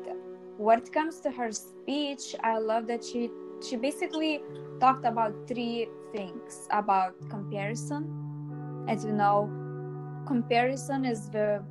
when 0.57 0.79
it 0.79 0.91
comes 0.91 1.19
to 1.19 1.31
her 1.31 1.51
speech 1.51 2.35
i 2.43 2.57
love 2.57 2.87
that 2.87 3.03
she 3.03 3.29
she 3.61 3.75
basically 3.75 4.41
talked 4.79 5.05
about 5.05 5.33
three 5.47 5.87
things 6.11 6.67
about 6.71 7.13
comparison. 7.29 8.85
As 8.87 9.03
you 9.03 9.11
know 9.11 9.49
comparison 10.27 11.05
is 11.05 11.29
the 11.29 11.63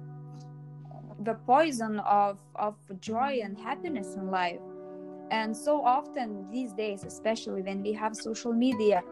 the 1.20 1.34
poison 1.46 2.00
of 2.00 2.38
of 2.54 2.76
joy 3.00 3.40
and 3.42 3.58
happiness 3.58 4.14
in 4.14 4.30
life. 4.30 4.60
And 5.30 5.56
so 5.56 5.82
often 5.82 6.50
these 6.50 6.72
days 6.72 7.04
especially 7.04 7.62
when 7.62 7.82
we 7.82 7.92
have 7.92 8.14
social 8.14 8.52
media 8.52 9.02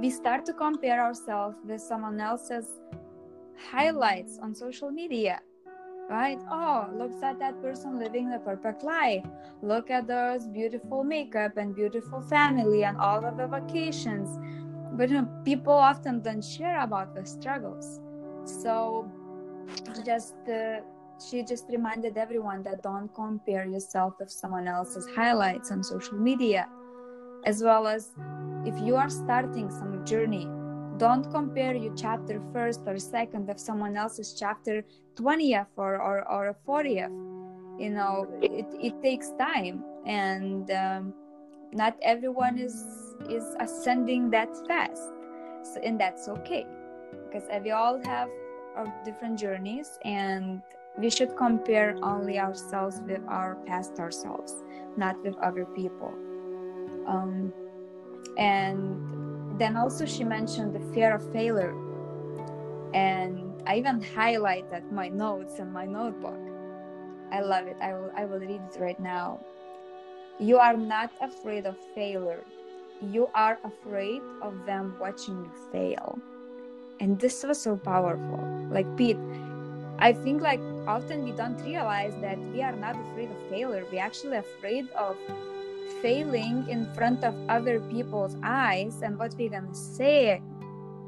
we 0.00 0.10
start 0.10 0.46
to 0.46 0.54
compare 0.54 1.02
ourselves 1.02 1.56
with 1.66 1.80
someone 1.80 2.20
else's 2.20 2.80
highlights 3.70 4.38
on 4.42 4.54
social 4.54 4.90
media 4.90 5.40
right? 6.10 6.38
Oh 6.50 6.88
looks 6.98 7.22
at 7.22 7.38
that 7.38 7.62
person 7.62 7.98
living 7.98 8.28
the 8.28 8.38
perfect 8.38 8.82
life. 8.82 9.24
Look 9.62 9.90
at 9.90 10.06
those 10.06 10.46
beautiful 10.46 11.04
makeup 11.04 11.56
and 11.56 11.74
beautiful 11.74 12.20
family 12.20 12.84
and 12.84 12.96
all 12.98 13.24
of 13.24 13.36
the 13.36 13.46
vacations. 13.46 14.28
But 14.92 15.08
you 15.08 15.22
know, 15.22 15.28
people 15.44 15.72
often 15.72 16.20
don't 16.20 16.44
share 16.44 16.80
about 16.80 17.14
the 17.14 17.24
struggles. 17.24 18.00
So 18.44 19.08
just 20.04 20.34
uh, 20.48 20.80
she 21.24 21.44
just 21.44 21.66
reminded 21.68 22.16
everyone 22.16 22.62
that 22.64 22.82
don't 22.82 23.12
compare 23.14 23.64
yourself 23.64 24.14
with 24.18 24.30
someone 24.30 24.66
else's 24.66 25.06
highlights 25.14 25.70
on 25.70 25.84
social 25.84 26.18
media. 26.18 26.68
As 27.44 27.62
well 27.62 27.86
as 27.86 28.10
if 28.66 28.78
you 28.80 28.96
are 28.96 29.08
starting 29.08 29.70
some 29.70 30.04
journey 30.04 30.46
don't 31.00 31.30
compare 31.32 31.74
your 31.74 31.94
chapter 31.96 32.36
first 32.52 32.80
or 32.86 32.98
second 32.98 33.48
of 33.48 33.58
someone 33.58 33.96
else's 33.96 34.34
chapter 34.38 34.84
20th 35.16 35.72
or, 35.76 35.96
or, 36.08 36.16
or 36.30 36.56
40th 36.68 37.14
you 37.80 37.90
know 37.90 38.28
it, 38.42 38.66
it 38.78 38.94
takes 39.02 39.32
time 39.38 39.82
and 40.06 40.70
um, 40.70 41.14
not 41.72 41.96
everyone 42.02 42.58
is 42.58 42.74
is 43.28 43.44
ascending 43.60 44.30
that 44.30 44.48
fast. 44.66 45.02
So, 45.62 45.80
and 45.82 46.00
that's 46.00 46.28
okay 46.28 46.66
because 47.26 47.48
we 47.62 47.70
all 47.70 48.00
have 48.04 48.28
our 48.76 48.92
different 49.04 49.38
journeys 49.38 49.98
and 50.04 50.62
we 50.98 51.10
should 51.10 51.36
compare 51.36 51.96
only 52.02 52.38
ourselves 52.38 53.00
with 53.06 53.22
our 53.28 53.56
past 53.66 53.98
ourselves 53.98 54.54
not 54.96 55.22
with 55.22 55.36
other 55.38 55.64
people. 55.64 56.12
Um, 57.06 57.52
and 58.36 59.29
then 59.60 59.76
also 59.76 60.04
she 60.06 60.24
mentioned 60.24 60.74
the 60.74 60.94
fear 60.94 61.14
of 61.14 61.32
failure 61.32 61.74
and 62.94 63.62
i 63.66 63.76
even 63.76 64.00
highlighted 64.00 64.90
my 64.90 65.08
notes 65.08 65.58
in 65.58 65.70
my 65.70 65.86
notebook 65.86 66.40
i 67.30 67.40
love 67.40 67.66
it 67.66 67.76
i 67.80 67.92
will 67.92 68.10
i 68.16 68.24
will 68.24 68.40
read 68.40 68.60
it 68.72 68.80
right 68.80 68.98
now 68.98 69.38
you 70.40 70.56
are 70.56 70.74
not 70.74 71.12
afraid 71.20 71.66
of 71.66 71.76
failure. 71.94 72.42
You 73.02 73.28
are 73.34 73.58
afraid 73.62 74.22
of 74.40 74.64
them 74.64 74.96
watching 74.98 75.44
you 75.44 75.52
fail. 75.70 76.18
And 76.98 77.20
this 77.20 77.44
was 77.44 77.60
so 77.60 77.76
powerful. 77.76 78.40
Like, 78.70 78.86
Pete, 78.96 79.18
I 79.98 80.14
think 80.14 80.40
like 80.40 80.60
often 80.86 81.24
we 81.24 81.32
don't 81.32 81.62
realize 81.62 82.14
that 82.22 82.38
we 82.54 82.62
are 82.62 82.74
not 82.74 82.96
afraid 82.96 83.30
of 83.30 83.36
failure. 83.50 83.84
We're 83.92 84.00
actually 84.00 84.38
afraid 84.38 84.88
of 84.92 85.18
failing 86.02 86.66
in 86.68 86.92
front 86.94 87.24
of 87.24 87.34
other 87.48 87.80
people's 87.80 88.36
eyes 88.42 89.02
and 89.02 89.18
what 89.18 89.34
we're 89.38 89.50
gonna 89.50 89.74
say. 89.74 90.42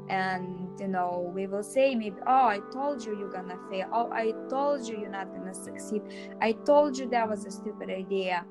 And 0.09 0.79
you 0.79 0.87
know, 0.87 1.31
we 1.33 1.47
will 1.47 1.63
say 1.63 1.95
maybe, 1.95 2.17
oh, 2.27 2.47
I 2.47 2.59
told 2.71 3.05
you 3.05 3.17
you're 3.17 3.31
gonna 3.31 3.57
fail. 3.69 3.87
Oh, 3.93 4.11
I 4.11 4.33
told 4.49 4.87
you 4.87 4.97
you're 4.97 5.09
not 5.09 5.33
gonna 5.33 5.53
succeed. 5.53 6.01
I 6.41 6.51
told 6.51 6.97
you 6.97 7.09
that 7.09 7.29
was 7.29 7.45
a 7.45 7.51
stupid 7.51 7.89
idea. 7.89 8.45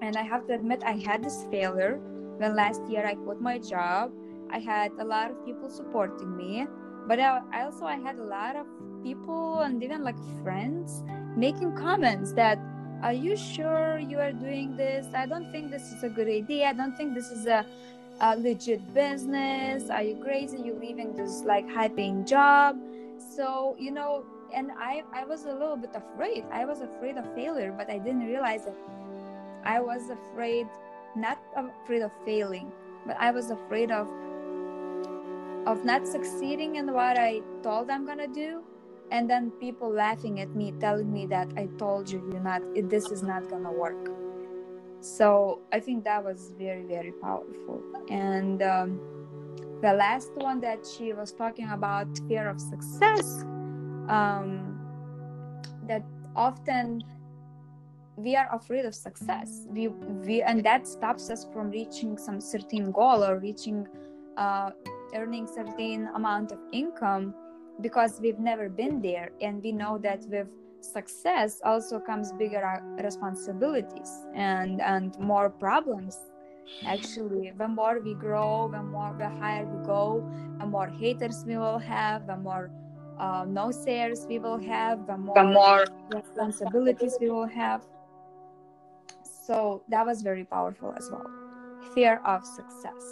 And 0.00 0.16
I 0.16 0.22
have 0.22 0.46
to 0.46 0.54
admit, 0.54 0.82
I 0.84 0.92
had 0.92 1.24
this 1.24 1.44
failure 1.50 2.00
when 2.38 2.54
last 2.54 2.82
year 2.88 3.04
I 3.06 3.14
quit 3.14 3.40
my 3.40 3.58
job. 3.58 4.12
I 4.50 4.58
had 4.58 4.92
a 4.98 5.04
lot 5.04 5.30
of 5.30 5.44
people 5.44 5.68
supporting 5.68 6.36
me, 6.36 6.66
but 7.06 7.20
I 7.20 7.64
also 7.64 7.84
I 7.84 7.96
had 7.96 8.16
a 8.16 8.24
lot 8.24 8.56
of 8.56 8.66
people 9.02 9.60
and 9.60 9.82
even 9.82 10.02
like 10.02 10.16
friends 10.42 11.02
making 11.36 11.76
comments 11.76 12.32
that 12.32 12.58
are 13.02 13.12
you 13.12 13.36
sure 13.36 13.98
you 13.98 14.18
are 14.18 14.32
doing 14.32 14.76
this? 14.76 15.06
I 15.14 15.26
don't 15.26 15.50
think 15.52 15.70
this 15.70 15.92
is 15.92 16.02
a 16.02 16.08
good 16.08 16.28
idea. 16.28 16.68
I 16.68 16.72
don't 16.72 16.96
think 16.96 17.14
this 17.14 17.30
is 17.30 17.46
a, 17.46 17.64
a 18.20 18.36
legit 18.36 18.82
business. 18.92 19.90
Are 19.90 20.02
you 20.02 20.16
crazy? 20.22 20.58
You're 20.58 20.78
leaving 20.78 21.14
this 21.14 21.42
like 21.44 21.68
high 21.70 21.88
paying 21.88 22.24
job. 22.24 22.76
So 23.36 23.76
you 23.78 23.90
know 23.90 24.24
and 24.52 24.70
i 24.78 25.02
i 25.12 25.24
was 25.24 25.44
a 25.44 25.52
little 25.52 25.76
bit 25.76 25.90
afraid. 25.94 26.44
I 26.50 26.64
was 26.64 26.80
afraid 26.80 27.16
of 27.16 27.24
failure 27.34 27.74
but 27.76 27.90
i 27.90 27.98
didn't 27.98 28.26
realize 28.26 28.64
that 28.64 28.74
i 29.64 29.80
was 29.80 30.10
afraid 30.10 30.66
not 31.16 31.38
afraid 31.56 32.02
of 32.02 32.12
failing 32.24 32.70
but 33.06 33.16
i 33.18 33.30
was 33.30 33.50
afraid 33.50 33.90
of 33.90 34.08
of 35.66 35.84
not 35.84 36.06
succeeding 36.06 36.76
in 36.76 36.92
what 36.92 37.18
i 37.18 37.40
told 37.62 37.90
i'm 37.90 38.06
gonna 38.06 38.28
do 38.28 38.62
and 39.10 39.28
then 39.28 39.50
people 39.52 39.90
laughing 39.90 40.40
at 40.40 40.54
me 40.54 40.72
telling 40.80 41.12
me 41.12 41.26
that 41.26 41.48
i 41.56 41.66
told 41.78 42.10
you 42.10 42.22
you're 42.30 42.40
not 42.40 42.62
this 42.88 43.10
is 43.10 43.22
not 43.22 43.48
gonna 43.48 43.72
work. 43.72 44.10
So 45.00 45.60
i 45.72 45.80
think 45.80 46.04
that 46.04 46.24
was 46.24 46.52
very 46.58 46.84
very 46.84 47.12
powerful. 47.12 47.82
And 48.10 48.62
um, 48.62 49.00
the 49.80 49.92
last 49.92 50.32
one 50.34 50.60
that 50.60 50.84
she 50.86 51.12
was 51.12 51.32
talking 51.32 51.68
about 51.70 52.08
fear 52.26 52.48
of 52.48 52.60
success 52.60 53.44
um, 54.08 54.78
that 55.86 56.04
often 56.34 57.02
we 58.16 58.34
are 58.34 58.48
afraid 58.52 58.84
of 58.84 58.94
success. 58.94 59.66
We, 59.70 59.88
we 59.88 60.42
and 60.42 60.64
that 60.64 60.88
stops 60.88 61.30
us 61.30 61.46
from 61.52 61.70
reaching 61.70 62.18
some 62.18 62.40
certain 62.40 62.90
goal 62.90 63.24
or 63.24 63.38
reaching 63.38 63.86
uh, 64.36 64.70
earning 65.14 65.46
certain 65.46 66.08
amount 66.14 66.52
of 66.52 66.58
income 66.72 67.34
because 67.80 68.20
we've 68.20 68.38
never 68.38 68.68
been 68.68 69.00
there 69.00 69.30
and 69.40 69.62
we 69.62 69.72
know 69.72 69.98
that 69.98 70.24
with 70.28 70.48
success 70.80 71.60
also 71.64 71.98
comes 71.98 72.32
bigger 72.32 72.64
uh, 72.64 73.02
responsibilities 73.02 74.26
and 74.34 74.80
and 74.80 75.18
more 75.18 75.50
problems. 75.50 76.16
Actually 76.86 77.52
the 77.58 77.66
more 77.66 78.00
we 78.00 78.14
grow 78.14 78.68
the 78.70 78.82
more 78.82 79.14
the 79.18 79.28
higher 79.28 79.64
we 79.64 79.84
go 79.86 80.24
the 80.60 80.66
more 80.66 80.88
haters 80.88 81.44
we 81.46 81.56
will 81.56 81.78
have 81.78 82.26
the 82.26 82.36
more 82.36 82.70
uh, 83.18 83.44
no 83.48 83.70
sayers 83.70 84.26
we 84.28 84.38
will 84.38 84.58
have 84.58 85.06
the 85.06 85.16
more, 85.16 85.34
the 85.34 85.44
more 85.44 85.84
responsibilities 86.10 87.16
we 87.20 87.30
will 87.30 87.46
have. 87.48 87.82
So 89.46 89.82
that 89.88 90.06
was 90.06 90.22
very 90.22 90.44
powerful 90.44 90.94
as 90.96 91.10
well. 91.10 91.26
Fear 91.94 92.20
of 92.24 92.44
success. 92.44 93.02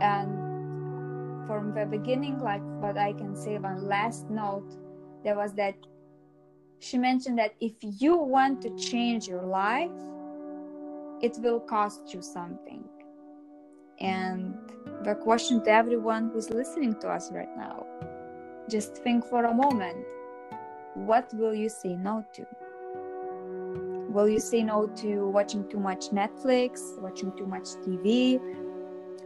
And 0.00 0.45
from 1.46 1.74
the 1.74 1.86
beginning, 1.86 2.38
like 2.38 2.62
what 2.80 2.98
I 2.98 3.12
can 3.12 3.34
say 3.36 3.58
one 3.58 3.86
last 3.86 4.28
note, 4.30 4.72
there 5.24 5.36
was 5.36 5.52
that 5.54 5.74
she 6.80 6.98
mentioned 6.98 7.38
that 7.38 7.54
if 7.60 7.72
you 7.80 8.16
want 8.16 8.62
to 8.62 8.76
change 8.76 9.26
your 9.26 9.42
life, 9.42 9.90
it 11.22 11.36
will 11.38 11.60
cost 11.60 12.12
you 12.12 12.20
something. 12.20 12.84
And 13.98 14.54
the 15.02 15.14
question 15.14 15.64
to 15.64 15.70
everyone 15.70 16.30
who's 16.30 16.50
listening 16.50 17.00
to 17.00 17.08
us 17.08 17.30
right 17.32 17.56
now 17.56 17.86
just 18.68 18.96
think 18.98 19.24
for 19.24 19.44
a 19.44 19.54
moment 19.54 20.04
what 20.94 21.32
will 21.34 21.54
you 21.54 21.68
say 21.68 21.94
no 21.94 22.24
to? 22.32 22.46
Will 24.10 24.28
you 24.28 24.40
say 24.40 24.62
no 24.62 24.86
to 24.86 25.28
watching 25.28 25.68
too 25.68 25.78
much 25.78 26.06
Netflix, 26.10 26.98
watching 27.00 27.36
too 27.36 27.46
much 27.46 27.64
TV, 27.84 28.40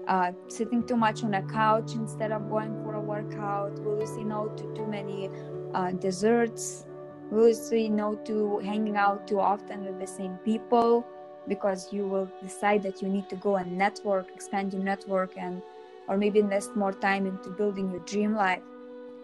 uh, 0.09 0.33
sitting 0.49 0.87
too 0.87 0.97
much 0.97 1.23
on 1.25 1.35
a 1.35 1.43
couch 1.43 1.95
instead 1.95 2.33
of 2.33 2.49
going 2.51 2.75
for 2.85 2.95
a 2.95 3.01
workout? 3.01 3.79
Will 3.81 4.01
you 4.01 4.07
say 4.07 4.25
no 4.25 4.49
to 4.49 4.75
too 4.75 4.87
many 4.87 5.31
uh, 5.75 5.93
desserts? 5.93 6.87
Will 7.31 7.49
you 7.49 7.55
say 7.55 7.89
no 7.89 8.17
to 8.25 8.59
hanging 8.59 8.97
out 8.97 9.29
too 9.29 9.41
often 9.41 9.85
with 9.85 9.99
the 10.01 10.07
same 10.07 10.37
people? 10.45 11.07
Because 11.49 11.93
you 11.93 12.07
will 12.07 12.29
decide 12.43 12.83
that 12.83 13.03
you 13.03 13.09
need 13.09 13.29
to 13.29 13.37
go 13.37 13.57
and 13.57 13.79
network, 13.79 14.27
expand 14.35 14.73
your 14.73 14.83
network, 14.83 15.37
and 15.37 15.63
or 16.09 16.17
maybe 16.17 16.41
invest 16.41 16.75
more 16.77 16.93
time 16.93 17.27
into 17.27 17.51
building 17.51 17.91
your 17.91 18.01
dream 18.01 18.35
life. 18.35 18.63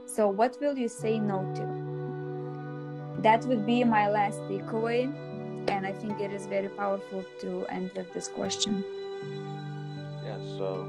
So, 0.07 0.29
what 0.29 0.57
will 0.61 0.79
you 0.79 0.89
say 0.89 1.19
no 1.19 1.43
to? 1.57 3.23
That 3.23 3.45
would 3.47 3.67
be 3.67 3.83
my 3.83 4.09
last 4.09 4.39
takeaway, 4.43 5.13
and 5.69 5.85
I 5.87 5.93
think 5.93 6.21
it 6.21 6.33
is 6.33 6.47
very 6.47 6.69
powerful 6.69 7.25
to 7.41 7.67
end 7.67 7.91
with 7.97 8.13
this 8.15 8.29
question. 8.29 8.85
So, 10.57 10.89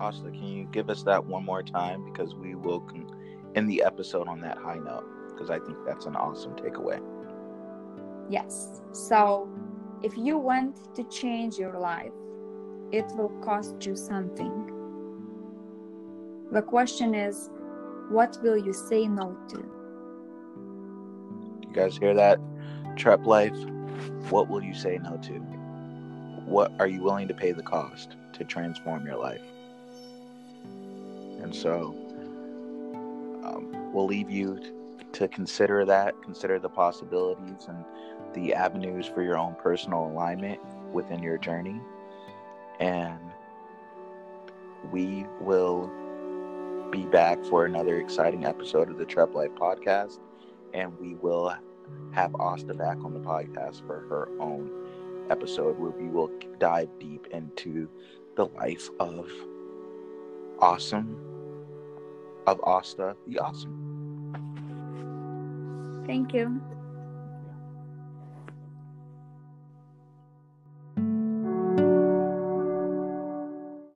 Asta, 0.00 0.30
can 0.30 0.44
you 0.44 0.64
give 0.72 0.90
us 0.90 1.02
that 1.04 1.24
one 1.24 1.44
more 1.44 1.62
time 1.62 2.04
because 2.04 2.34
we 2.34 2.54
will 2.54 2.80
con- 2.80 3.10
end 3.54 3.68
the 3.68 3.82
episode 3.82 4.28
on 4.28 4.40
that 4.40 4.58
high 4.58 4.78
note 4.78 5.06
because 5.30 5.50
I 5.50 5.58
think 5.58 5.78
that's 5.86 6.06
an 6.06 6.16
awesome 6.16 6.54
takeaway. 6.56 7.00
Yes. 8.28 8.80
So, 8.92 9.48
if 10.02 10.16
you 10.16 10.38
want 10.38 10.94
to 10.94 11.04
change 11.04 11.58
your 11.58 11.78
life, 11.78 12.12
it 12.92 13.04
will 13.16 13.32
cost 13.42 13.84
you 13.84 13.96
something. 13.96 14.70
The 16.52 16.62
question 16.62 17.14
is, 17.14 17.50
what 18.10 18.38
will 18.42 18.56
you 18.56 18.72
say 18.72 19.08
no 19.08 19.36
to? 19.48 19.64
You 21.66 21.74
guys 21.74 21.96
hear 21.96 22.14
that? 22.14 22.38
Trep 22.96 23.26
Life. 23.26 23.56
What 24.30 24.48
will 24.48 24.62
you 24.62 24.74
say 24.74 24.98
no 25.02 25.16
to? 25.16 25.32
What 26.46 26.72
are 26.78 26.86
you 26.86 27.02
willing 27.02 27.28
to 27.28 27.34
pay 27.34 27.52
the 27.52 27.62
cost? 27.62 28.16
To 28.34 28.44
transform 28.44 29.06
your 29.06 29.16
life. 29.16 29.42
And 31.42 31.54
so 31.54 31.94
um, 33.44 33.92
we'll 33.92 34.06
leave 34.06 34.30
you 34.30 34.60
to 35.12 35.28
consider 35.28 35.84
that, 35.84 36.14
consider 36.22 36.58
the 36.58 36.68
possibilities 36.68 37.66
and 37.68 37.84
the 38.34 38.54
avenues 38.54 39.06
for 39.06 39.22
your 39.22 39.38
own 39.38 39.54
personal 39.62 40.06
alignment 40.06 40.60
within 40.92 41.22
your 41.22 41.38
journey. 41.38 41.80
And 42.80 43.20
we 44.90 45.26
will 45.40 45.90
be 46.90 47.04
back 47.06 47.44
for 47.44 47.64
another 47.64 47.98
exciting 47.98 48.44
episode 48.44 48.90
of 48.90 48.98
the 48.98 49.04
Trep 49.04 49.34
Life 49.34 49.52
podcast. 49.52 50.18
And 50.72 50.98
we 50.98 51.14
will 51.14 51.54
have 52.12 52.34
Asta 52.36 52.74
back 52.74 52.98
on 53.04 53.12
the 53.12 53.20
podcast 53.20 53.86
for 53.86 54.00
her 54.08 54.28
own 54.40 54.70
episode 55.30 55.78
where 55.78 55.90
we 55.90 56.08
will 56.08 56.30
dive 56.58 56.88
deep 56.98 57.26
into 57.28 57.88
the 58.36 58.46
life 58.46 58.90
of 59.00 59.30
awesome, 60.58 61.16
of 62.46 62.60
Asta 62.64 63.16
the 63.26 63.38
Awesome. 63.38 63.80
Thank 66.06 66.34
you. 66.34 66.60